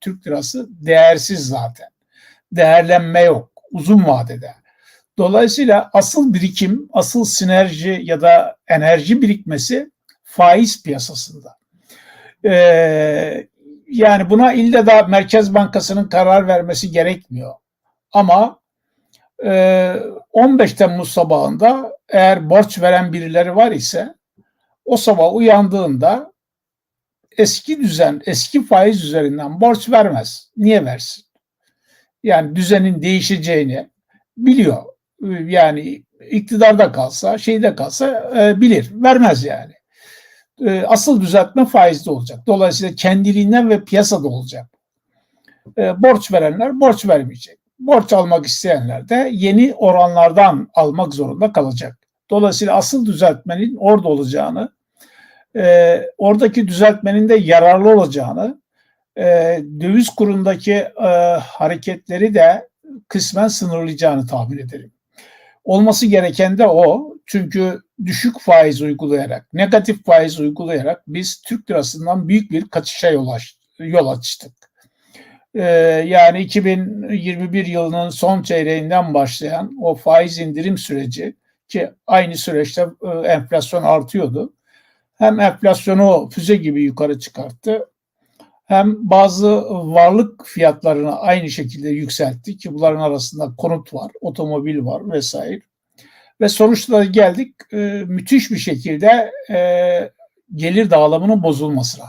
Türk 0.00 0.26
lirası 0.26 0.66
değersiz 0.70 1.48
zaten. 1.48 1.88
Değerlenme 2.52 3.20
yok 3.20 3.52
uzun 3.72 4.06
vadede. 4.06 4.54
Dolayısıyla 5.18 5.90
asıl 5.92 6.34
birikim, 6.34 6.88
asıl 6.92 7.24
sinerji 7.24 8.00
ya 8.02 8.20
da 8.20 8.56
enerji 8.68 9.22
birikmesi 9.22 9.90
faiz 10.22 10.82
piyasasında. 10.82 11.56
Ee, 12.44 13.46
yani 13.88 14.30
buna 14.30 14.52
ille 14.52 14.86
de 14.86 15.02
Merkez 15.02 15.54
Bankası'nın 15.54 16.08
karar 16.08 16.46
vermesi 16.46 16.90
gerekmiyor. 16.90 17.54
Ama 18.12 18.58
e, 19.44 19.94
15 20.32 20.72
Temmuz 20.72 21.12
sabahında 21.12 21.96
eğer 22.08 22.50
borç 22.50 22.80
veren 22.80 23.12
birileri 23.12 23.56
var 23.56 23.72
ise 23.72 24.14
o 24.84 24.96
sabah 24.96 25.34
uyandığında 25.34 26.31
eski 27.38 27.80
düzen, 27.80 28.20
eski 28.26 28.66
faiz 28.66 29.04
üzerinden 29.04 29.60
borç 29.60 29.90
vermez. 29.90 30.50
Niye 30.56 30.84
versin? 30.84 31.24
Yani 32.22 32.56
düzenin 32.56 33.02
değişeceğini 33.02 33.90
biliyor. 34.36 34.84
Yani 35.44 36.02
iktidarda 36.30 36.92
kalsa, 36.92 37.38
şeyde 37.38 37.74
kalsa 37.74 38.30
e, 38.36 38.60
bilir. 38.60 38.90
Vermez 38.92 39.44
yani. 39.44 39.72
E, 40.66 40.82
asıl 40.82 41.20
düzeltme 41.20 41.66
faizde 41.66 42.10
olacak. 42.10 42.40
Dolayısıyla 42.46 42.94
kendiliğinden 42.94 43.70
ve 43.70 43.84
piyasada 43.84 44.28
olacak. 44.28 44.66
E, 45.78 46.02
borç 46.02 46.32
verenler 46.32 46.80
borç 46.80 47.06
vermeyecek. 47.06 47.58
Borç 47.78 48.12
almak 48.12 48.46
isteyenler 48.46 49.08
de 49.08 49.30
yeni 49.32 49.74
oranlardan 49.74 50.68
almak 50.74 51.14
zorunda 51.14 51.52
kalacak. 51.52 51.98
Dolayısıyla 52.30 52.76
asıl 52.76 53.06
düzeltmenin 53.06 53.76
orada 53.76 54.08
olacağını, 54.08 54.72
e, 55.56 56.00
oradaki 56.18 56.68
düzeltmenin 56.68 57.28
de 57.28 57.34
yararlı 57.34 57.88
olacağını, 57.90 58.62
e, 59.18 59.24
döviz 59.80 60.08
kurundaki 60.08 60.72
e, 61.02 61.08
hareketleri 61.40 62.34
de 62.34 62.68
kısmen 63.08 63.48
sınırlayacağını 63.48 64.26
tahmin 64.26 64.58
ederim. 64.58 64.92
Olması 65.64 66.06
gereken 66.06 66.58
de 66.58 66.66
o. 66.66 67.12
Çünkü 67.26 67.80
düşük 68.04 68.40
faiz 68.40 68.82
uygulayarak, 68.82 69.52
negatif 69.52 70.04
faiz 70.04 70.40
uygulayarak 70.40 71.02
biz 71.06 71.42
Türk 71.42 71.70
lirasından 71.70 72.28
büyük 72.28 72.50
bir 72.50 72.68
kaçışa 72.68 73.10
yol, 73.10 73.28
aç, 73.28 73.56
yol 73.78 74.08
açtık. 74.08 74.52
Ee, 75.54 75.62
yani 76.06 76.40
2021 76.40 77.66
yılının 77.66 78.10
son 78.10 78.42
çeyreğinden 78.42 79.14
başlayan 79.14 79.76
o 79.82 79.94
faiz 79.94 80.38
indirim 80.38 80.78
süreci 80.78 81.36
ki 81.68 81.90
aynı 82.06 82.36
süreçte 82.36 82.86
e, 83.02 83.08
enflasyon 83.08 83.82
artıyordu. 83.82 84.52
Hem 85.22 85.40
enflasyonu 85.40 86.28
füze 86.32 86.56
gibi 86.56 86.82
yukarı 86.82 87.18
çıkarttı 87.18 87.90
hem 88.64 89.10
bazı 89.10 89.64
varlık 89.70 90.46
fiyatlarını 90.46 91.18
aynı 91.20 91.50
şekilde 91.50 91.88
yükseltti 91.88 92.56
ki 92.56 92.74
bunların 92.74 93.00
arasında 93.00 93.54
konut 93.56 93.94
var, 93.94 94.12
otomobil 94.20 94.84
var 94.84 95.10
vesaire. 95.10 95.60
Ve 96.40 96.48
sonuçta 96.48 97.04
geldik 97.04 97.54
e, 97.72 97.76
müthiş 98.06 98.50
bir 98.50 98.56
şekilde 98.58 99.32
e, 99.50 99.58
gelir 100.54 100.90
dağılımının 100.90 101.42
bozulmasına. 101.42 102.06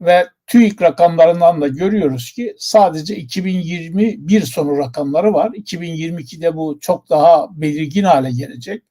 Ve 0.00 0.26
TÜİK 0.46 0.82
rakamlarından 0.82 1.60
da 1.60 1.68
görüyoruz 1.68 2.32
ki 2.32 2.54
sadece 2.58 3.16
2021 3.16 4.40
sonu 4.40 4.78
rakamları 4.78 5.34
var. 5.34 5.50
2022'de 5.50 6.56
bu 6.56 6.78
çok 6.80 7.10
daha 7.10 7.48
belirgin 7.60 8.04
hale 8.04 8.30
gelecek. 8.30 8.82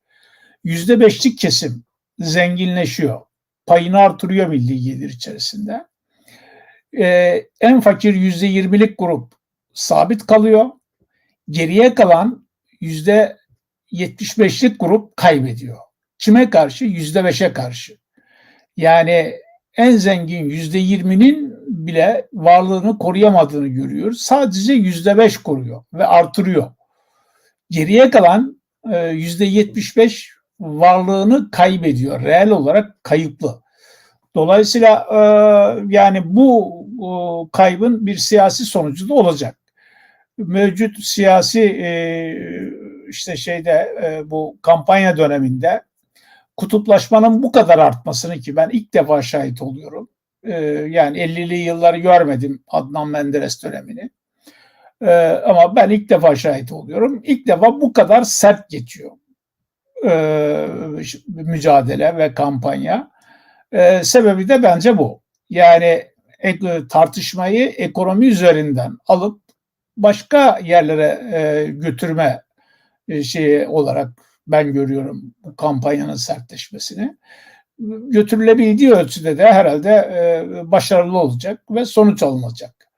%5'lik 0.66 1.38
kesim 1.38 1.84
zenginleşiyor. 2.24 3.22
Payını 3.66 3.98
artırıyor 3.98 4.48
milli 4.48 4.82
gelir 4.82 5.10
içerisinde 5.10 5.86
e, 7.00 7.42
en 7.62 7.82
fakir 7.82 8.14
yüzde 8.14 8.48
yirmilik 8.48 8.98
grup 8.98 9.34
sabit 9.74 10.28
kalıyor. 10.28 10.66
Geriye 11.50 11.96
kalan 11.96 12.48
yüzde 12.82 13.38
yetmiş 13.92 14.40
beşlik 14.40 14.80
grup 14.80 15.18
kaybediyor. 15.18 15.78
Kime 16.18 16.50
karşı? 16.50 16.86
Yüzde 16.86 17.24
beşe 17.24 17.54
karşı. 17.54 17.98
Yani 18.78 19.34
en 19.78 19.92
zengin 19.92 20.50
yüzde 20.50 20.78
yirminin 20.78 21.54
bile 21.68 22.28
varlığını 22.34 22.98
koruyamadığını 22.98 23.68
görüyoruz. 23.68 24.22
Sadece 24.22 24.74
yüzde 24.74 25.18
beş 25.18 25.38
koruyor 25.38 25.84
ve 25.94 26.08
artırıyor. 26.08 26.72
Geriye 27.70 28.10
kalan 28.10 28.62
yüzde 29.12 29.46
yetmiş 29.46 29.98
beş 29.98 30.33
varlığını 30.64 31.52
kaybediyor. 31.52 32.22
Reel 32.22 32.50
olarak 32.50 33.04
kayıplı. 33.04 33.62
Dolayısıyla 34.36 35.08
e, 35.12 35.18
yani 35.96 36.22
bu 36.26 36.78
e, 37.00 37.08
kaybın 37.52 38.06
bir 38.06 38.18
siyasi 38.18 38.66
sonucu 38.66 39.10
da 39.10 39.14
olacak. 39.14 39.58
Mevcut 40.38 41.04
siyasi 41.04 41.62
e, 41.62 41.90
işte 43.10 43.38
şeyde 43.38 43.96
e, 44.04 44.32
bu 44.32 44.58
kampanya 44.62 45.18
döneminde 45.18 45.82
kutuplaşmanın 46.58 47.44
bu 47.44 47.52
kadar 47.52 47.80
artmasını 47.80 48.40
ki 48.40 48.56
ben 48.56 48.70
ilk 48.70 48.94
defa 48.94 49.22
şahit 49.22 49.62
oluyorum. 49.62 50.10
E, 50.44 50.54
yani 50.90 51.18
50'li 51.18 51.56
yılları 51.56 51.98
görmedim 51.98 52.64
Adnan 52.68 53.08
Menderes 53.08 53.64
dönemini. 53.64 54.10
E, 55.02 55.14
ama 55.26 55.76
ben 55.76 55.90
ilk 55.90 56.10
defa 56.10 56.36
şahit 56.36 56.72
oluyorum. 56.72 57.22
İlk 57.24 57.48
defa 57.48 57.82
bu 57.82 57.94
kadar 57.94 58.24
sert 58.24 58.70
geçiyor 58.70 59.12
e, 60.06 60.68
mücadele 61.28 62.18
ve 62.18 62.34
kampanya. 62.34 63.12
E, 63.72 64.04
sebebi 64.04 64.50
de 64.50 64.64
bence 64.64 64.98
bu. 64.98 65.22
Yani 65.50 66.04
e, 66.40 66.60
tartışmayı 66.90 67.70
ekonomi 67.70 68.28
üzerinden 68.28 68.98
alıp 69.08 69.42
başka 69.98 70.60
yerlere 70.64 71.22
e, 71.34 71.72
götürme 71.72 72.42
e, 73.08 73.24
şeyi 73.24 73.68
olarak 73.68 74.10
ben 74.48 74.74
görüyorum 74.74 75.34
bu 75.44 75.56
kampanyanın 75.56 76.16
sertleşmesini. 76.16 77.18
Götürülebildiği 78.10 78.92
ölçüde 78.92 79.38
de 79.38 79.54
herhalde 79.54 79.90
e, 79.90 80.72
başarılı 80.72 81.18
olacak 81.18 81.62
ve 81.70 81.86
sonuç 81.86 82.24
alınacak. 82.24 82.90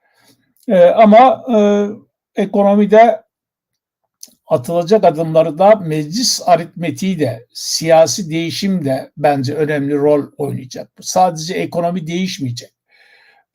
E, 0.68 0.86
ama 0.86 1.43
e, 1.56 1.58
ekonomide 2.41 3.24
atılacak 4.48 5.04
adımları 5.04 5.58
da 5.58 5.76
meclis 5.76 6.41
aritmetiği 6.46 7.20
de 7.20 7.48
siyasi 7.54 8.30
değişim 8.30 8.86
de 8.86 9.12
bence 9.18 9.54
önemli 9.54 9.96
rol 9.96 10.32
oynayacak. 10.38 10.91
Sadece 11.02 11.54
ekonomi 11.54 12.08
değişmeyecek. 12.08 12.72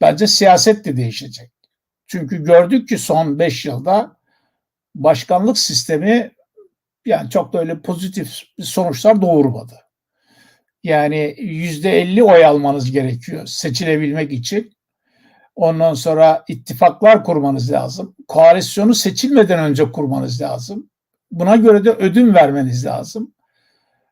Bence 0.01 0.27
siyaset 0.27 0.85
de 0.85 0.97
değişecek. 0.97 1.51
Çünkü 2.07 2.45
gördük 2.45 2.89
ki 2.89 2.99
son 2.99 3.39
5 3.39 3.65
yılda 3.65 4.17
başkanlık 4.95 5.59
sistemi 5.59 6.33
yani 7.07 7.31
çok 7.31 7.53
da 7.53 7.61
öyle 7.61 7.81
pozitif 7.81 8.43
sonuçlar 8.63 9.23
doğurmadı. 9.23 9.75
Yani 10.85 11.35
yüzde 11.39 12.01
elli 12.01 12.25
oy 12.25 12.45
almanız 12.45 12.91
gerekiyor 12.91 13.47
seçilebilmek 13.47 14.33
için. 14.33 14.73
Ondan 15.57 15.95
sonra 15.95 16.45
ittifaklar 16.49 17.25
kurmanız 17.25 17.73
lazım. 17.73 18.15
Koalisyonu 18.29 18.95
seçilmeden 18.95 19.59
önce 19.59 19.93
kurmanız 19.93 20.43
lazım. 20.43 20.91
Buna 21.31 21.57
göre 21.57 21.85
de 21.85 21.91
ödün 21.91 22.35
vermeniz 22.35 22.87
lazım. 22.87 23.33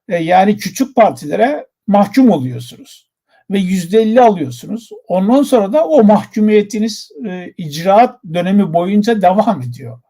E, 0.08 0.16
yani 0.16 0.56
küçük 0.56 0.96
partilere 0.96 1.66
mahkum 1.86 2.30
oluyorsunuz. 2.30 3.08
Ve 3.50 3.58
yüzde 3.58 4.02
elli 4.02 4.20
alıyorsunuz. 4.20 4.90
Ondan 5.08 5.42
sonra 5.42 5.72
da 5.72 5.84
o 5.86 6.04
mahkumiyetiniz 6.04 7.10
e, 7.26 7.54
icraat 7.56 8.24
dönemi 8.34 8.72
boyunca 8.72 9.22
devam 9.22 9.62
ediyor. 9.62 10.00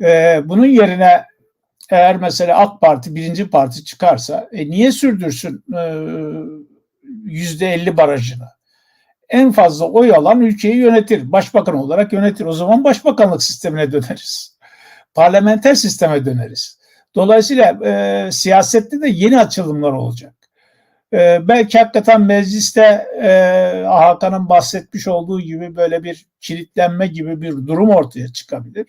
E, 0.00 0.40
bunun 0.44 0.66
yerine 0.66 1.24
eğer 1.90 2.16
mesela 2.16 2.58
AK 2.58 2.80
Parti 2.80 3.14
birinci 3.14 3.50
parti 3.50 3.84
çıkarsa 3.84 4.48
e, 4.52 4.70
niye 4.70 4.92
sürdürsün 4.92 5.64
yüzde 7.24 7.68
elli 7.68 7.96
barajını? 7.96 8.57
En 9.30 9.52
fazla 9.52 9.86
oy 9.86 10.12
alan 10.14 10.40
ülkeyi 10.40 10.76
yönetir. 10.76 11.32
Başbakan 11.32 11.74
olarak 11.74 12.12
yönetir. 12.12 12.44
O 12.44 12.52
zaman 12.52 12.84
başbakanlık 12.84 13.42
sistemine 13.42 13.92
döneriz. 13.92 14.58
Parlamenter 15.14 15.74
sisteme 15.74 16.24
döneriz. 16.24 16.78
Dolayısıyla 17.14 17.78
e, 17.84 18.32
siyasette 18.32 19.00
de 19.00 19.08
yeni 19.08 19.40
açılımlar 19.40 19.92
olacak. 19.92 20.34
E, 21.12 21.48
belki 21.48 21.78
hakikaten 21.78 22.20
mecliste 22.20 23.06
e, 23.22 23.84
Hakan'ın 23.86 24.48
bahsetmiş 24.48 25.08
olduğu 25.08 25.40
gibi 25.40 25.76
böyle 25.76 26.04
bir 26.04 26.26
kilitlenme 26.40 27.06
gibi 27.06 27.40
bir 27.40 27.52
durum 27.52 27.90
ortaya 27.90 28.28
çıkabilir 28.28 28.86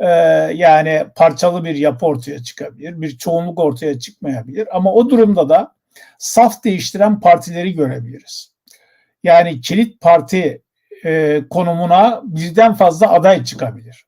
e, 0.00 0.08
yani 0.54 1.06
parçalı 1.14 1.64
bir 1.64 1.74
yapı 1.74 2.06
ortaya 2.06 2.42
çıkabilir, 2.42 3.00
bir 3.00 3.18
çoğunluk 3.18 3.58
ortaya 3.58 3.98
çıkmayabilir. 3.98 4.76
Ama 4.76 4.92
o 4.92 5.10
durumda 5.10 5.48
da 5.48 5.74
saf 6.18 6.64
değiştiren 6.64 7.20
partileri 7.20 7.74
görebiliriz. 7.74 8.52
Yani 9.22 9.60
kilit 9.60 10.00
parti 10.00 10.62
e, 11.04 11.42
konumuna 11.50 12.22
birden 12.24 12.74
fazla 12.74 13.12
aday 13.12 13.44
çıkabilir. 13.44 14.04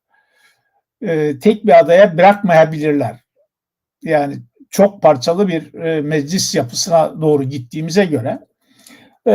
E, 1.02 1.38
tek 1.38 1.66
bir 1.66 1.78
adaya 1.78 2.18
bırakmayabilirler. 2.18 3.16
Yani 4.02 4.36
çok 4.70 5.02
parçalı 5.02 5.48
bir 5.48 5.74
e, 5.74 6.00
meclis 6.00 6.54
yapısına 6.54 7.20
doğru 7.20 7.44
gittiğimize 7.44 8.04
göre 8.04 8.38
e, 9.26 9.32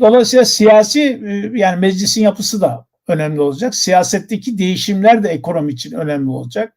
dolayısıyla 0.00 0.44
siyasi 0.44 1.00
e, 1.00 1.58
yani 1.58 1.80
meclisin 1.80 2.22
yapısı 2.22 2.60
da 2.60 2.86
önemli 3.08 3.40
olacak. 3.40 3.74
Siyasetteki 3.74 4.58
değişimler 4.58 5.22
de 5.22 5.28
ekonomi 5.28 5.72
için 5.72 5.92
önemli 5.92 6.30
olacak. 6.30 6.76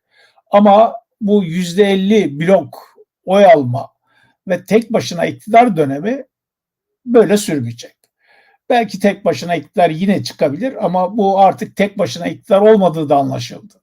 Ama 0.51 0.93
bu 1.21 1.43
yüzde 1.43 1.83
elli 1.83 2.39
blok 2.39 2.97
oy 3.25 3.45
alma 3.45 3.89
ve 4.47 4.65
tek 4.65 4.93
başına 4.93 5.25
iktidar 5.25 5.77
dönemi 5.77 6.23
böyle 7.05 7.37
sürmeyecek. 7.37 7.96
Belki 8.69 8.99
tek 8.99 9.25
başına 9.25 9.55
iktidar 9.55 9.89
yine 9.89 10.23
çıkabilir 10.23 10.85
ama 10.85 11.17
bu 11.17 11.39
artık 11.39 11.75
tek 11.75 11.97
başına 11.97 12.27
iktidar 12.27 12.61
olmadığı 12.61 13.09
da 13.09 13.15
anlaşıldı. 13.15 13.73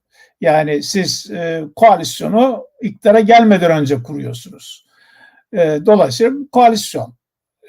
Yani 0.41 0.83
siz 0.83 1.31
e, 1.31 1.63
koalisyonu 1.75 2.67
iktidara 2.81 3.19
gelmeden 3.19 3.71
önce 3.71 4.03
kuruyorsunuz. 4.03 4.85
E, 5.53 5.79
dolayısıyla 5.85 6.31
koalisyon 6.51 7.15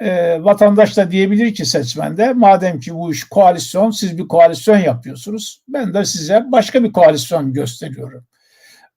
e, 0.01 0.39
vatandaş 0.45 0.97
da 0.97 1.11
diyebilir 1.11 1.55
ki 1.55 1.67
seçmende 1.67 2.33
madem 2.33 2.81
ki 2.81 2.95
bu 2.95 3.13
iş 3.13 3.25
koalisyon 3.25 3.91
siz 3.91 4.19
bir 4.19 4.29
koalisyon 4.29 4.79
yapıyorsunuz 4.79 5.63
ben 5.69 5.95
de 5.95 6.05
size 6.05 6.45
başka 6.53 6.85
bir 6.85 6.93
koalisyon 6.93 7.53
gösteriyorum. 7.53 8.25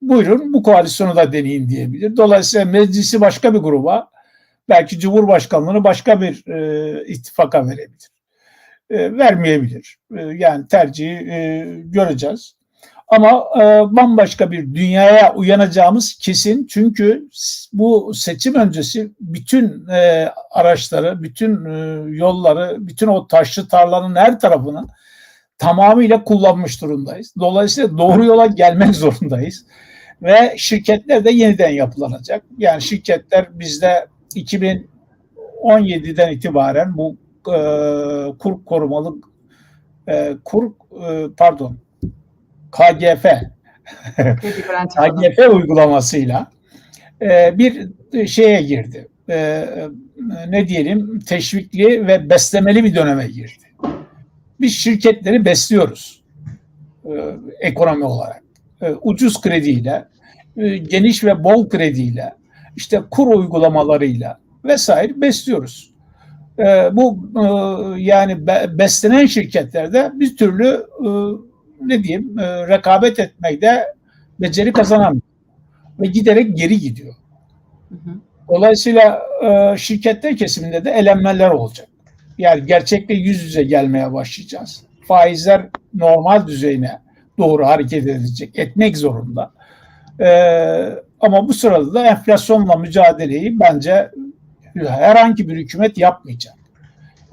Buyurun 0.01 0.53
bu 0.53 0.63
koalisyonu 0.63 1.15
da 1.15 1.33
deneyin 1.33 1.69
diyebilir. 1.69 2.17
Dolayısıyla 2.17 2.65
meclisi 2.65 3.21
başka 3.21 3.53
bir 3.53 3.59
gruba 3.59 4.09
belki 4.69 4.99
Cumhurbaşkanlığını 4.99 5.83
başka 5.83 6.21
bir 6.21 6.47
e, 6.47 7.05
ittifaka 7.05 7.67
verebilir. 7.67 8.09
E, 8.89 9.17
vermeyebilir. 9.17 9.97
E, 10.17 10.21
yani 10.21 10.67
tercihi 10.67 11.31
e, 11.31 11.65
göreceğiz. 11.83 12.55
Ama 13.07 13.45
e, 13.55 13.61
bambaşka 13.95 14.51
bir 14.51 14.75
dünyaya 14.75 15.33
uyanacağımız 15.33 16.13
kesin. 16.13 16.67
Çünkü 16.67 17.29
bu 17.73 18.13
seçim 18.13 18.55
öncesi 18.55 19.11
bütün 19.19 19.87
e, 19.87 20.31
araçları, 20.51 21.23
bütün 21.23 21.65
e, 21.65 22.09
yolları, 22.17 22.87
bütün 22.87 23.07
o 23.07 23.27
taşlı 23.27 23.67
tarlanın 23.67 24.15
her 24.15 24.39
tarafını 24.39 24.87
tamamıyla 25.57 26.23
kullanmış 26.23 26.81
durumdayız. 26.81 27.33
Dolayısıyla 27.39 27.97
doğru 27.97 28.25
yola 28.25 28.45
gelmek 28.45 28.95
zorundayız. 28.95 29.65
Ve 30.21 30.53
şirketler 30.57 31.25
de 31.25 31.31
yeniden 31.31 31.69
yapılanacak. 31.69 32.43
Yani 32.57 32.81
şirketler 32.81 33.59
bizde 33.59 34.07
2017'den 34.35 36.31
itibaren 36.31 36.97
bu 36.97 37.17
e, 37.47 37.57
kur 38.39 38.65
korumalı 38.65 39.15
e, 40.07 40.35
kur 40.45 40.71
e, 41.03 41.25
pardon 41.37 41.77
KGF 42.71 43.25
KGF 44.95 45.53
uygulamasıyla 45.53 46.51
e, 47.21 47.57
bir 47.57 47.89
şeye 48.27 48.61
girdi. 48.61 49.07
E, 49.29 49.65
ne 50.47 50.67
diyelim 50.67 51.19
teşvikli 51.19 52.07
ve 52.07 52.29
beslemeli 52.29 52.83
bir 52.83 52.95
döneme 52.95 53.27
girdi. 53.27 53.63
Biz 54.61 54.73
şirketleri 54.73 55.45
besliyoruz 55.45 56.23
e, 57.05 57.11
ekonomi 57.59 58.03
olarak. 58.03 58.43
E, 58.81 58.91
ucuz 58.91 59.41
krediyle, 59.41 60.05
e, 60.57 60.77
geniş 60.77 61.23
ve 61.23 61.43
bol 61.43 61.69
krediyle, 61.69 62.33
işte 62.79 63.01
kur 63.11 63.27
uygulamalarıyla 63.27 64.39
vesaire 64.65 65.21
besliyoruz. 65.21 65.91
E, 66.59 66.63
bu 66.93 67.29
e, 67.35 67.45
yani 68.01 68.47
be, 68.47 68.65
beslenen 68.73 69.25
şirketlerde 69.25 70.11
bir 70.13 70.37
türlü 70.37 70.85
e, 71.05 71.09
ne 71.81 72.03
diyeyim 72.03 72.39
e, 72.39 72.67
rekabet 72.67 73.19
etmekte 73.19 73.83
beceri 74.39 74.73
kazanamıyor 74.73 75.21
ve 75.99 76.07
giderek 76.07 76.57
geri 76.57 76.79
gidiyor. 76.79 77.13
Dolayısıyla 78.49 79.21
e, 79.43 79.77
şirketler 79.77 80.37
kesiminde 80.37 80.85
de 80.85 80.91
elenmeler 80.91 81.49
olacak. 81.49 81.87
Yani 82.37 82.65
gerçekle 82.65 83.13
yüz 83.13 83.43
yüze 83.43 83.63
gelmeye 83.63 84.13
başlayacağız. 84.13 84.83
Faizler 85.07 85.65
normal 85.93 86.47
düzeyine 86.47 86.99
doğru 87.37 87.65
hareket 87.65 88.07
edecek, 88.07 88.59
etmek 88.59 88.97
zorunda. 88.97 89.51
E, 90.19 90.29
ama 91.19 91.47
bu 91.47 91.53
sırada 91.53 91.93
da 91.93 92.05
enflasyonla 92.05 92.75
mücadeleyi 92.75 93.59
bence 93.59 94.11
herhangi 94.75 95.49
bir 95.49 95.57
hükümet 95.57 95.97
yapmayacak. 95.97 96.53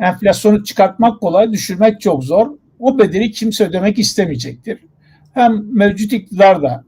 Enflasyonu 0.00 0.64
çıkartmak 0.64 1.20
kolay, 1.20 1.52
düşürmek 1.52 2.00
çok 2.00 2.24
zor 2.24 2.50
o 2.78 2.98
bedeli 2.98 3.30
kimse 3.30 3.64
ödemek 3.64 3.98
istemeyecektir. 3.98 4.78
Hem 5.34 5.76
mevcut 5.76 6.12
iktidar 6.12 6.62
da 6.62 6.84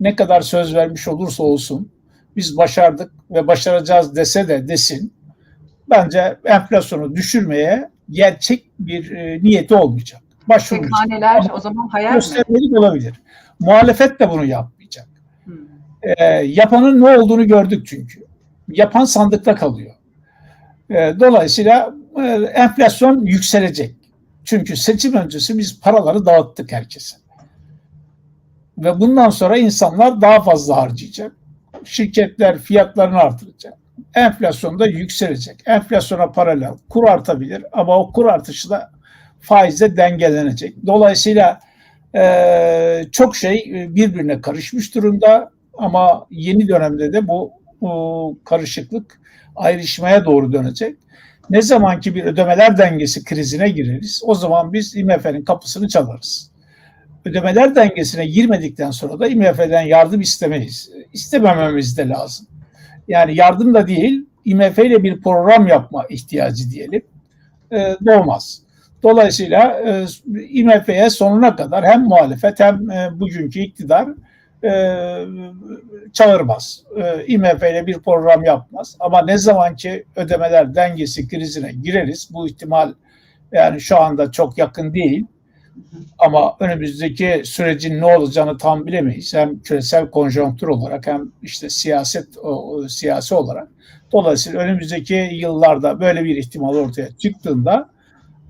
ne 0.00 0.16
kadar 0.16 0.40
söz 0.40 0.74
vermiş 0.74 1.08
olursa 1.08 1.42
olsun 1.42 1.92
biz 2.36 2.56
başardık 2.56 3.12
ve 3.30 3.46
başaracağız 3.46 4.16
dese 4.16 4.48
de 4.48 4.68
desin 4.68 5.12
bence 5.90 6.38
enflasyonu 6.44 7.16
düşürmeye 7.16 7.90
gerçek 8.10 8.64
bir 8.78 9.10
e, 9.10 9.42
niyeti 9.42 9.74
olmayacak. 9.74 10.20
Başvurmayacak. 10.48 11.00
Haneler 11.00 11.46
o 11.54 11.60
zaman 11.60 11.88
hayal 11.88 12.14
göstermelik 12.14 12.78
olabilir. 12.78 13.20
Muhalefet 13.60 14.20
de 14.20 14.30
bunu 14.30 14.44
yapmayacak. 14.44 14.79
E, 16.02 16.24
yapanın 16.34 17.00
ne 17.00 17.18
olduğunu 17.18 17.46
gördük 17.46 17.86
çünkü. 17.86 18.24
Yapan 18.68 19.04
sandıkta 19.04 19.54
kalıyor. 19.54 19.94
E, 20.90 20.94
dolayısıyla 21.20 21.94
e, 22.16 22.22
enflasyon 22.54 23.26
yükselecek. 23.26 23.94
Çünkü 24.44 24.76
seçim 24.76 25.14
öncesi 25.14 25.58
biz 25.58 25.80
paraları 25.80 26.26
dağıttık 26.26 26.72
herkese. 26.72 27.16
Ve 28.78 29.00
bundan 29.00 29.30
sonra 29.30 29.56
insanlar 29.56 30.20
daha 30.20 30.42
fazla 30.42 30.76
harcayacak. 30.76 31.32
Şirketler 31.84 32.58
fiyatlarını 32.58 33.16
artıracak. 33.16 33.74
Enflasyon 34.14 34.78
da 34.78 34.86
yükselecek. 34.86 35.56
Enflasyona 35.66 36.30
paralel 36.30 36.72
kur 36.88 37.08
artabilir 37.08 37.64
ama 37.72 37.98
o 37.98 38.12
kur 38.12 38.26
artışı 38.26 38.70
da 38.70 38.90
faizle 39.40 39.96
dengelenecek. 39.96 40.74
Dolayısıyla 40.86 41.60
e, 42.14 43.04
çok 43.12 43.36
şey 43.36 43.88
birbirine 43.88 44.40
karışmış 44.40 44.94
durumda 44.94 45.50
ama 45.80 46.26
yeni 46.30 46.68
dönemde 46.68 47.12
de 47.12 47.28
bu, 47.28 47.52
bu 47.80 48.38
karışıklık 48.44 49.20
ayrışmaya 49.56 50.24
doğru 50.24 50.52
dönecek. 50.52 50.96
Ne 51.50 51.62
zamanki 51.62 52.14
bir 52.14 52.24
ödemeler 52.24 52.78
dengesi 52.78 53.24
krizine 53.24 53.68
gireriz 53.68 54.22
o 54.24 54.34
zaman 54.34 54.72
biz 54.72 54.96
IMF'nin 54.96 55.44
kapısını 55.44 55.88
çalarız. 55.88 56.50
ödemeler 57.24 57.74
dengesine 57.74 58.26
girmedikten 58.26 58.90
sonra 58.90 59.20
da 59.20 59.26
IMF'den 59.26 59.82
yardım 59.82 60.20
istemeyiz. 60.20 60.90
İstemememiz 61.12 61.98
de 61.98 62.08
lazım. 62.08 62.46
Yani 63.08 63.36
yardım 63.36 63.74
da 63.74 63.86
değil, 63.86 64.26
IMF 64.44 64.78
ile 64.78 65.02
bir 65.02 65.20
program 65.20 65.66
yapma 65.66 66.06
ihtiyacı 66.10 66.70
diyelim 66.70 67.02
e, 67.72 67.96
doğmaz. 68.06 68.62
Dolayısıyla 69.02 69.80
e, 69.86 70.06
IMF'ye 70.48 71.10
sonuna 71.10 71.56
kadar 71.56 71.84
hem 71.84 72.02
muhalefet 72.02 72.60
hem 72.60 72.90
e, 72.90 73.20
bugünkü 73.20 73.60
iktidar 73.60 74.08
e, 74.64 74.72
çağırmaz. 76.12 76.84
E, 76.96 77.26
IMF 77.26 77.62
ile 77.62 77.86
bir 77.86 77.98
program 77.98 78.44
yapmaz. 78.44 78.96
Ama 79.00 79.24
ne 79.24 79.38
zaman 79.38 79.76
ki 79.76 80.04
ödemeler 80.16 80.74
dengesi 80.74 81.28
krizine 81.28 81.72
gireriz, 81.72 82.28
bu 82.32 82.48
ihtimal 82.48 82.92
yani 83.52 83.80
şu 83.80 84.00
anda 84.00 84.32
çok 84.32 84.58
yakın 84.58 84.94
değil. 84.94 85.26
Ama 86.18 86.56
önümüzdeki 86.60 87.42
sürecin 87.44 88.00
ne 88.00 88.16
olacağını 88.16 88.58
tam 88.58 88.86
bilemeyiz. 88.86 89.34
Hem 89.34 89.60
küresel 89.60 90.10
konjonktür 90.10 90.68
olarak 90.68 91.06
hem 91.06 91.32
işte 91.42 91.70
siyaset 91.70 92.38
o, 92.38 92.48
o, 92.48 92.88
siyasi 92.88 93.34
olarak. 93.34 93.68
Dolayısıyla 94.12 94.60
önümüzdeki 94.60 95.14
yıllarda 95.32 96.00
böyle 96.00 96.24
bir 96.24 96.36
ihtimal 96.36 96.74
ortaya 96.74 97.08
çıktığında 97.18 97.90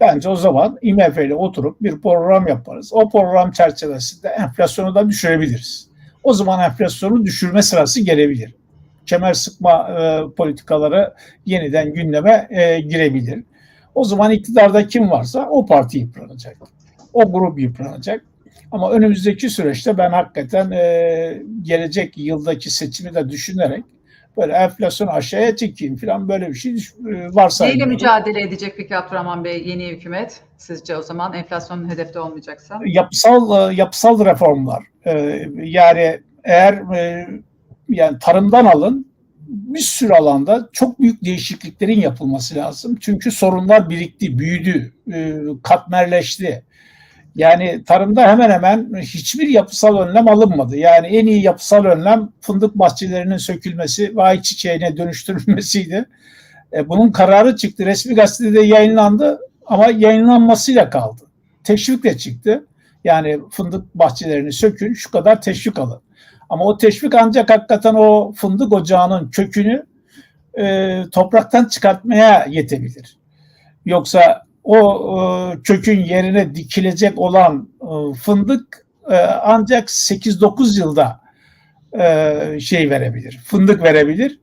bence 0.00 0.28
o 0.28 0.36
zaman 0.36 0.78
IMF 0.82 1.18
ile 1.18 1.34
oturup 1.34 1.82
bir 1.82 2.00
program 2.00 2.46
yaparız. 2.46 2.90
O 2.92 3.08
program 3.08 3.50
çerçevesinde 3.50 4.28
enflasyonu 4.28 4.94
da 4.94 5.08
düşürebiliriz. 5.08 5.89
O 6.22 6.34
zaman 6.34 6.70
enflasyonu 6.70 7.24
düşürme 7.24 7.62
sırası 7.62 8.00
gelebilir. 8.00 8.54
Kemer 9.06 9.34
sıkma 9.34 9.88
e, 9.90 10.34
politikaları 10.36 11.14
yeniden 11.46 11.94
gündeme 11.94 12.48
e, 12.50 12.80
girebilir. 12.80 13.44
O 13.94 14.04
zaman 14.04 14.30
iktidarda 14.30 14.86
kim 14.86 15.10
varsa 15.10 15.48
o 15.50 15.66
parti 15.66 15.98
yıpranacak. 15.98 16.56
O 17.12 17.32
grup 17.32 17.60
yıpranacak. 17.60 18.24
Ama 18.72 18.90
önümüzdeki 18.90 19.50
süreçte 19.50 19.98
ben 19.98 20.10
hakikaten 20.10 20.70
e, 20.70 21.42
gelecek 21.62 22.18
yıldaki 22.18 22.70
seçimi 22.70 23.14
de 23.14 23.28
düşünerek 23.28 23.84
böyle 24.40 24.52
enflasyon 24.52 25.08
aşağıya 25.08 25.56
çekeyim 25.56 25.96
falan 25.96 26.28
böyle 26.28 26.48
bir 26.48 26.54
şey 26.54 26.72
e, 26.72 27.34
varsayıyorum. 27.34 27.80
Neyle 27.80 27.92
mücadele 27.92 28.42
edecek 28.42 28.74
peki 28.76 28.96
Abdurrahman 28.96 29.44
Bey 29.44 29.68
yeni 29.68 29.88
hükümet 29.88 30.40
sizce 30.56 30.96
o 30.96 31.02
zaman 31.02 31.32
enflasyonun 31.32 31.90
hedefte 31.90 32.20
olmayacaksa? 32.20 32.80
yapısal 32.86 33.70
e, 33.70 33.74
yapısal 33.74 34.24
reformlar. 34.24 34.84
E, 35.06 35.42
yani 35.54 36.20
eğer 36.44 36.82
yani 37.88 38.18
tarımdan 38.18 38.64
alın 38.64 39.10
bir 39.48 39.80
sürü 39.80 40.12
alanda 40.12 40.68
çok 40.72 41.00
büyük 41.00 41.24
değişikliklerin 41.24 42.00
yapılması 42.00 42.54
lazım. 42.54 42.96
Çünkü 43.00 43.30
sorunlar 43.30 43.90
birikti, 43.90 44.38
büyüdü, 44.38 44.92
katmerleşti. 45.62 46.64
Yani 47.36 47.84
tarımda 47.84 48.28
hemen 48.28 48.50
hemen 48.50 48.94
hiçbir 49.00 49.48
yapısal 49.48 49.98
önlem 49.98 50.28
alınmadı. 50.28 50.76
Yani 50.76 51.06
en 51.06 51.26
iyi 51.26 51.42
yapısal 51.42 51.84
önlem 51.84 52.28
fındık 52.40 52.74
bahçelerinin 52.74 53.36
sökülmesi 53.36 54.16
ve 54.16 54.22
ayçiçeğine 54.22 54.96
dönüştürülmesiydi. 54.96 56.08
E, 56.72 56.88
bunun 56.88 57.12
kararı 57.12 57.56
çıktı. 57.56 57.86
Resmi 57.86 58.14
gazetede 58.14 58.60
yayınlandı 58.60 59.40
ama 59.66 59.86
yayınlanmasıyla 59.86 60.90
kaldı. 60.90 61.22
Teşvikle 61.64 62.18
çıktı. 62.18 62.66
Yani 63.04 63.40
fındık 63.50 63.94
bahçelerini 63.94 64.52
sökün, 64.52 64.94
şu 64.94 65.10
kadar 65.10 65.42
teşvik 65.42 65.78
alın. 65.78 66.00
Ama 66.48 66.64
o 66.64 66.78
teşvik 66.78 67.14
ancak 67.14 67.50
hakikaten 67.50 67.94
o 67.94 68.32
fındık 68.32 68.72
ocağının 68.72 69.30
kökünü 69.30 69.86
e, 70.58 71.02
topraktan 71.12 71.64
çıkartmaya 71.64 72.46
yetebilir. 72.50 73.16
Yoksa 73.84 74.42
o 74.70 75.52
e, 75.56 75.62
kökün 75.62 76.00
yerine 76.04 76.54
dikilecek 76.54 77.18
olan 77.18 77.68
e, 77.82 78.14
fındık 78.14 78.86
e, 79.10 79.16
ancak 79.42 79.88
8-9 79.88 80.78
yılda 80.78 81.20
e, 82.00 82.60
şey 82.60 82.90
verebilir, 82.90 83.40
fındık 83.44 83.82
verebilir. 83.82 84.40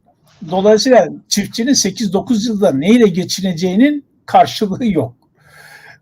Dolayısıyla 0.51 1.07
çiftçinin 1.27 1.73
8-9 1.73 2.47
yılda 2.47 2.71
neyle 2.71 3.07
geçineceğinin 3.07 4.05
karşılığı 4.25 4.85
yok. 4.85 5.15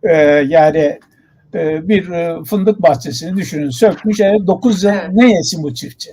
E, 0.03 0.13
yani 0.47 0.99
e, 1.53 1.87
bir 1.87 2.09
e, 2.09 2.43
fındık 2.43 2.81
bahçesini 2.81 3.37
düşünün 3.37 3.69
sökmüş, 3.69 4.19
e, 4.19 4.37
9 4.47 4.83
yıl 4.83 4.91
ne 5.11 5.31
yesin 5.33 5.63
bu 5.63 5.73
çiftçi? 5.73 6.09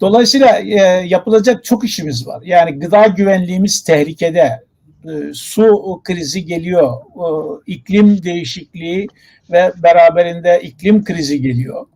Dolayısıyla 0.00 0.58
e, 0.58 1.06
yapılacak 1.06 1.64
çok 1.64 1.84
işimiz 1.84 2.26
var. 2.26 2.42
Yani 2.44 2.78
gıda 2.78 3.06
güvenliğimiz 3.06 3.82
tehlikede. 3.82 4.69
E, 5.04 5.34
su 5.34 6.00
krizi 6.04 6.44
geliyor. 6.44 6.96
E, 6.96 7.26
iklim 7.66 8.22
değişikliği 8.22 9.06
ve 9.52 9.72
beraberinde 9.82 10.60
iklim 10.62 11.04
krizi 11.04 11.42
geliyor. 11.42 11.86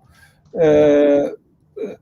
E, 0.62 0.66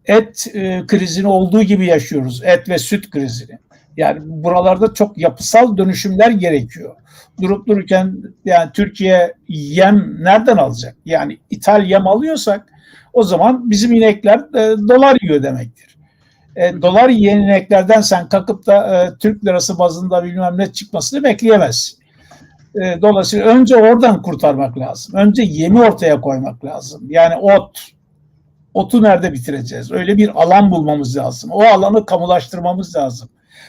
et 0.04 0.46
e, 0.54 0.82
krizini 0.86 1.26
olduğu 1.26 1.62
gibi 1.62 1.86
yaşıyoruz. 1.86 2.42
Et 2.44 2.68
ve 2.68 2.78
süt 2.78 3.10
krizini. 3.10 3.58
Yani 3.96 4.20
buralarda 4.24 4.94
çok 4.94 5.18
yapısal 5.18 5.76
dönüşümler 5.76 6.30
gerekiyor. 6.30 6.96
Durup 7.40 7.66
dururken 7.66 8.16
yani 8.44 8.70
Türkiye 8.74 9.34
yem 9.48 10.16
nereden 10.20 10.56
alacak? 10.56 10.96
Yani 11.04 11.38
ithal 11.50 11.86
yem 11.86 12.06
alıyorsak 12.06 12.72
o 13.12 13.22
zaman 13.22 13.70
bizim 13.70 13.92
inekler 13.92 14.38
e, 14.38 14.78
dolar 14.88 15.18
yiyor 15.22 15.42
demektir. 15.42 15.91
E, 16.56 16.82
dolar 16.82 17.08
yiyen 17.08 17.38
ineklerden 17.38 18.00
sen 18.00 18.28
kalkıp 18.28 18.66
da 18.66 19.04
e, 19.04 19.18
Türk 19.18 19.44
lirası 19.44 19.78
bazında 19.78 20.24
bilmem 20.24 20.58
ne 20.58 20.72
çıkmasını 20.72 21.24
bekleyemezsin. 21.24 21.98
E, 22.74 23.02
dolayısıyla 23.02 23.46
önce 23.46 23.76
oradan 23.76 24.22
kurtarmak 24.22 24.78
lazım. 24.78 25.14
Önce 25.14 25.42
yemi 25.42 25.80
ortaya 25.80 26.20
koymak 26.20 26.64
lazım. 26.64 27.02
Yani 27.08 27.36
ot. 27.36 27.78
Otu 28.74 29.02
nerede 29.02 29.32
bitireceğiz? 29.32 29.92
Öyle 29.92 30.16
bir 30.16 30.42
alan 30.42 30.70
bulmamız 30.70 31.16
lazım. 31.16 31.50
O 31.50 31.62
alanı 31.62 32.06
kamulaştırmamız 32.06 32.96
lazım. 32.96 33.28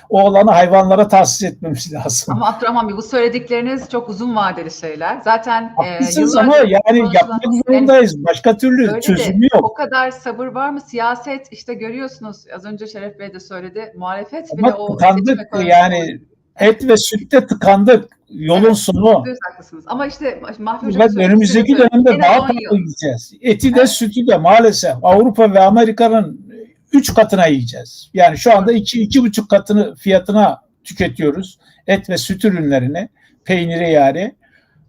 O 0.09 0.19
alanı 0.19 0.51
hayvanlara 0.51 1.07
tahsis 1.07 1.43
etmemiz 1.43 1.93
lazım. 1.93 2.33
Ama 2.35 2.49
Abdurrahman 2.49 2.89
Bey 2.89 2.97
bu 2.97 3.01
söyledikleriniz 3.01 3.89
çok 3.89 4.09
uzun 4.09 4.35
vadeli 4.35 4.71
şeyler. 4.71 5.21
Zaten 5.23 5.63
e, 5.85 5.89
Haklısınız 5.91 6.35
ama 6.37 6.57
yıllardır 6.57 6.71
yani 6.95 7.15
yapmak 7.15 7.41
zorundayız. 7.67 8.25
Başka 8.25 8.57
türlü 8.57 8.89
Öyle 8.89 9.01
çözümü 9.01 9.41
de, 9.41 9.47
yok. 9.53 9.63
O 9.69 9.73
kadar 9.73 10.11
sabır 10.11 10.47
var 10.47 10.69
mı? 10.69 10.81
Siyaset 10.81 11.47
işte 11.51 11.73
görüyorsunuz 11.73 12.37
az 12.55 12.65
önce 12.65 12.87
Şeref 12.87 13.19
Bey 13.19 13.33
de 13.33 13.39
söyledi. 13.39 13.93
Muhalefet 13.97 14.57
bile 14.57 14.67
Ama 14.67 14.77
o 14.77 14.97
tıkandık 14.97 15.39
yani 15.65 16.19
et 16.59 16.87
ve 16.87 16.97
sütte 16.97 17.47
tıkandık. 17.47 18.05
Yolun 18.29 18.65
Evet, 18.65 18.77
sonu. 18.77 19.23
Haklısınız. 19.51 19.85
Ama 19.87 20.07
işte 20.07 20.41
söyledi, 20.81 21.19
önümüzdeki 21.19 21.77
dönemde 21.77 22.21
daha 22.21 22.35
10 22.35 22.39
pahalı 22.39 22.57
yıl. 22.61 22.75
yiyeceğiz. 22.75 23.33
Eti 23.41 23.75
de 23.75 23.79
Evet. 23.79 23.89
sütü 23.89 24.27
de 24.27 24.37
maalesef 24.37 24.93
Avrupa 25.03 25.53
ve 25.53 25.59
Amerika'nın 25.59 26.52
üç 26.93 27.13
katına 27.13 27.45
yiyeceğiz. 27.45 28.09
Yani 28.13 28.37
şu 28.37 28.57
anda 28.57 28.71
iki, 28.71 29.01
iki 29.01 29.21
buçuk 29.23 29.49
katını 29.49 29.95
fiyatına 29.95 30.61
tüketiyoruz. 30.83 31.59
Et 31.87 32.09
ve 32.09 32.17
süt 32.17 32.45
ürünlerini, 32.45 33.09
peyniri 33.45 33.91
yani. 33.91 34.35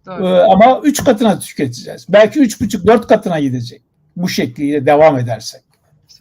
Ee, 0.08 0.10
ama 0.24 0.80
üç 0.84 1.04
katına 1.04 1.38
tüketeceğiz. 1.38 2.06
Belki 2.08 2.40
üç 2.40 2.60
buçuk, 2.60 2.86
dört 2.86 3.06
katına 3.06 3.40
gidecek. 3.40 3.82
Bu 4.16 4.28
şekliyle 4.28 4.86
devam 4.86 5.18
edersek. 5.18 5.62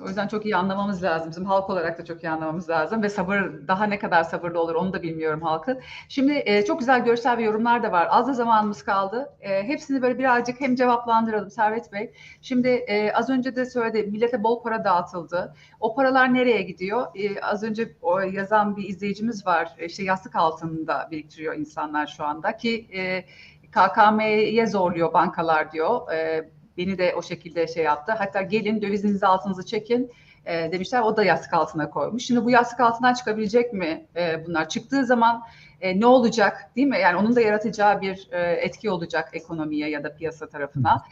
O 0.04 0.08
yüzden 0.08 0.28
çok 0.28 0.46
iyi 0.46 0.56
anlamamız 0.56 1.04
lazım. 1.04 1.30
Bizim 1.32 1.46
halk 1.46 1.70
olarak 1.70 1.98
da 2.00 2.06
çok 2.06 2.24
iyi 2.24 2.30
anlamamız 2.30 2.70
lazım 2.70 3.04
ve 3.04 3.10
sabır 3.10 3.68
daha 3.68 3.86
ne 3.86 4.00
kadar 4.00 4.24
sabırlı 4.24 4.60
olur 4.62 4.76
onu 4.76 4.94
da 4.94 5.04
bilmiyorum 5.04 5.42
halkın. 5.42 5.82
Şimdi 6.10 6.44
e, 6.46 6.66
çok 6.66 6.80
güzel 6.80 7.04
görsel 7.04 7.38
ve 7.38 7.44
yorumlar 7.44 7.84
da 7.84 7.92
var. 7.92 8.08
Az 8.12 8.28
da 8.28 8.34
zamanımız 8.34 8.84
kaldı. 8.84 9.34
E, 9.42 9.64
hepsini 9.64 10.02
böyle 10.02 10.18
birazcık 10.20 10.62
hem 10.62 10.76
cevaplandıralım 10.76 11.50
Servet 11.50 11.94
Bey. 11.94 12.14
Şimdi 12.42 12.68
e, 12.68 13.12
az 13.14 13.30
önce 13.30 13.56
de 13.56 13.66
söyledi 13.66 14.12
millete 14.12 14.44
bol 14.44 14.64
para 14.64 14.84
dağıtıldı. 14.84 15.54
O 15.80 15.96
paralar 15.96 16.34
nereye 16.34 16.62
gidiyor? 16.62 17.08
E, 17.16 17.42
az 17.42 17.64
önce 17.64 17.96
o 18.02 18.20
yazan 18.20 18.78
bir 18.78 18.90
izleyicimiz 18.90 19.46
var. 19.48 19.76
E, 19.78 19.86
İşte 19.86 20.04
yastık 20.04 20.36
altında 20.36 21.08
biriktiriyor 21.12 21.56
insanlar 21.56 22.08
şu 22.08 22.24
anda 22.26 22.58
ki 22.58 22.88
e, 22.94 23.26
KKM'ye 23.72 24.68
zorluyor 24.68 25.14
bankalar 25.14 25.72
diyor. 25.72 26.12
E, 26.14 26.50
beni 26.78 26.98
de 26.98 27.16
o 27.18 27.22
şekilde 27.22 27.68
şey 27.68 27.84
yaptı. 27.84 28.12
Hatta 28.18 28.42
gelin 28.42 28.82
dövizinizi 28.82 29.26
altınızı 29.28 29.66
çekin 29.66 30.12
e, 30.46 30.72
demişler. 30.72 31.02
O 31.02 31.18
da 31.18 31.24
yastık 31.24 31.54
altına 31.54 31.90
koymuş. 31.90 32.26
Şimdi 32.26 32.46
bu 32.46 32.52
yastık 32.52 32.80
altından 32.80 33.14
çıkabilecek 33.14 33.74
mi 33.74 34.06
e, 34.16 34.46
bunlar? 34.46 34.70
Çıktığı 34.70 35.06
zaman 35.06 35.44
e, 35.82 36.00
ne 36.00 36.06
olacak 36.06 36.70
değil 36.76 36.88
mi? 36.88 37.00
Yani 37.00 37.18
onun 37.18 37.36
da 37.36 37.42
yaratacağı 37.42 38.02
bir 38.02 38.28
e, 38.32 38.42
etki 38.42 38.90
olacak 38.90 39.30
ekonomiye 39.34 39.90
ya 39.90 40.04
da 40.04 40.16
piyasa 40.16 40.50
tarafına. 40.50 41.04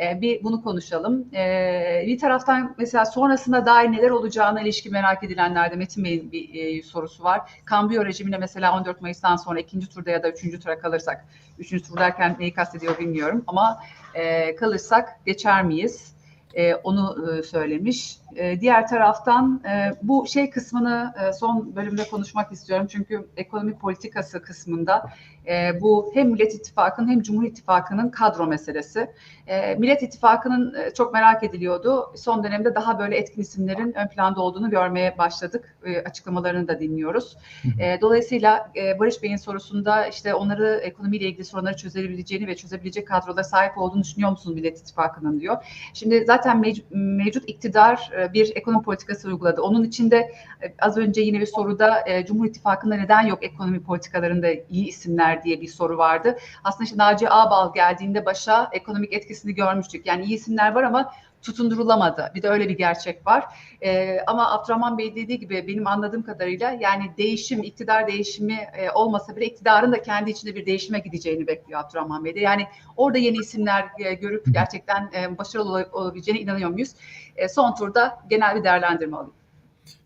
E, 0.00 0.20
bir 0.20 0.44
bunu 0.44 0.62
konuşalım. 0.62 1.34
E, 1.34 2.04
bir 2.06 2.18
taraftan 2.18 2.74
mesela 2.78 3.04
sonrasında 3.04 3.66
dair 3.66 3.92
neler 3.92 4.10
olacağına 4.10 4.60
ilişkin 4.60 4.92
merak 4.92 5.24
edilenlerde 5.24 5.76
Metin 5.76 6.04
Bey'in 6.04 6.32
bir 6.32 6.78
e, 6.78 6.82
sorusu 6.82 7.24
var. 7.24 7.40
Kambiyo 7.64 8.04
rejimine 8.04 8.38
mesela 8.38 8.76
14 8.76 9.00
Mayıs'tan 9.00 9.36
sonra 9.36 9.60
ikinci 9.60 9.88
turda 9.88 10.10
ya 10.10 10.22
da 10.22 10.30
üçüncü 10.30 10.60
tura 10.60 10.78
kalırsak, 10.78 11.24
üçüncü 11.58 11.84
tur 11.84 11.96
derken 11.96 12.36
neyi 12.38 12.54
kastediyor 12.54 12.98
bilmiyorum 12.98 13.44
ama 13.46 13.80
e, 14.14 14.56
kalırsak 14.56 15.20
geçer 15.26 15.64
miyiz? 15.64 16.14
E, 16.54 16.74
onu 16.74 17.32
e, 17.38 17.42
söylemiş. 17.42 18.18
E, 18.36 18.60
diğer 18.60 18.88
taraftan 18.88 19.62
e, 19.64 19.94
bu 20.02 20.26
şey 20.26 20.50
kısmını 20.50 21.14
e, 21.28 21.32
son 21.32 21.76
bölümde 21.76 22.08
konuşmak 22.08 22.52
istiyorum. 22.52 22.86
Çünkü 22.90 23.28
ekonomi 23.36 23.78
politikası 23.78 24.42
kısmında 24.42 25.10
e, 25.46 25.80
bu 25.80 26.10
hem 26.14 26.30
Millet 26.30 26.54
İttifakı'nın 26.54 27.08
hem 27.08 27.22
Cumhur 27.22 27.44
İttifakı'nın 27.44 28.08
kadro 28.10 28.46
meselesi. 28.46 29.10
E, 29.46 29.74
Millet 29.74 30.02
İttifakı'nın 30.02 30.74
e, 30.74 30.94
çok 30.94 31.12
merak 31.12 31.44
ediliyordu. 31.44 32.12
Son 32.16 32.44
dönemde 32.44 32.74
daha 32.74 32.98
böyle 32.98 33.16
etkin 33.16 33.40
isimlerin 33.42 33.92
ön 33.98 34.08
planda 34.08 34.40
olduğunu 34.40 34.70
görmeye 34.70 35.18
başladık. 35.18 35.76
E, 35.84 35.98
açıklamalarını 35.98 36.68
da 36.68 36.80
dinliyoruz. 36.80 37.36
E, 37.80 38.00
dolayısıyla 38.00 38.70
e, 38.76 38.98
Barış 38.98 39.22
Bey'in 39.22 39.36
sorusunda 39.36 40.06
işte 40.06 40.34
onları 40.34 40.80
ekonomiyle 40.82 41.26
ilgili 41.26 41.44
sorunları 41.44 41.76
çözebileceğini 41.76 42.46
ve 42.46 42.56
çözebilecek 42.56 43.08
kadroda 43.08 43.44
sahip 43.44 43.78
olduğunu 43.78 44.02
düşünüyor 44.02 44.30
musunuz 44.30 44.56
Millet 44.56 44.78
İttifakı'nın 44.78 45.40
diyor. 45.40 45.56
Şimdi 45.94 46.24
zaten 46.26 46.62
mev- 46.62 46.96
mevcut 46.96 47.48
iktidar 47.48 48.10
e, 48.18 48.32
bir 48.32 48.52
ekonomi 48.56 48.82
politikası 48.82 49.28
uyguladı. 49.28 49.62
Onun 49.62 49.84
içinde 49.84 50.16
e, 50.62 50.74
az 50.78 50.96
önce 50.96 51.20
yine 51.20 51.40
bir 51.40 51.46
soruda 51.46 52.08
e, 52.08 52.26
Cumhur 52.26 52.46
İttifakı'nda 52.46 52.96
neden 52.96 53.26
yok 53.26 53.44
ekonomi 53.44 53.82
politikalarında 53.82 54.48
iyi 54.70 54.86
isimler 54.86 55.29
diye 55.44 55.60
bir 55.60 55.68
soru 55.68 55.98
vardı. 55.98 56.38
Aslında 56.64 56.84
işte 56.84 56.96
Naci 56.98 57.30
Ağbal 57.30 57.74
geldiğinde 57.74 58.26
başa 58.26 58.68
ekonomik 58.72 59.12
etkisini 59.12 59.54
görmüştük. 59.54 60.06
Yani 60.06 60.24
iyi 60.24 60.34
isimler 60.34 60.72
var 60.72 60.82
ama 60.82 61.12
tutundurulamadı. 61.42 62.32
Bir 62.34 62.42
de 62.42 62.48
öyle 62.48 62.68
bir 62.68 62.76
gerçek 62.76 63.26
var. 63.26 63.44
Ee, 63.82 64.20
ama 64.26 64.52
Abdurrahman 64.52 64.98
Bey 64.98 65.16
dediği 65.16 65.38
gibi 65.38 65.64
benim 65.68 65.86
anladığım 65.86 66.22
kadarıyla 66.22 66.70
yani 66.80 67.10
değişim, 67.18 67.62
iktidar 67.62 68.06
değişimi 68.06 68.58
e, 68.76 68.90
olmasa 68.90 69.36
bile 69.36 69.46
iktidarın 69.46 69.92
da 69.92 70.02
kendi 70.02 70.30
içinde 70.30 70.54
bir 70.54 70.66
değişime 70.66 70.98
gideceğini 70.98 71.46
bekliyor 71.46 71.80
Abdurrahman 71.80 72.24
Bey 72.24 72.34
de. 72.34 72.40
Yani 72.40 72.66
orada 72.96 73.18
yeni 73.18 73.36
isimler 73.36 73.84
e, 73.98 74.14
görüp 74.14 74.44
gerçekten 74.50 75.10
e, 75.14 75.38
başarılı 75.38 75.72
ol- 75.72 76.00
olabileceğine 76.00 76.40
inanıyor 76.40 76.70
muyuz? 76.70 76.90
E, 77.36 77.48
son 77.48 77.74
turda 77.74 78.18
genel 78.30 78.56
bir 78.56 78.64
değerlendirme 78.64 79.16
alayım. 79.16 79.39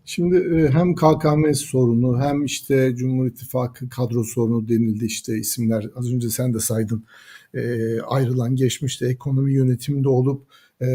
Şimdi 0.05 0.37
e, 0.37 0.69
hem 0.69 0.95
KKM 0.95 1.53
sorunu 1.53 2.19
hem 2.21 2.45
işte 2.45 2.95
Cumhur 2.95 3.27
İttifakı 3.27 3.89
kadro 3.89 4.23
sorunu 4.23 4.67
denildi 4.67 5.05
işte 5.05 5.37
isimler 5.37 5.89
az 5.95 6.13
önce 6.13 6.29
sen 6.29 6.53
de 6.53 6.59
saydın 6.59 7.05
E, 7.53 8.01
ayrılan 8.01 8.55
geçmişte 8.55 9.07
ekonomi 9.07 9.53
yönetiminde 9.53 10.09
olup 10.09 10.43
e, 10.81 10.87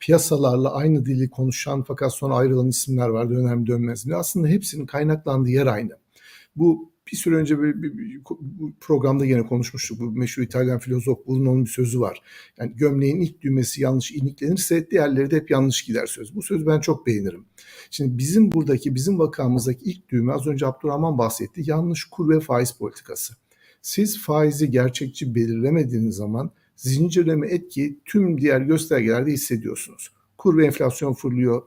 piyasalarla 0.00 0.74
aynı 0.74 1.06
dili 1.06 1.30
konuşan 1.30 1.82
fakat 1.82 2.14
sonra 2.14 2.34
ayrılan 2.34 2.68
isimler 2.68 3.08
var 3.08 3.30
dönem 3.30 3.66
dönmez. 3.66 4.06
Aslında 4.14 4.48
hepsinin 4.48 4.86
kaynaklandığı 4.86 5.50
yer 5.50 5.66
aynı. 5.66 5.92
Bu 6.56 6.93
bir 7.12 7.16
süre 7.16 7.34
önce 7.34 7.62
bir, 7.62 7.82
bir- 7.82 7.98
bir- 7.98 8.20
programda 8.80 9.24
yine 9.24 9.46
konuşmuştuk. 9.46 10.00
Bu 10.00 10.10
meşhur 10.10 10.42
İtalyan 10.42 10.78
filozof 10.78 11.26
Bruno'nun 11.26 11.64
bir 11.64 11.70
sözü 11.70 12.00
var. 12.00 12.22
Yani 12.58 12.72
gömleğin 12.76 13.20
ilk 13.20 13.42
düğmesi 13.42 13.82
yanlış 13.82 14.12
iniklenirse 14.12 14.90
diğerleri 14.90 15.30
de 15.30 15.36
hep 15.36 15.50
yanlış 15.50 15.82
gider 15.82 16.06
söz. 16.06 16.34
Bu 16.34 16.42
sözü 16.42 16.66
ben 16.66 16.80
çok 16.80 17.06
beğenirim. 17.06 17.44
Şimdi 17.90 18.18
bizim 18.18 18.52
buradaki, 18.52 18.94
bizim 18.94 19.18
vakamızdaki 19.18 19.84
ilk 19.84 20.08
düğme 20.08 20.32
az 20.32 20.46
önce 20.46 20.66
Abdurrahman 20.66 21.18
bahsetti. 21.18 21.62
Yanlış 21.66 22.04
kur 22.04 22.28
ve 22.28 22.40
faiz 22.40 22.72
politikası. 22.72 23.34
Siz 23.82 24.18
faizi 24.22 24.70
gerçekçi 24.70 25.34
belirlemediğiniz 25.34 26.16
zaman 26.16 26.50
zincirleme 26.76 27.48
etki 27.48 27.98
tüm 28.04 28.40
diğer 28.40 28.60
göstergelerde 28.60 29.32
hissediyorsunuz. 29.32 30.10
Kur 30.38 30.56
ve 30.58 30.66
enflasyon 30.66 31.14
fırlıyor, 31.14 31.62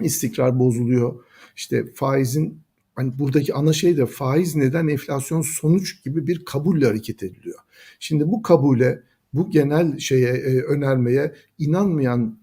istikrar 0.00 0.58
bozuluyor. 0.58 1.24
İşte 1.56 1.92
faizin 1.94 2.65
hani 2.96 3.18
buradaki 3.18 3.54
ana 3.54 3.72
şey 3.72 3.96
de 3.96 4.06
faiz 4.06 4.56
neden 4.56 4.88
enflasyon 4.88 5.42
sonuç 5.42 6.04
gibi 6.04 6.26
bir 6.26 6.44
kabulle 6.44 6.86
hareket 6.86 7.22
ediliyor. 7.22 7.58
Şimdi 8.00 8.28
bu 8.30 8.42
kabule, 8.42 9.02
bu 9.32 9.50
genel 9.50 9.98
şeye 9.98 10.32
e, 10.32 10.62
önermeye 10.62 11.34
inanmayan 11.58 12.38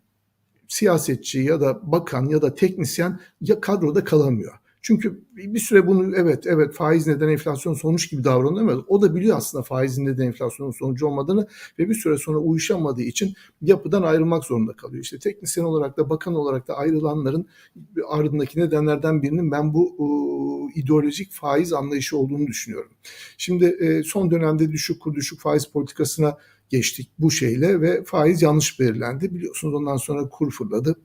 siyasetçi 0.68 1.40
ya 1.40 1.62
da 1.62 1.92
bakan 1.92 2.26
ya 2.26 2.42
da 2.42 2.56
teknisyen 2.56 3.20
ya 3.42 3.62
kadroda 3.62 4.04
kalamıyor. 4.04 4.54
Çünkü 4.84 5.24
bir 5.36 5.60
süre 5.60 5.88
bunu 5.88 6.16
evet 6.16 6.48
evet 6.48 6.74
faiz 6.74 7.08
neden 7.08 7.28
enflasyon 7.30 7.74
sonuç 7.74 8.12
gibi 8.12 8.24
davranıyor 8.24 8.72
ama 8.72 8.84
o 8.88 9.02
da 9.02 9.16
biliyor 9.16 9.38
aslında 9.38 9.64
faizin 9.64 10.06
neden 10.06 10.28
enflasyonun 10.28 10.72
sonucu 10.72 11.08
olmadığını 11.08 11.48
ve 11.80 11.90
bir 11.90 11.94
süre 11.94 12.18
sonra 12.18 12.38
uyuşamadığı 12.38 13.02
için 13.02 13.34
yapıdan 13.62 14.04
ayrılmak 14.04 14.44
zorunda 14.44 14.74
kalıyor. 14.74 15.04
İşte 15.04 15.20
teknisyen 15.20 15.64
olarak 15.64 15.98
da 15.98 16.10
bakan 16.10 16.36
olarak 16.36 16.68
da 16.68 16.78
ayrılanların 16.78 17.48
ardındaki 18.08 18.60
nedenlerden 18.60 19.24
birinin 19.24 19.52
ben 19.52 19.74
bu 19.74 19.96
e, 20.00 20.80
ideolojik 20.80 21.32
faiz 21.32 21.74
anlayışı 21.74 22.18
olduğunu 22.18 22.48
düşünüyorum. 22.48 22.92
Şimdi 23.38 23.66
e, 23.66 24.04
son 24.04 24.32
dönemde 24.32 24.72
düşük 24.72 25.02
kur 25.02 25.16
düşük 25.16 25.40
faiz 25.40 25.66
politikasına 25.66 26.38
geçtik 26.70 27.10
bu 27.20 27.32
şeyle 27.32 27.82
ve 27.82 28.04
faiz 28.04 28.42
yanlış 28.42 28.80
belirlendi. 28.80 29.36
Biliyorsunuz 29.36 29.74
ondan 29.74 29.98
sonra 29.98 30.30
kur 30.30 30.52
fırladı. 30.52 30.96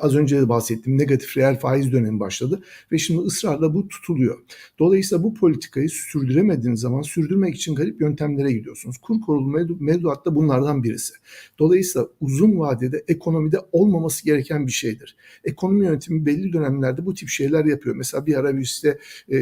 Az 0.00 0.16
önce 0.16 0.40
de 0.40 0.48
bahsettiğim 0.48 0.98
negatif 0.98 1.36
reel 1.36 1.58
faiz 1.58 1.92
dönemi 1.92 2.20
başladı 2.20 2.62
ve 2.92 2.98
şimdi 2.98 3.20
ısrarla 3.20 3.74
bu 3.74 3.88
tutuluyor. 3.88 4.38
Dolayısıyla 4.78 5.24
bu 5.24 5.34
politikayı 5.34 5.88
sürdüremediğiniz 5.88 6.80
zaman 6.80 7.02
sürdürmek 7.02 7.54
için 7.54 7.74
garip 7.74 8.00
yöntemlere 8.00 8.52
gidiyorsunuz. 8.52 8.98
Kur 8.98 9.20
korulu 9.20 9.50
mevdu- 9.50 9.80
mevduat 9.80 10.26
da 10.26 10.34
bunlardan 10.34 10.82
birisi. 10.82 11.14
Dolayısıyla 11.58 12.08
uzun 12.20 12.58
vadede 12.58 13.04
ekonomide 13.08 13.58
olmaması 13.72 14.24
gereken 14.24 14.66
bir 14.66 14.72
şeydir. 14.72 15.16
Ekonomi 15.44 15.84
yönetimi 15.84 16.26
belli 16.26 16.52
dönemlerde 16.52 17.06
bu 17.06 17.14
tip 17.14 17.28
şeyler 17.28 17.64
yapıyor. 17.64 17.96
Mesela 17.96 18.26
bir 18.26 18.34
ara 18.34 18.58
biz 18.58 18.64
işte 18.64 18.98
e, 19.32 19.38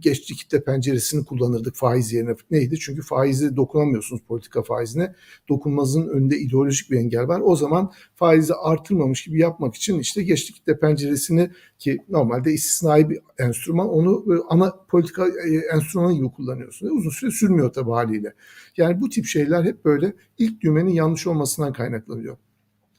geçti 0.00 0.34
kitle 0.34 0.64
penceresini 0.64 1.24
kullanırdık 1.24 1.74
faiz 1.74 2.12
yerine. 2.12 2.34
Neydi? 2.50 2.78
Çünkü 2.78 3.02
faizi 3.02 3.56
dokunamıyorsunuz 3.56 4.22
politika 4.28 4.62
faizine. 4.62 5.14
Dokunmazın 5.48 6.08
önünde 6.08 6.38
ideolojik 6.38 6.90
bir 6.90 6.96
engel 6.96 7.28
var. 7.28 7.40
O 7.44 7.56
zaman 7.56 7.92
faizi 8.14 8.54
artırmamış 8.54 9.24
gibi 9.24 9.38
yapmak 9.60 9.74
için 9.74 9.98
işte 9.98 10.22
geçti 10.22 10.52
kitle 10.52 10.78
penceresini 10.78 11.50
ki 11.78 11.98
normalde 12.08 12.52
istisnai 12.52 13.10
bir 13.10 13.18
enstrüman 13.38 13.88
onu 13.88 14.34
e, 14.34 14.38
ana 14.48 14.74
politika 14.88 15.28
e, 15.28 15.56
enstrümanı 15.74 16.14
gibi 16.14 16.30
kullanıyorsunuz. 16.30 16.92
Uzun 16.92 17.10
süre 17.10 17.30
sürmüyor 17.30 17.72
tabii 17.72 17.90
haliyle. 17.90 18.34
Yani 18.76 19.00
bu 19.00 19.08
tip 19.08 19.26
şeyler 19.26 19.64
hep 19.64 19.84
böyle 19.84 20.12
ilk 20.38 20.60
düğmenin 20.60 20.90
yanlış 20.90 21.26
olmasından 21.26 21.72
kaynaklanıyor. 21.72 22.36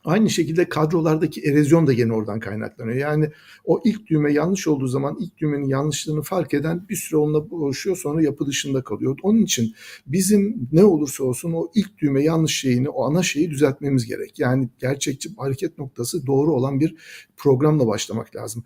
Aynı 0.06 0.30
şekilde 0.30 0.70
kadrolardaki 0.70 1.42
erozyon 1.42 1.88
da 1.88 1.94
gene 1.94 2.14
oradan 2.14 2.40
kaynaklanıyor. 2.40 2.98
Yani 2.98 3.32
o 3.66 3.82
ilk 3.86 4.08
düğme 4.08 4.34
yanlış 4.34 4.68
olduğu 4.68 4.88
zaman 4.88 5.18
ilk 5.20 5.38
düğmenin 5.38 5.68
yanlışlığını 5.68 6.22
fark 6.22 6.54
eden 6.54 6.86
bir 6.90 6.96
süre 6.96 7.18
onunla 7.18 7.50
boğuşuyor 7.50 7.98
sonra 7.98 8.24
yapı 8.24 8.48
dışında 8.48 8.84
kalıyor. 8.84 9.18
Onun 9.24 9.42
için 9.42 9.76
bizim 10.08 10.70
ne 10.72 10.84
olursa 10.84 11.24
olsun 11.24 11.54
o 11.54 11.72
ilk 11.76 11.98
düğme 11.98 12.24
yanlış 12.24 12.60
şeyini, 12.60 12.90
o 12.90 13.06
ana 13.06 13.24
şeyi 13.24 13.50
düzeltmemiz 13.50 14.06
gerek. 14.06 14.40
Yani 14.40 14.70
gerçekçi 14.80 15.30
hareket 15.38 15.78
noktası 15.78 16.26
doğru 16.28 16.54
olan 16.54 16.80
bir 16.80 16.96
programla 17.38 17.88
başlamak 17.88 18.36
lazım. 18.36 18.64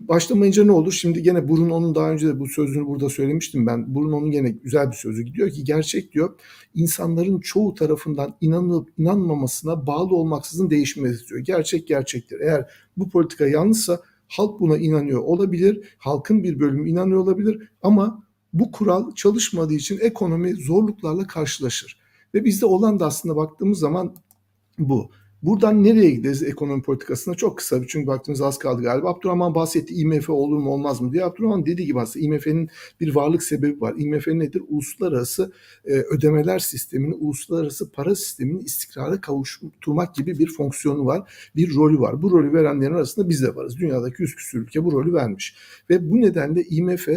Başlamayınca 0.00 0.64
ne 0.64 0.72
olur? 0.72 0.92
Şimdi 0.92 1.22
gene 1.22 1.48
Bruno'nun 1.48 1.94
daha 1.94 2.10
önce 2.10 2.28
de 2.28 2.40
bu 2.40 2.46
sözünü 2.46 2.86
burada 2.86 3.08
söylemiştim 3.08 3.66
ben. 3.66 3.94
Bruno'nun 3.94 4.30
gene 4.30 4.50
güzel 4.50 4.90
bir 4.90 4.96
sözü 4.96 5.22
gidiyor 5.22 5.50
ki 5.50 5.64
gerçek 5.64 6.12
diyor 6.12 6.38
insanların 6.74 7.40
çoğu 7.40 7.74
tarafından 7.74 8.36
inanılıp 8.40 8.88
inanmamasına 8.98 9.86
bağlı 9.86 10.16
olmaksızın 10.16 10.70
değişmez 10.70 11.28
diyor. 11.28 11.40
Gerçek 11.40 11.88
gerçektir. 11.88 12.40
Eğer 12.40 12.70
bu 12.96 13.08
politika 13.08 13.46
yanlışsa 13.46 14.00
halk 14.28 14.60
buna 14.60 14.78
inanıyor 14.78 15.20
olabilir. 15.20 15.94
Halkın 15.98 16.42
bir 16.42 16.60
bölümü 16.60 16.90
inanıyor 16.90 17.20
olabilir 17.20 17.68
ama 17.82 18.24
bu 18.52 18.72
kural 18.72 19.14
çalışmadığı 19.14 19.74
için 19.74 19.98
ekonomi 20.00 20.54
zorluklarla 20.54 21.26
karşılaşır. 21.26 22.00
Ve 22.34 22.44
bizde 22.44 22.66
olan 22.66 23.00
da 23.00 23.06
aslında 23.06 23.36
baktığımız 23.36 23.78
zaman 23.78 24.14
bu. 24.78 25.10
Buradan 25.42 25.84
nereye 25.84 26.10
gideriz 26.10 26.42
ekonomi 26.42 26.82
politikasına? 26.82 27.34
Çok 27.34 27.58
kısa 27.58 27.86
çünkü 27.88 28.06
baktığımız 28.06 28.40
az 28.40 28.58
kaldı 28.58 28.82
galiba. 28.82 29.10
Abdurrahman 29.10 29.54
bahsetti 29.54 29.94
IMF 29.94 30.30
olur 30.30 30.58
mu 30.58 30.70
olmaz 30.70 31.00
mı 31.00 31.12
diye. 31.12 31.24
Abdurrahman 31.24 31.66
dediği 31.66 31.86
gibi 31.86 32.00
aslında 32.00 32.26
IMF'nin 32.26 32.70
bir 33.00 33.14
varlık 33.14 33.42
sebebi 33.42 33.80
var. 33.80 33.94
IMF 33.98 34.26
nedir? 34.26 34.62
Uluslararası 34.68 35.52
e, 35.84 35.92
ödemeler 35.92 36.58
sistemini, 36.58 37.14
uluslararası 37.14 37.90
para 37.90 38.14
sistemini 38.14 38.62
istikrara 38.62 39.20
kavuşturmak 39.20 40.14
gibi 40.14 40.38
bir 40.38 40.52
fonksiyonu 40.52 41.06
var. 41.06 41.32
Bir 41.56 41.74
rolü 41.74 42.00
var. 42.00 42.22
Bu 42.22 42.30
rolü 42.30 42.52
verenlerin 42.52 42.94
arasında 42.94 43.28
biz 43.28 43.42
de 43.42 43.54
varız. 43.54 43.76
Dünyadaki 43.76 44.22
yüz 44.22 44.34
küsur 44.34 44.58
ülke 44.58 44.84
bu 44.84 44.92
rolü 44.92 45.14
vermiş. 45.14 45.54
Ve 45.90 46.10
bu 46.10 46.20
nedenle 46.20 46.62
IMF 46.62 47.08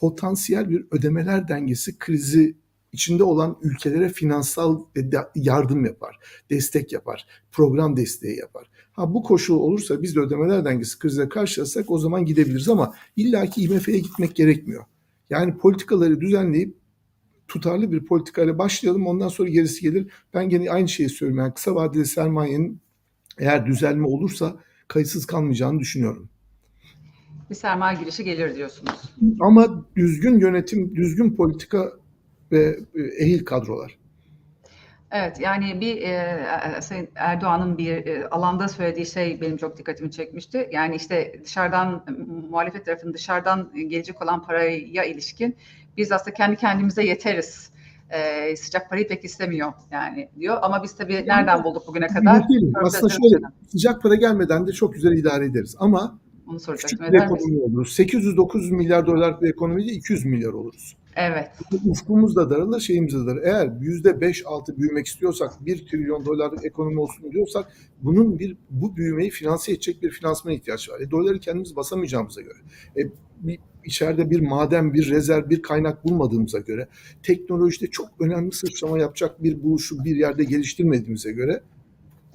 potansiyel 0.00 0.70
bir 0.70 0.86
ödemeler 0.90 1.48
dengesi 1.48 1.98
krizi 1.98 2.54
içinde 2.92 3.24
olan 3.24 3.58
ülkelere 3.62 4.08
finansal 4.08 4.84
yardım 5.34 5.84
yapar, 5.84 6.18
destek 6.50 6.92
yapar, 6.92 7.26
program 7.52 7.96
desteği 7.96 8.38
yapar. 8.38 8.70
Ha 8.92 9.14
bu 9.14 9.22
koşul 9.22 9.56
olursa 9.56 10.02
biz 10.02 10.16
de 10.16 10.20
ödemeler 10.20 10.64
dengesi 10.64 10.98
krize 10.98 11.28
karşılasak 11.28 11.90
o 11.90 11.98
zaman 11.98 12.24
gidebiliriz 12.24 12.68
ama 12.68 12.94
illaki 13.16 13.62
IMF'ye 13.62 13.98
gitmek 13.98 14.36
gerekmiyor. 14.36 14.84
Yani 15.30 15.56
politikaları 15.56 16.20
düzenleyip 16.20 16.76
tutarlı 17.48 17.92
bir 17.92 18.04
politikayla 18.04 18.58
başlayalım 18.58 19.06
ondan 19.06 19.28
sonra 19.28 19.48
gerisi 19.48 19.82
gelir. 19.82 20.12
Ben 20.34 20.48
gene 20.48 20.70
aynı 20.70 20.88
şeyi 20.88 21.08
söylüyorum. 21.08 21.44
Yani 21.44 21.54
kısa 21.54 21.74
vadeli 21.74 22.06
sermayenin 22.06 22.80
eğer 23.38 23.66
düzelme 23.66 24.06
olursa 24.06 24.56
kayıtsız 24.88 25.26
kalmayacağını 25.26 25.78
düşünüyorum. 25.78 26.28
Bir 27.50 27.54
sermaye 27.54 27.98
girişi 27.98 28.24
gelir 28.24 28.56
diyorsunuz. 28.56 28.92
Ama 29.40 29.86
düzgün 29.96 30.40
yönetim, 30.40 30.96
düzgün 30.96 31.36
politika 31.36 31.92
ve 32.52 32.78
ehil 33.18 33.44
kadrolar. 33.44 34.00
Evet 35.12 35.40
yani 35.40 35.80
bir 35.80 36.02
e, 36.02 36.82
Sayın 36.82 37.08
Erdoğan'ın 37.14 37.78
bir 37.78 38.06
e, 38.06 38.28
alanda 38.28 38.68
söylediği 38.68 39.06
şey 39.06 39.40
benim 39.40 39.56
çok 39.56 39.78
dikkatimi 39.78 40.10
çekmişti. 40.10 40.68
Yani 40.72 40.96
işte 40.96 41.40
dışarıdan 41.44 42.04
muhalefet 42.50 42.84
tarafının 42.84 43.14
dışarıdan 43.14 43.70
gelecek 43.88 44.22
olan 44.22 44.42
paraya 44.42 45.04
ilişkin 45.04 45.56
biz 45.96 46.12
aslında 46.12 46.34
kendi 46.34 46.56
kendimize 46.56 47.04
yeteriz. 47.04 47.70
E, 48.10 48.56
sıcak 48.56 48.90
parayı 48.90 49.08
pek 49.08 49.24
istemiyor 49.24 49.72
yani 49.90 50.28
diyor. 50.38 50.58
Ama 50.62 50.82
biz 50.82 50.96
tabii 50.96 51.14
nereden 51.26 51.64
bulduk 51.64 51.82
bugüne 51.86 52.06
kadar? 52.06 52.48
Değil. 52.48 52.72
Aslında 52.84 53.08
şöyle 53.08 53.46
sıcak 53.68 54.02
para 54.02 54.14
gelmeden 54.14 54.66
de 54.66 54.72
çok 54.72 54.94
güzel 54.94 55.12
idare 55.12 55.44
ederiz. 55.44 55.76
Ama 55.78 56.18
Onu 56.46 56.58
küçük 56.76 57.00
bir 57.00 57.04
Eder 57.04 57.30
misin? 57.30 57.46
ekonomi 57.46 57.62
oluruz. 57.62 57.98
800-900 57.98 58.72
milyar 58.72 59.06
dolarlık 59.06 59.42
bir 59.42 59.50
ekonomide 59.50 59.92
200 59.92 60.24
milyar 60.24 60.52
oluruz. 60.52 60.96
Evet. 61.16 61.50
Ufkumuz 61.86 62.36
da 62.36 62.50
daralır, 62.50 62.80
şeyimiz 62.80 63.14
de 63.14 63.18
daralır. 63.18 63.42
Eğer 63.42 63.66
%5-6 63.66 64.76
büyümek 64.76 65.06
istiyorsak, 65.06 65.66
1 65.66 65.86
trilyon 65.86 66.26
dolarlık 66.26 66.64
ekonomi 66.64 67.00
olsun 67.00 67.32
diyorsak 67.32 67.72
bunun 68.02 68.38
bir 68.38 68.56
bu 68.70 68.96
büyümeyi 68.96 69.30
finanse 69.30 69.72
edecek 69.72 70.02
bir 70.02 70.10
finansmana 70.10 70.54
ihtiyaç 70.54 70.90
var. 70.90 71.00
E, 71.00 71.10
doları 71.10 71.40
kendimiz 71.40 71.76
basamayacağımıza 71.76 72.40
göre, 72.40 72.58
e, 72.96 73.00
bir, 73.40 73.58
içeride 73.84 74.30
bir 74.30 74.40
maden, 74.40 74.94
bir 74.94 75.10
rezerv, 75.10 75.50
bir 75.50 75.62
kaynak 75.62 76.04
bulmadığımıza 76.04 76.58
göre, 76.58 76.88
teknolojide 77.22 77.86
çok 77.86 78.08
önemli 78.20 78.52
sıçrama 78.52 78.98
yapacak 78.98 79.42
bir 79.42 79.62
buluşu 79.62 80.04
bir 80.04 80.16
yerde 80.16 80.44
geliştirmediğimize 80.44 81.32
göre 81.32 81.62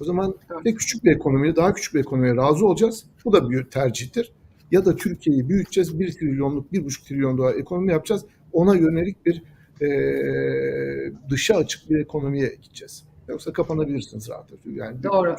o 0.00 0.04
zaman 0.04 0.34
ya 0.64 0.74
küçük 0.74 1.04
bir 1.04 1.10
ekonomiye, 1.10 1.56
daha 1.56 1.74
küçük 1.74 1.94
bir 1.94 2.00
ekonomiye 2.00 2.36
razı 2.36 2.66
olacağız. 2.66 3.04
Bu 3.24 3.32
da 3.32 3.50
bir 3.50 3.64
tercihtir. 3.64 4.32
Ya 4.70 4.84
da 4.84 4.96
Türkiye'yi 4.96 5.48
büyüteceğiz, 5.48 6.00
1 6.00 6.12
trilyonluk, 6.12 6.72
1,5 6.72 7.08
trilyon 7.08 7.38
dolar 7.38 7.54
ekonomi 7.54 7.92
yapacağız. 7.92 8.24
Ona 8.56 8.74
yönelik 8.74 9.26
bir 9.26 9.42
eee 9.80 11.12
dışa 11.30 11.54
açık 11.56 11.90
bir 11.90 11.98
ekonomiye 12.00 12.54
gideceğiz. 12.62 13.04
Yoksa 13.28 13.52
kapanabilirsiniz 13.52 14.28
rahat. 14.28 14.50
Yani 14.66 14.98
bir, 14.98 15.02
Doğru. 15.02 15.36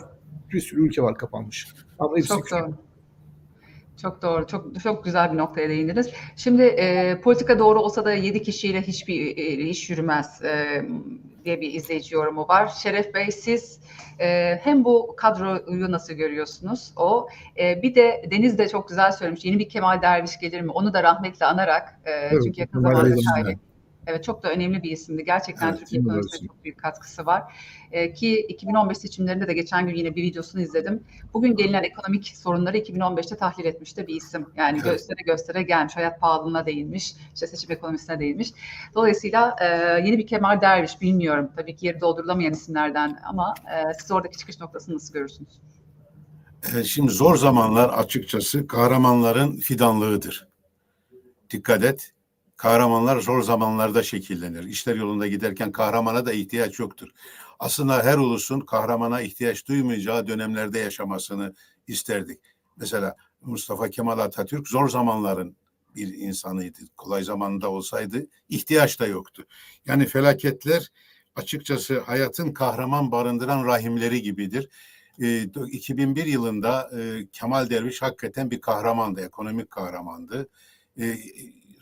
bir 0.53 0.59
sürü 0.59 0.87
ülke 0.87 1.01
var 1.01 1.15
kapanmış. 1.17 1.67
Ama 1.99 2.17
hepsi 2.17 2.27
Çok 2.29 2.43
küçük. 2.43 2.59
doğru. 2.59 2.73
Çok 4.01 4.21
doğru. 4.21 4.47
Çok 4.47 4.79
çok 4.83 5.03
güzel 5.05 5.33
bir 5.33 5.37
noktaya 5.37 5.69
değindiniz. 5.69 6.09
Şimdi 6.35 6.61
e, 6.61 7.21
politika 7.21 7.59
doğru 7.59 7.79
olsa 7.81 8.05
da 8.05 8.13
7 8.13 8.41
kişiyle 8.41 8.81
hiçbir 8.81 9.37
e, 9.37 9.43
iş 9.69 9.89
yürümez 9.89 10.41
e, 10.43 10.85
diye 11.47 11.61
bir 11.61 11.73
izleyici 11.73 12.15
yorumu 12.15 12.47
var. 12.47 12.67
Şeref 12.67 13.13
Bey 13.13 13.31
siz 13.31 13.79
e, 14.19 14.55
hem 14.63 14.85
bu 14.85 15.15
kadroyu 15.17 15.91
nasıl 15.91 16.13
görüyorsunuz? 16.13 16.91
O 16.95 17.27
e, 17.59 17.81
bir 17.81 17.95
de 17.95 18.25
Deniz 18.31 18.57
de 18.57 18.69
çok 18.69 18.89
güzel 18.89 19.11
söylemiş. 19.11 19.45
Yeni 19.45 19.59
bir 19.59 19.69
Kemal 19.69 20.01
Derviş 20.01 20.39
gelir 20.39 20.61
mi? 20.61 20.71
Onu 20.71 20.93
da 20.93 21.03
rahmetle 21.03 21.45
anarak 21.45 21.99
e, 22.05 22.11
Evet, 22.11 22.41
çünkü 22.43 22.61
yakın 22.61 22.81
zamanda 22.81 23.15
şahit 23.21 23.66
Evet 24.07 24.23
çok 24.23 24.43
da 24.43 24.49
önemli 24.51 24.83
bir 24.83 24.91
isimdi. 24.91 25.25
Gerçekten 25.25 25.67
Evet, 25.69 25.79
Türkiye 25.79 26.01
ekonomisine 26.01 26.47
çok 26.47 26.63
büyük 26.63 26.77
katkısı 26.79 27.25
var. 27.25 27.43
Ee, 27.91 28.13
ki 28.13 28.39
2015 28.49 28.97
seçimlerinde 28.97 29.47
de 29.47 29.53
geçen 29.53 29.87
gün 29.87 29.95
yine 29.95 30.15
bir 30.15 30.23
videosunu 30.23 30.61
izledim. 30.61 31.03
Bugün 31.33 31.55
gelinen 31.55 31.83
ekonomik 31.83 32.33
sorunları 32.37 32.77
2015'te 32.77 33.35
tahlil 33.37 33.65
etmiş 33.65 33.97
de 33.97 34.07
bir 34.07 34.15
isim. 34.15 34.45
Yani 34.55 34.79
Evet. 34.83 34.91
göstere 34.91 35.21
göstere 35.25 35.63
gelmiş. 35.63 35.95
Hayat 35.95 36.19
pahalılığına 36.19 36.65
değinmiş. 36.65 37.13
işte 37.33 37.47
seçim 37.47 37.71
ekonomisine 37.71 38.19
değinmiş. 38.19 38.51
Dolayısıyla 38.95 39.55
e, 39.61 39.65
yeni 40.07 40.17
bir 40.17 40.27
Kemal 40.27 40.61
Derviş 40.61 41.01
bilmiyorum. 41.01 41.49
Tabii 41.55 41.75
ki 41.75 41.85
yeri 41.85 42.01
doldurulamayan 42.01 42.53
isimlerden 42.53 43.19
ama 43.25 43.53
e, 43.73 43.93
siz 43.93 44.11
oradaki 44.11 44.37
çıkış 44.37 44.59
noktasını 44.59 44.95
nasıl 44.95 45.13
görürsünüz? 45.13 45.49
E, 46.75 46.83
Şimdi 46.83 47.11
zor 47.11 47.35
zamanlar 47.35 47.89
açıkçası 47.89 48.67
kahramanların 48.67 49.55
fidanlığıdır. 49.57 50.47
Dikkat 51.49 51.83
et. 51.83 52.13
Kahramanlar 52.57 53.19
zor 53.19 53.41
zamanlarda 53.41 54.03
şekillenir. 54.03 54.63
İşler 54.63 54.95
yolunda 54.95 55.27
giderken 55.27 55.71
kahramana 55.71 56.25
da 56.25 56.33
ihtiyaç 56.33 56.79
yoktur. 56.79 57.09
Aslında 57.59 58.03
her 58.03 58.17
ulusun 58.17 58.59
kahramana 58.59 59.21
ihtiyaç 59.21 59.67
duymayacağı 59.67 60.27
dönemlerde 60.27 60.79
yaşamasını 60.79 61.53
isterdik. 61.87 62.39
Mesela 62.77 63.15
Mustafa 63.41 63.89
Kemal 63.89 64.19
Atatürk 64.19 64.67
zor 64.67 64.89
zamanların 64.89 65.55
bir 65.95 66.13
insanıydı. 66.13 66.79
Kolay 66.97 67.23
zamanında 67.23 67.71
olsaydı 67.71 68.27
ihtiyaç 68.49 68.99
da 68.99 69.07
yoktu. 69.07 69.45
Yani 69.85 70.05
felaketler 70.05 70.91
açıkçası 71.35 71.99
hayatın 71.99 72.51
kahraman 72.51 73.11
barındıran 73.11 73.65
rahimleri 73.65 74.21
gibidir. 74.21 74.69
E, 75.21 75.43
2001 75.43 76.25
yılında 76.25 76.89
e, 76.99 77.27
Kemal 77.31 77.69
Derviş 77.69 78.01
hakikaten 78.01 78.51
bir 78.51 78.61
kahramandı, 78.61 79.21
ekonomik 79.21 79.71
kahramandı. 79.71 80.49
E, 80.99 81.17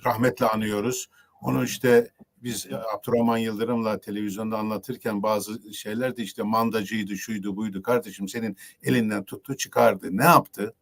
rahmetle 0.06 0.48
anıyoruz. 0.48 1.08
Onu 1.42 1.64
işte 1.64 2.12
biz 2.44 2.68
e, 2.72 2.76
Abdurrahman 2.76 3.38
Yıldırım'la 3.38 4.00
televizyonda 4.00 4.58
anlatırken 4.58 5.24
bazı 5.24 5.74
şeyler 5.74 6.18
de 6.18 6.24
işte 6.24 6.44
mandacıydı, 6.44 7.18
şuydu, 7.18 7.56
buydu. 7.56 7.82
Kardeşim 7.82 8.28
senin 8.28 8.58
elinden 8.84 9.24
tuttu, 9.24 9.58
çıkardı. 9.58 10.08
Ne 10.12 10.24
yaptı? 10.24 10.74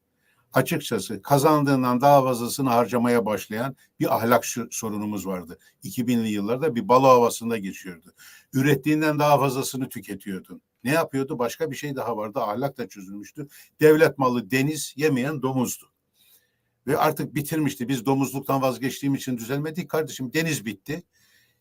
Açıkçası 0.54 1.22
kazandığından 1.22 2.02
daha 2.02 2.24
fazlasını 2.24 2.70
harcamaya 2.70 3.26
başlayan 3.26 3.76
bir 4.00 4.16
ahlak 4.16 4.46
sorunumuz 4.72 5.28
vardı. 5.28 5.58
2000'li 5.84 6.30
yıllarda 6.30 6.76
bir 6.76 6.88
balo 6.88 7.08
havasında 7.08 7.58
geçiyordu. 7.58 8.14
Ürettiğinden 8.54 9.20
daha 9.20 9.40
fazlasını 9.40 9.90
tüketiyordun. 9.90 10.62
Ne 10.84 10.92
yapıyordu? 10.92 11.40
Başka 11.40 11.72
bir 11.72 11.76
şey 11.76 11.96
daha 11.96 12.18
vardı. 12.18 12.40
Ahlak 12.40 12.78
da 12.78 12.88
çözülmüştü. 12.88 13.48
Devlet 13.82 14.18
malı 14.18 14.52
deniz 14.52 14.94
yemeyen 14.98 15.42
domuzdu. 15.42 15.93
Ve 16.88 16.98
artık 16.98 17.36
bitirmişti. 17.36 17.88
Biz 17.88 18.06
domuzluktan 18.06 18.62
vazgeçtiğim 18.62 19.16
için 19.16 19.38
düzelmedik. 19.38 19.90
Kardeşim 19.90 20.34
deniz 20.34 20.66
bitti. 20.66 21.04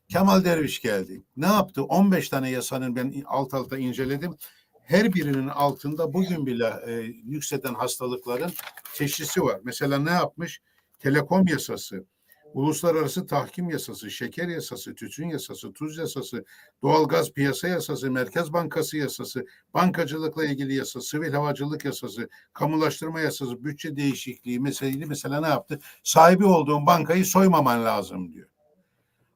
Kemal 0.09 0.45
Derviş 0.45 0.81
geldi. 0.81 1.23
Ne 1.37 1.47
yaptı? 1.47 1.83
15 1.83 2.29
tane 2.29 2.51
yasanın 2.51 2.97
ben 2.97 3.23
alt 3.27 3.55
alta 3.55 3.79
inceledim. 3.79 4.37
Her 4.83 5.15
birinin 5.15 5.49
altında 5.49 6.13
bugün 6.13 6.47
bile 6.47 6.73
e, 6.87 6.93
yükselen 7.25 7.75
hastalıkların 7.75 8.53
teşhisi 8.95 9.43
var. 9.43 9.61
Mesela 9.65 9.99
ne 9.99 10.11
yapmış? 10.11 10.61
Telekom 10.99 11.47
yasası, 11.47 12.07
uluslararası 12.55 13.27
tahkim 13.27 13.71
yasası, 13.71 14.11
şeker 14.11 14.49
yasası, 14.49 14.95
tütün 14.95 15.29
yasası, 15.29 15.73
tuz 15.73 15.99
yasası, 15.99 16.45
doğalgaz 16.83 17.33
piyasa 17.33 17.69
yasası, 17.69 18.11
Merkez 18.11 18.53
Bankası 18.53 18.97
yasası, 18.97 19.47
bankacılıkla 19.75 20.45
ilgili 20.45 20.75
yasa, 20.75 21.01
sivil 21.01 21.33
havacılık 21.33 21.85
yasası, 21.85 22.29
kamulaştırma 22.53 23.21
yasası, 23.21 23.65
bütçe 23.65 23.97
değişikliği 23.97 24.61
meseleli 24.61 25.07
mesela 25.07 25.41
ne 25.41 25.49
yaptı? 25.49 25.79
Sahibi 26.05 26.45
olduğun 26.45 26.87
bankayı 26.87 27.25
soymaman 27.25 27.85
lazım 27.85 28.33
diyor. 28.33 28.49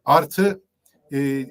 Artı 0.05 0.63
e, 1.13 1.47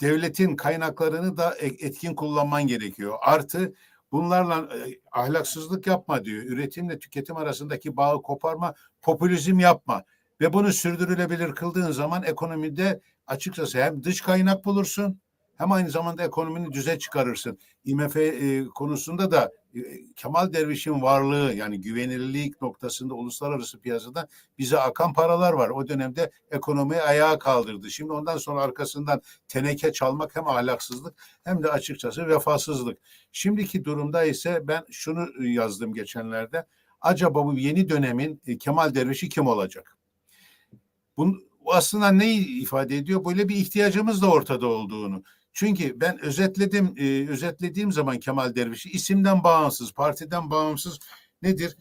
devletin 0.00 0.56
kaynaklarını 0.56 1.36
da 1.36 1.54
e- 1.54 1.86
etkin 1.86 2.14
kullanman 2.14 2.66
gerekiyor. 2.66 3.14
Artı 3.20 3.74
bunlarla 4.12 4.76
e, 4.76 5.00
ahlaksızlık 5.12 5.86
yapma 5.86 6.24
diyor. 6.24 6.42
Üretimle 6.42 6.98
tüketim 6.98 7.36
arasındaki 7.36 7.96
bağı 7.96 8.22
koparma, 8.22 8.74
popülizm 9.02 9.58
yapma. 9.58 10.04
Ve 10.40 10.52
bunu 10.52 10.72
sürdürülebilir 10.72 11.52
kıldığın 11.52 11.92
zaman 11.92 12.22
ekonomide 12.22 13.00
açıkçası 13.26 13.82
hem 13.82 14.04
dış 14.04 14.20
kaynak 14.20 14.64
bulursun 14.64 15.20
hem 15.56 15.72
aynı 15.72 15.90
zamanda 15.90 16.22
ekonomini 16.22 16.72
düze 16.72 16.98
çıkarırsın. 16.98 17.58
IMF 17.84 18.16
e, 18.16 18.64
konusunda 18.74 19.30
da 19.30 19.52
e, 19.74 19.80
Kemal 20.16 20.52
Derviş'in 20.52 21.02
varlığı 21.02 21.54
yani 21.54 21.80
güvenilirlik 21.80 22.62
noktasında 22.62 23.14
uluslararası 23.14 23.80
piyasada 23.80 24.28
bize 24.58 24.78
akan 24.78 25.12
paralar 25.12 25.52
var. 25.52 25.68
O 25.70 25.88
dönemde 25.88 26.30
ekonomiyi 26.50 27.02
ayağa 27.02 27.38
kaldırdı. 27.38 27.90
Şimdi 27.90 28.12
ondan 28.12 28.36
sonra 28.36 28.62
arkasından 28.62 29.22
teneke 29.48 29.92
çalmak 29.92 30.36
hem 30.36 30.48
ahlaksızlık 30.48 31.14
hem 31.44 31.62
de 31.62 31.70
açıkçası 31.70 32.28
vefasızlık. 32.28 32.98
Şimdiki 33.32 33.84
durumda 33.84 34.24
ise 34.24 34.60
ben 34.68 34.84
şunu 34.90 35.46
yazdım 35.46 35.94
geçenlerde. 35.94 36.66
Acaba 37.00 37.44
bu 37.44 37.54
yeni 37.54 37.88
dönemin 37.88 38.42
e, 38.46 38.58
Kemal 38.58 38.94
Derviş'i 38.94 39.28
kim 39.28 39.46
olacak? 39.46 39.99
Bunun 41.20 41.44
bu 41.64 41.74
aslında 41.74 42.12
neyi 42.12 42.62
ifade 42.62 42.96
ediyor? 42.96 43.24
Böyle 43.24 43.48
bir 43.48 43.56
ihtiyacımız 43.56 44.22
da 44.22 44.30
ortada 44.30 44.66
olduğunu. 44.66 45.22
Çünkü 45.52 46.00
ben 46.00 46.20
özetledim, 46.20 46.94
e, 46.96 47.28
özetlediğim 47.28 47.92
zaman 47.92 48.18
Kemal 48.18 48.54
Derviş'i 48.54 48.90
isimden 48.90 49.44
bağımsız, 49.44 49.92
partiden 49.92 50.50
bağımsız 50.50 50.98
nedir? 51.42 51.76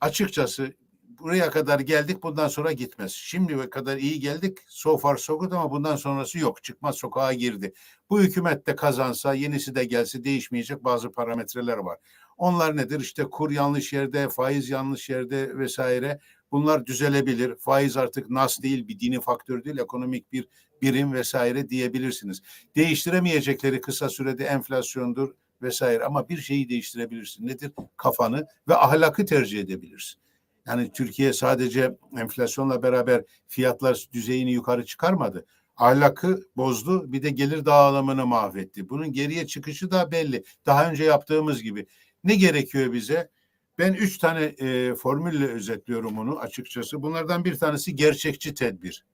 Açıkçası 0.00 0.72
buraya 1.02 1.50
kadar 1.50 1.80
geldik 1.80 2.22
bundan 2.22 2.48
sonra 2.48 2.72
gitmez. 2.72 3.12
Şimdiye 3.12 3.70
kadar 3.70 3.96
iyi 3.96 4.20
geldik 4.20 4.58
so 4.68 4.98
far 4.98 5.16
so 5.16 5.38
good 5.38 5.52
ama 5.52 5.70
bundan 5.70 5.96
sonrası 5.96 6.38
yok. 6.38 6.62
Çıkmaz 6.64 6.96
sokağa 6.96 7.32
girdi. 7.32 7.72
Bu 8.10 8.20
hükümet 8.20 8.66
de 8.66 8.76
kazansa 8.76 9.34
yenisi 9.34 9.74
de 9.74 9.84
gelse 9.84 10.24
değişmeyecek 10.24 10.84
bazı 10.84 11.12
parametreler 11.12 11.76
var. 11.76 11.98
Onlar 12.40 12.76
nedir? 12.76 13.00
İşte 13.00 13.24
kur 13.24 13.50
yanlış 13.50 13.92
yerde, 13.92 14.28
faiz 14.28 14.70
yanlış 14.70 15.10
yerde 15.10 15.58
vesaire. 15.58 16.20
Bunlar 16.52 16.86
düzelebilir. 16.86 17.56
Faiz 17.56 17.96
artık 17.96 18.30
nas 18.30 18.62
değil, 18.62 18.88
bir 18.88 19.00
dini 19.00 19.20
faktör 19.20 19.64
değil, 19.64 19.78
ekonomik 19.78 20.32
bir 20.32 20.48
birim 20.82 21.12
vesaire 21.12 21.68
diyebilirsiniz. 21.68 22.42
Değiştiremeyecekleri 22.76 23.80
kısa 23.80 24.08
sürede 24.08 24.44
enflasyondur 24.44 25.34
vesaire 25.62 26.04
ama 26.04 26.28
bir 26.28 26.38
şeyi 26.38 26.68
değiştirebilirsin. 26.68 27.46
Nedir? 27.46 27.72
Kafanı 27.96 28.46
ve 28.68 28.76
ahlakı 28.76 29.26
tercih 29.26 29.60
edebilirsin. 29.60 30.20
Yani 30.66 30.92
Türkiye 30.92 31.32
sadece 31.32 31.96
enflasyonla 32.18 32.82
beraber 32.82 33.24
fiyatlar 33.48 34.08
düzeyini 34.12 34.52
yukarı 34.52 34.84
çıkarmadı. 34.84 35.46
ahlakı 35.76 36.42
bozdu 36.56 37.12
bir 37.12 37.22
de 37.22 37.30
gelir 37.30 37.64
dağılımını 37.64 38.26
mahvetti. 38.26 38.88
Bunun 38.88 39.12
geriye 39.12 39.46
çıkışı 39.46 39.90
da 39.90 40.12
belli. 40.12 40.44
Daha 40.66 40.90
önce 40.90 41.04
yaptığımız 41.04 41.62
gibi. 41.62 41.86
Ne 42.24 42.34
gerekiyor 42.34 42.92
bize? 42.92 43.30
Ben 43.78 43.92
üç 43.92 44.18
tane 44.18 44.44
e, 44.44 44.94
formülle 44.94 45.46
özetliyorum 45.46 46.18
onu 46.18 46.38
açıkçası. 46.38 47.02
Bunlardan 47.02 47.44
bir 47.44 47.54
tanesi 47.54 47.96
gerçekçi 47.96 48.54
tedbir. 48.54 49.04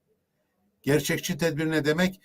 Gerçekçi 0.83 1.39
tedbir 1.39 1.71
ne 1.71 1.85
demek? 1.85 2.21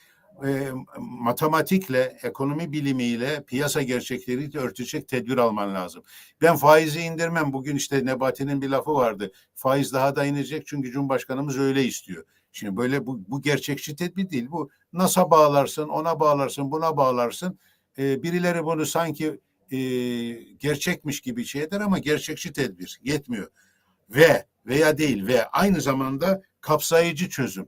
E, 0.45 0.69
matematikle, 0.97 2.17
ekonomi 2.23 2.71
bilimiyle, 2.71 3.43
piyasa 3.43 3.82
gerçekleriyle 3.82 4.59
örtecek 4.59 5.07
tedbir 5.07 5.38
alman 5.38 5.73
lazım. 5.73 6.03
Ben 6.41 6.55
faizi 6.55 6.99
indirmem. 6.99 7.53
Bugün 7.53 7.75
işte 7.75 8.05
Nebati'nin 8.05 8.61
bir 8.61 8.69
lafı 8.69 8.93
vardı. 8.93 9.32
Faiz 9.55 9.93
daha 9.93 10.15
da 10.15 10.25
inecek 10.25 10.67
çünkü 10.67 10.91
Cumhurbaşkanımız 10.91 11.59
öyle 11.59 11.84
istiyor. 11.84 12.25
Şimdi 12.51 12.77
böyle 12.77 13.05
bu, 13.05 13.21
bu 13.27 13.41
gerçekçi 13.41 13.95
tedbir 13.95 14.29
değil. 14.29 14.47
Bu 14.51 14.69
NAS'a 14.93 15.32
bağlarsın, 15.32 15.89
ona 15.89 16.19
bağlarsın, 16.19 16.71
buna 16.71 16.97
bağlarsın. 16.97 17.59
E, 17.97 18.23
birileri 18.23 18.65
bunu 18.65 18.86
sanki 18.86 19.39
e, 19.72 19.78
gerçekmiş 20.59 21.22
gibi 21.22 21.45
şey 21.45 21.61
eder 21.61 21.82
ama 21.82 21.99
gerçekçi 21.99 22.53
tedbir 22.53 22.99
yetmiyor. 23.03 23.47
Ve 24.09 24.45
veya 24.65 24.97
değil 24.97 25.28
ve 25.28 25.45
aynı 25.45 25.82
zamanda 25.82 26.41
kapsayıcı 26.61 27.30
çözüm. 27.30 27.67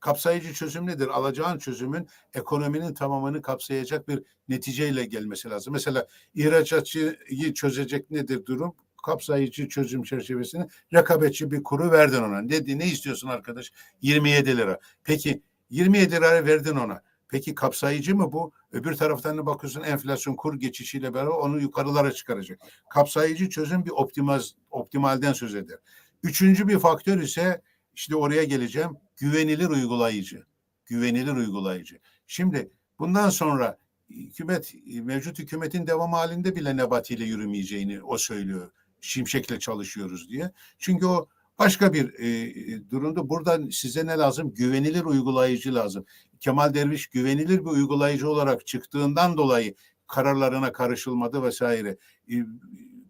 Kapsayıcı 0.00 0.54
çözüm 0.54 0.86
nedir? 0.86 1.08
Alacağın 1.08 1.58
çözümün 1.58 2.08
ekonominin 2.34 2.94
tamamını 2.94 3.42
kapsayacak 3.42 4.08
bir 4.08 4.22
neticeyle 4.48 5.04
gelmesi 5.04 5.50
lazım. 5.50 5.72
Mesela 5.72 6.06
ihracatçıyı 6.34 7.54
çözecek 7.54 8.10
nedir 8.10 8.46
durum? 8.46 8.74
Kapsayıcı 9.06 9.68
çözüm 9.68 10.02
çerçevesinde 10.02 10.68
rekabetçi 10.94 11.50
bir 11.50 11.62
kuru 11.62 11.90
verdin 11.92 12.22
ona. 12.22 12.42
Ne, 12.42 12.78
ne 12.78 12.86
istiyorsun 12.86 13.28
arkadaş? 13.28 13.72
27 14.02 14.56
lira. 14.56 14.78
Peki 15.04 15.42
27 15.70 16.12
lira 16.12 16.46
verdin 16.46 16.76
ona. 16.76 17.02
Peki 17.28 17.54
kapsayıcı 17.54 18.16
mı 18.16 18.32
bu? 18.32 18.52
Öbür 18.72 18.94
taraftan 18.94 19.38
da 19.38 19.46
bakıyorsun 19.46 19.82
enflasyon 19.82 20.34
kur 20.34 20.54
geçişiyle 20.54 21.14
beraber 21.14 21.30
onu 21.30 21.60
yukarılara 21.60 22.12
çıkaracak. 22.12 22.60
Kapsayıcı 22.90 23.50
çözüm 23.50 23.84
bir 23.84 23.90
optimal, 23.90 24.42
optimalden 24.70 25.32
söz 25.32 25.54
eder. 25.54 25.78
Üçüncü 26.22 26.68
bir 26.68 26.78
faktör 26.78 27.20
ise 27.20 27.62
işte 27.94 28.16
oraya 28.16 28.44
geleceğim. 28.44 28.90
Güvenilir 29.16 29.68
uygulayıcı. 29.68 30.46
Güvenilir 30.86 31.32
uygulayıcı. 31.32 31.98
Şimdi 32.26 32.70
bundan 32.98 33.30
sonra 33.30 33.78
hükümet 34.10 34.74
mevcut 35.02 35.38
hükümetin 35.38 35.86
devam 35.86 36.12
halinde 36.12 36.56
bile 36.56 36.76
Nebati 36.76 37.14
ile 37.14 37.24
yürümeyeceğini 37.24 38.02
o 38.02 38.18
söylüyor. 38.18 38.70
Şimşek'le 39.00 39.60
çalışıyoruz 39.60 40.30
diye. 40.30 40.52
Çünkü 40.78 41.06
o 41.06 41.28
başka 41.58 41.92
bir 41.92 42.14
e, 42.18 42.90
durumda. 42.90 43.28
Burada 43.28 43.58
size 43.70 44.06
ne 44.06 44.18
lazım? 44.18 44.54
Güvenilir 44.54 45.04
uygulayıcı 45.04 45.74
lazım. 45.74 46.04
Kemal 46.40 46.74
Derviş 46.74 47.06
güvenilir 47.06 47.60
bir 47.60 47.70
uygulayıcı 47.70 48.30
olarak 48.30 48.66
çıktığından 48.66 49.36
dolayı 49.36 49.74
kararlarına 50.06 50.72
karışılmadı 50.72 51.42
vesaire. 51.42 51.96
E, 52.30 52.34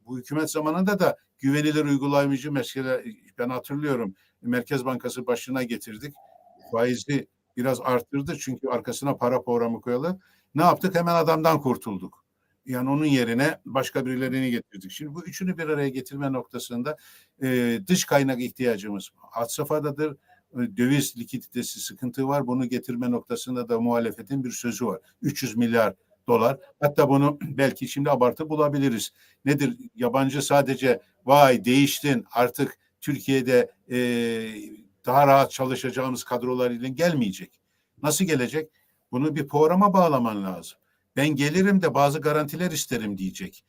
bu 0.07 0.19
hükümet 0.19 0.51
zamanında 0.51 0.99
da 0.99 1.17
güvenilir 1.39 1.85
uygulayıcı 1.85 2.53
mesela 2.53 3.01
ben 3.39 3.49
hatırlıyorum 3.49 4.15
Merkez 4.43 4.85
Bankası 4.85 5.27
başına 5.27 5.63
getirdik. 5.63 6.15
Faizi 6.73 7.29
biraz 7.57 7.81
arttırdı 7.81 8.37
çünkü 8.41 8.69
arkasına 8.69 9.17
para 9.17 9.43
programı 9.43 9.81
koyalı. 9.81 10.19
Ne 10.55 10.63
yaptık? 10.63 10.95
Hemen 10.95 11.15
adamdan 11.15 11.61
kurtulduk. 11.61 12.26
Yani 12.67 12.91
onun 12.91 13.05
yerine 13.05 13.61
başka 13.65 14.07
birilerini 14.07 14.51
getirdik. 14.51 14.91
Şimdi 14.91 15.15
bu 15.15 15.25
üçünü 15.25 15.59
bir 15.59 15.69
araya 15.69 15.89
getirme 15.89 16.33
noktasında 16.33 16.97
e, 17.43 17.79
dış 17.87 18.05
kaynak 18.05 18.41
ihtiyacımız 18.43 19.11
had 19.17 19.49
safhadadır. 19.49 20.17
Döviz 20.55 21.17
likiditesi 21.19 21.81
sıkıntı 21.81 22.29
var. 22.29 22.47
Bunu 22.47 22.69
getirme 22.69 23.11
noktasında 23.11 23.69
da 23.69 23.81
muhalefetin 23.81 24.45
bir 24.45 24.51
sözü 24.51 24.87
var. 24.87 25.01
300 25.23 25.57
milyar 25.57 25.95
dolar. 26.29 26.59
Hatta 26.81 27.09
bunu 27.09 27.39
belki 27.43 27.89
şimdi 27.89 28.11
abartı 28.11 28.49
bulabiliriz. 28.49 29.13
Nedir? 29.45 29.77
Yabancı 29.95 30.43
sadece 30.43 31.01
vay 31.25 31.65
değiştin 31.65 32.25
artık 32.33 32.79
Türkiye'de 33.01 33.71
e, 33.91 33.99
daha 35.07 35.27
rahat 35.27 35.51
çalışacağımız 35.51 36.25
kadrolar 36.25 36.71
ile 36.71 36.89
gelmeyecek. 36.89 37.61
Nasıl 38.03 38.25
gelecek? 38.25 38.71
Bunu 39.13 39.37
bir 39.37 39.49
programa 39.49 39.93
bağlaman 39.93 40.45
lazım. 40.45 40.79
Ben 41.17 41.29
gelirim 41.29 41.83
de 41.83 41.95
bazı 41.95 42.21
garantiler 42.21 42.71
isterim 42.71 43.19
diyecek. 43.19 43.65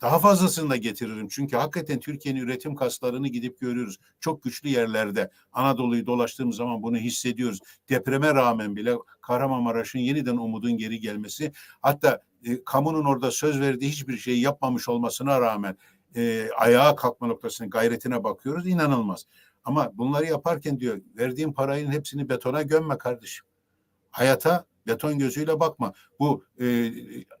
Daha 0.00 0.18
fazlasını 0.18 0.70
da 0.70 0.76
getiririm. 0.76 1.28
Çünkü 1.28 1.56
hakikaten 1.56 2.00
Türkiye'nin 2.00 2.40
üretim 2.40 2.74
kaslarını 2.74 3.28
gidip 3.28 3.60
görüyoruz. 3.60 3.98
Çok 4.20 4.42
güçlü 4.42 4.68
yerlerde. 4.68 5.30
Anadolu'yu 5.52 6.06
dolaştığımız 6.06 6.56
zaman 6.56 6.82
bunu 6.82 6.96
hissediyoruz. 6.96 7.60
Depreme 7.88 8.34
rağmen 8.34 8.76
bile 8.76 8.94
Kahramanmaraş'ın 9.20 9.98
yeniden 9.98 10.36
umudun 10.36 10.76
geri 10.76 11.00
gelmesi. 11.00 11.52
Hatta 11.80 12.22
e, 12.44 12.64
kamunun 12.64 13.04
orada 13.04 13.30
söz 13.30 13.60
verdiği 13.60 13.90
hiçbir 13.90 14.16
şeyi 14.16 14.40
yapmamış 14.40 14.88
olmasına 14.88 15.40
rağmen 15.40 15.76
e, 16.16 16.48
ayağa 16.58 16.96
kalkma 16.96 17.26
noktasının 17.26 17.70
gayretine 17.70 18.24
bakıyoruz. 18.24 18.66
inanılmaz. 18.66 19.26
Ama 19.64 19.98
bunları 19.98 20.26
yaparken 20.26 20.80
diyor 20.80 21.00
verdiğim 21.16 21.52
parayın 21.52 21.90
hepsini 21.90 22.28
betona 22.28 22.62
gömme 22.62 22.98
kardeşim. 22.98 23.46
Hayata 24.10 24.64
beton 24.86 25.18
gözüyle 25.18 25.60
bakma. 25.60 25.92
Bu 26.20 26.44
e, 26.60 26.92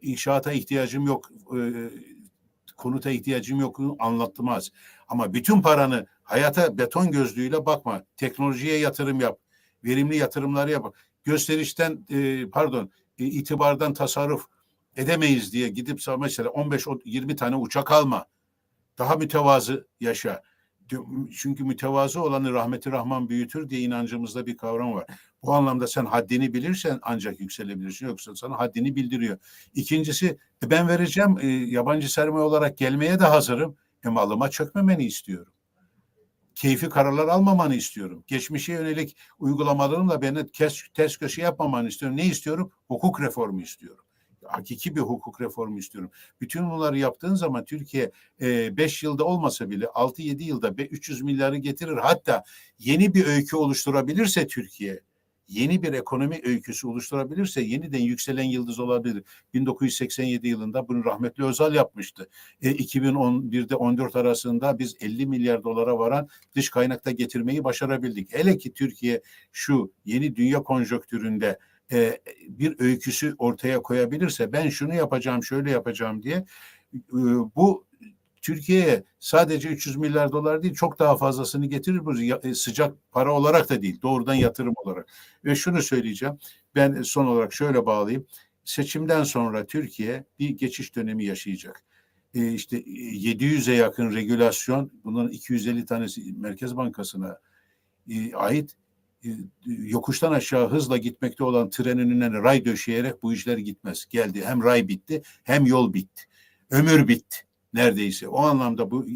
inşaata 0.02 0.52
ihtiyacım 0.52 1.06
yok, 1.06 1.30
e, 1.56 1.58
konuta 2.76 3.10
ihtiyacım 3.10 3.60
yok 3.60 3.80
anlatmaz. 3.98 4.70
Ama 5.08 5.32
bütün 5.32 5.62
paranı 5.62 6.06
hayata 6.22 6.78
beton 6.78 7.10
gözlüğüyle 7.10 7.66
bakma. 7.66 8.02
Teknolojiye 8.16 8.78
yatırım 8.78 9.20
yap. 9.20 9.38
Verimli 9.84 10.16
yatırımları 10.16 10.70
yap. 10.70 10.94
Gösterişten 11.24 12.06
e, 12.10 12.50
pardon 12.50 12.90
e, 13.18 13.24
itibardan 13.24 13.94
tasarruf 13.94 14.44
edemeyiz 14.96 15.52
diye 15.52 15.68
gidip 15.68 16.00
mesela 16.18 16.48
15-20 16.48 17.36
tane 17.36 17.56
uçak 17.56 17.92
alma. 17.92 18.26
Daha 18.98 19.16
mütevazı 19.16 19.86
yaşa. 20.00 20.42
Çünkü 21.36 21.64
mütevazı 21.64 22.22
olanı 22.22 22.52
rahmeti 22.52 22.92
rahman 22.92 23.28
büyütür 23.28 23.68
diye 23.70 23.80
inancımızda 23.80 24.46
bir 24.46 24.56
kavram 24.56 24.94
var. 24.94 25.06
Bu 25.42 25.54
anlamda 25.54 25.86
sen 25.86 26.04
haddini 26.04 26.54
bilirsen 26.54 26.98
ancak 27.02 27.40
yükselebilirsin. 27.40 28.06
Yoksa 28.06 28.34
sana 28.34 28.58
haddini 28.58 28.96
bildiriyor. 28.96 29.38
İkincisi 29.74 30.38
e, 30.64 30.70
ben 30.70 30.88
vereceğim 30.88 31.38
e, 31.40 31.46
yabancı 31.46 32.12
sermaye 32.12 32.44
olarak 32.44 32.78
gelmeye 32.78 33.18
de 33.18 33.24
hazırım. 33.24 33.76
E 34.04 34.08
malıma 34.08 34.50
çökmemeni 34.50 35.04
istiyorum. 35.04 35.52
Keyfi 36.54 36.88
kararlar 36.88 37.28
almamanı 37.28 37.74
istiyorum. 37.74 38.24
Geçmişe 38.26 38.72
yönelik 38.72 39.16
uygulamalarımla 39.38 40.22
beni 40.22 40.46
ters, 40.46 40.82
ters 40.94 41.16
köşe 41.16 41.42
yapmamanı 41.42 41.88
istiyorum. 41.88 42.16
Ne 42.16 42.26
istiyorum? 42.26 42.72
Hukuk 42.88 43.20
reformu 43.20 43.62
istiyorum 43.62 44.06
hakiki 44.48 44.96
bir 44.96 45.00
hukuk 45.00 45.40
reformu 45.40 45.78
istiyorum. 45.78 46.10
Bütün 46.40 46.70
bunları 46.70 46.98
yaptığın 46.98 47.34
zaman 47.34 47.64
Türkiye 47.64 48.10
5 48.40 49.04
e, 49.04 49.06
yılda 49.06 49.24
olmasa 49.24 49.70
bile 49.70 49.84
6-7 49.84 50.42
yılda 50.42 50.70
300 50.70 51.22
milyarı 51.22 51.56
getirir. 51.56 51.96
Hatta 51.96 52.44
yeni 52.78 53.14
bir 53.14 53.26
öykü 53.26 53.56
oluşturabilirse 53.56 54.46
Türkiye 54.46 55.00
yeni 55.48 55.82
bir 55.82 55.92
ekonomi 55.92 56.40
öyküsü 56.44 56.86
oluşturabilirse 56.86 57.60
yeniden 57.60 57.98
yükselen 57.98 58.44
yıldız 58.44 58.78
olabilir. 58.78 59.24
1987 59.54 60.48
yılında 60.48 60.88
bunu 60.88 61.04
rahmetli 61.04 61.44
Özal 61.44 61.74
yapmıştı. 61.74 62.28
E, 62.62 62.70
2011'de 62.70 63.76
14 63.76 64.16
arasında 64.16 64.78
biz 64.78 64.96
50 65.00 65.26
milyar 65.26 65.64
dolara 65.64 65.98
varan 65.98 66.28
dış 66.54 66.70
kaynakta 66.70 67.10
getirmeyi 67.10 67.64
başarabildik. 67.64 68.34
Hele 68.34 68.58
ki 68.58 68.72
Türkiye 68.72 69.22
şu 69.52 69.92
yeni 70.04 70.36
dünya 70.36 70.62
konjonktüründe 70.62 71.58
e, 71.92 72.20
bir 72.48 72.80
öyküsü 72.80 73.34
ortaya 73.38 73.82
koyabilirse 73.82 74.52
ben 74.52 74.68
şunu 74.68 74.94
yapacağım 74.94 75.44
şöyle 75.44 75.70
yapacağım 75.70 76.22
diye 76.22 76.44
e, 76.94 77.20
bu 77.56 77.86
Türkiye'ye 78.46 79.04
sadece 79.20 79.68
300 79.68 79.96
milyar 79.96 80.32
dolar 80.32 80.62
değil 80.62 80.74
çok 80.74 80.98
daha 80.98 81.16
fazlasını 81.16 81.66
getirir 81.66 82.04
bu 82.04 82.20
e, 82.20 82.54
sıcak 82.54 82.94
para 83.12 83.32
olarak 83.32 83.70
da 83.70 83.82
değil 83.82 84.02
doğrudan 84.02 84.34
yatırım 84.34 84.74
olarak. 84.76 85.08
Ve 85.44 85.54
şunu 85.54 85.82
söyleyeceğim 85.82 86.38
ben 86.74 87.02
son 87.02 87.26
olarak 87.26 87.52
şöyle 87.52 87.86
bağlayayım. 87.86 88.26
Seçimden 88.64 89.22
sonra 89.22 89.66
Türkiye 89.66 90.24
bir 90.38 90.48
geçiş 90.48 90.96
dönemi 90.96 91.24
yaşayacak. 91.24 91.84
E, 92.34 92.52
işte 92.52 92.80
700'e 92.80 93.74
yakın 93.74 94.14
regülasyon 94.14 94.92
bunların 95.04 95.30
250 95.30 95.86
tanesi 95.86 96.32
Merkez 96.32 96.76
Bankası'na 96.76 97.38
e, 98.10 98.34
ait 98.34 98.76
yokuştan 99.66 100.32
aşağı 100.32 100.70
hızla 100.70 100.96
gitmekte 100.96 101.44
olan 101.44 101.70
trenin 101.70 102.10
önüne 102.10 102.32
ray 102.32 102.64
döşeyerek 102.64 103.22
bu 103.22 103.32
işler 103.32 103.58
gitmez. 103.58 104.06
Geldi 104.10 104.44
hem 104.44 104.62
ray 104.62 104.88
bitti 104.88 105.22
hem 105.44 105.66
yol 105.66 105.92
bitti. 105.94 106.22
Ömür 106.70 107.08
bitti 107.08 107.46
neredeyse. 107.76 108.28
O 108.28 108.38
anlamda 108.38 108.90
bu 108.90 109.06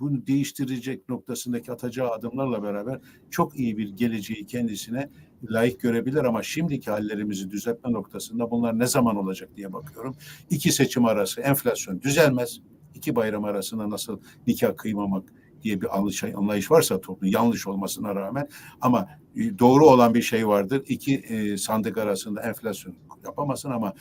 bunu 0.00 0.26
değiştirecek 0.26 1.08
noktasındaki 1.08 1.72
atacağı 1.72 2.10
adımlarla 2.10 2.62
beraber 2.62 3.00
çok 3.30 3.58
iyi 3.58 3.78
bir 3.78 3.88
geleceği 3.88 4.46
kendisine 4.46 5.10
layık 5.50 5.80
görebilir 5.80 6.24
ama 6.24 6.42
şimdiki 6.42 6.90
hallerimizi 6.90 7.50
düzeltme 7.50 7.92
noktasında 7.92 8.50
bunlar 8.50 8.78
ne 8.78 8.86
zaman 8.86 9.16
olacak 9.16 9.48
diye 9.56 9.72
bakıyorum. 9.72 10.16
İki 10.50 10.72
seçim 10.72 11.04
arası 11.04 11.40
enflasyon 11.40 12.02
düzelmez. 12.02 12.60
İki 12.94 13.16
bayram 13.16 13.44
arasında 13.44 13.90
nasıl 13.90 14.20
nikah 14.46 14.76
kıymamak 14.76 15.32
diye 15.62 15.80
bir 15.80 15.98
anlayış, 16.34 16.70
varsa 16.70 17.00
toplum 17.00 17.30
yanlış 17.32 17.66
olmasına 17.66 18.14
rağmen 18.14 18.48
ama 18.80 19.08
e, 19.36 19.58
doğru 19.58 19.86
olan 19.86 20.14
bir 20.14 20.22
şey 20.22 20.48
vardır. 20.48 20.82
İki 20.88 21.14
e, 21.14 21.56
sandık 21.56 21.98
arasında 21.98 22.42
enflasyon 22.42 22.94
yapamazsın 23.24 23.70
ama 23.70 23.94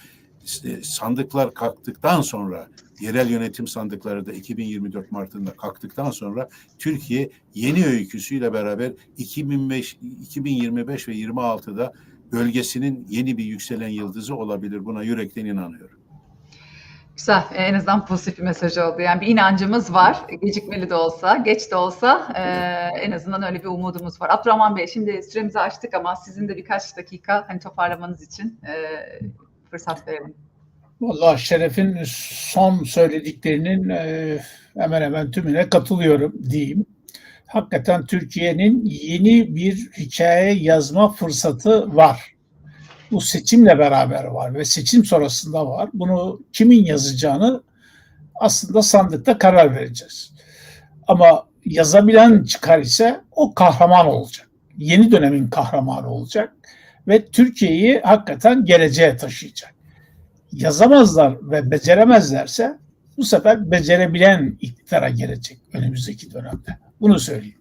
sandıklar 0.84 1.54
kalktıktan 1.54 2.22
sonra 2.22 2.68
yerel 3.00 3.30
yönetim 3.30 3.68
sandıkları 3.68 4.26
da 4.26 4.34
2024 4.34 5.12
Mart'ında 5.12 5.52
kalktıktan 5.52 6.12
sonra 6.12 6.50
Türkiye 6.80 7.30
yeni 7.54 7.86
öyküsüyle 7.86 8.54
beraber 8.54 8.92
2005, 9.18 9.98
2025 10.22 11.08
ve 11.08 11.14
26'da 11.14 11.94
bölgesinin 12.32 13.06
yeni 13.10 13.38
bir 13.38 13.44
yükselen 13.44 13.90
yıldızı 13.90 14.36
olabilir. 14.36 14.86
Buna 14.86 15.04
yürekten 15.04 15.46
inanıyorum. 15.46 16.00
Güzel. 17.18 17.44
E, 17.52 17.64
En 17.64 17.74
azından 17.74 18.06
pozitif 18.06 18.38
bir 18.38 18.44
mesaj 18.44 18.78
oldu. 18.78 19.02
Yani 19.02 19.22
bir 19.22 19.28
inancımız 19.28 19.94
var. 19.94 20.18
Gecikmeli 20.42 20.90
de 20.90 20.96
olsa, 20.96 21.38
geç 21.38 21.72
de 21.72 21.76
olsa 21.76 22.34
e, 22.36 22.42
en 23.02 23.12
azından 23.12 23.44
öyle 23.44 23.64
bir 23.64 23.68
umudumuz 23.68 24.22
var. 24.22 24.30
Abdurrahman 24.30 24.76
Bey 24.76 24.88
şimdi 24.88 25.24
süremizi 25.24 25.60
açtık 25.60 25.94
ama 25.94 26.16
sizin 26.16 26.48
de 26.48 26.58
birkaç 26.58 26.98
dakika 26.98 27.46
hani 27.48 27.60
toparlamanız 27.60 28.22
için 28.22 28.60
e, 28.68 28.74
fırsat 29.72 30.08
verelim. 30.08 30.34
Vallahi 31.02 31.42
Şeref'in 31.42 31.98
son 32.52 32.84
söylediklerinin 32.84 33.90
e, 33.90 34.40
hemen 34.78 35.02
hemen 35.02 35.32
tümüne 35.32 35.70
katılıyorum 35.70 36.34
diyeyim. 36.50 36.86
Hakikaten 37.46 38.06
Türkiye'nin 38.06 38.86
yeni 38.86 39.56
bir 39.56 39.92
hikaye 39.98 40.54
yazma 40.54 41.12
fırsatı 41.12 41.96
var. 41.96 42.36
Bu 43.12 43.22
seçimle 43.22 43.80
beraber 43.80 44.24
var 44.24 44.54
ve 44.54 44.66
seçim 44.66 45.06
sonrasında 45.06 45.68
var. 45.68 45.90
Bunu 45.94 46.42
kimin 46.54 46.86
yazacağını 46.86 47.64
aslında 48.36 48.82
sandıkta 48.82 49.38
karar 49.38 49.76
vereceğiz. 49.76 50.34
Ama 51.08 51.48
yazabilen 51.66 52.44
çıkar 52.44 52.80
ise 52.80 53.22
o 53.32 53.54
kahraman 53.54 54.08
olacak. 54.08 54.50
Yeni 54.78 55.12
dönemin 55.12 55.48
kahramanı 55.48 56.10
olacak 56.10 56.54
ve 57.10 57.26
Türkiye'yi 57.26 58.02
hakikaten 58.04 58.66
geleceğe 58.66 59.18
taşıyacak 59.18 59.74
yazamazlar 60.52 61.52
ve 61.52 61.72
beceremezlerse 61.72 62.78
bu 63.18 63.24
sefer 63.24 63.72
becerebilen 63.72 64.58
iktidara 64.62 65.10
gelecek 65.10 65.58
önümüzdeki 65.74 66.34
dönemde. 66.34 66.78
Bunu 67.02 67.20
söyleyeyim. 67.20 67.59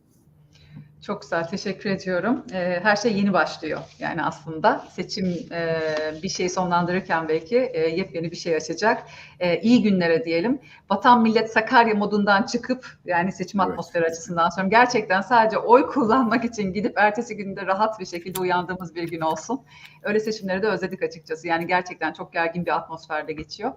Çok 1.02 1.22
güzel, 1.22 1.48
teşekkür 1.48 1.90
ediyorum. 1.90 2.44
E, 2.52 2.80
her 2.82 2.96
şey 2.96 3.12
yeni 3.12 3.32
başlıyor. 3.32 3.80
Yani 3.98 4.22
aslında 4.22 4.84
seçim 4.90 5.26
e, 5.52 5.80
bir 6.22 6.28
şeyi 6.28 6.50
sonlandırırken 6.50 7.28
belki 7.28 7.58
e, 7.58 7.80
yepyeni 7.80 8.30
bir 8.30 8.36
şey 8.36 8.56
açacak. 8.56 9.02
E, 9.40 9.60
iyi 9.60 9.82
günlere 9.82 10.24
diyelim. 10.24 10.60
Vatan 10.90 11.22
millet 11.22 11.52
Sakarya 11.52 11.94
modundan 11.94 12.42
çıkıp 12.42 12.86
yani 13.04 13.32
seçim 13.32 13.60
Evet. 13.60 13.70
atmosferi 13.70 14.04
açısından 14.04 14.48
sonra 14.48 14.68
gerçekten 14.68 15.20
sadece 15.20 15.58
oy 15.58 15.86
kullanmak 15.86 16.44
için 16.44 16.72
gidip 16.72 16.98
ertesi 16.98 17.36
günde 17.36 17.66
rahat 17.66 18.00
bir 18.00 18.06
şekilde 18.06 18.40
uyandığımız 18.40 18.94
bir 18.94 19.08
gün 19.10 19.20
olsun. 19.20 19.60
Öyle 20.02 20.20
seçimleri 20.20 20.62
de 20.62 20.66
özledik 20.66 21.02
açıkçası. 21.02 21.48
Yani 21.48 21.66
gerçekten 21.66 22.12
çok 22.12 22.32
gergin 22.32 22.66
bir 22.66 22.76
atmosferde 22.76 23.32
geçiyor. 23.32 23.72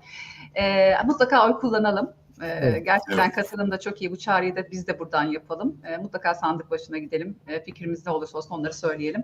E, 0.55 0.93
mutlaka 1.05 1.47
oy 1.47 1.59
kullanalım. 1.59 2.13
Ee, 2.41 2.47
Evet, 2.47 2.85
gerçekten 2.85 3.23
evet. 3.25 3.35
katılım 3.35 3.71
da 3.71 3.79
çok 3.79 4.01
iyi. 4.01 4.11
Bu 4.11 4.17
çağrıyı 4.17 4.55
da 4.55 4.71
biz 4.71 4.87
de 4.87 4.99
buradan 4.99 5.23
yapalım. 5.23 5.81
Ee, 5.87 5.97
mutlaka 5.97 6.35
sandık 6.35 6.71
başına 6.71 6.97
gidelim. 6.97 7.35
Ee, 7.47 7.63
fikrimiz 7.63 8.05
ne 8.05 8.11
olursa 8.11 8.37
olsun 8.37 8.55
onları 8.55 8.73
söyleyelim. 8.73 9.23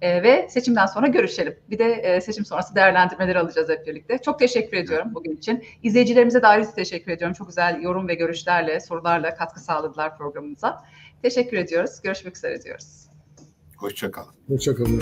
Ee, 0.00 0.22
ve 0.22 0.48
seçimden 0.50 0.86
sonra 0.86 1.06
görüşelim. 1.06 1.56
Bir 1.70 1.78
de 1.78 1.92
e, 1.92 2.20
seçim 2.20 2.44
sonrası 2.44 2.74
değerlendirmeleri 2.74 3.38
alacağız 3.38 3.68
hep 3.68 3.86
birlikte. 3.86 4.18
Çok 4.18 4.38
teşekkür 4.38 4.76
ediyorum 4.76 5.14
bugün 5.14 5.36
için. 5.36 5.64
İzleyicilerimize 5.82 6.42
de 6.42 6.46
ayrıca 6.46 6.70
teşekkür 6.70 7.12
ediyorum. 7.12 7.34
Çok 7.34 7.48
güzel 7.48 7.82
yorum 7.82 8.08
ve 8.08 8.14
görüşlerle, 8.14 8.80
sorularla 8.80 9.34
katkı 9.34 9.60
sağladılar 9.60 10.18
programımıza. 10.18 10.84
Teşekkür 11.22 11.56
ediyoruz. 11.56 12.00
Görüşmek 12.02 12.36
üzere 12.36 12.62
diyoruz. 12.62 13.06
Hoşçakalın. 13.76 14.34
Hoşçakalın. 14.48 15.00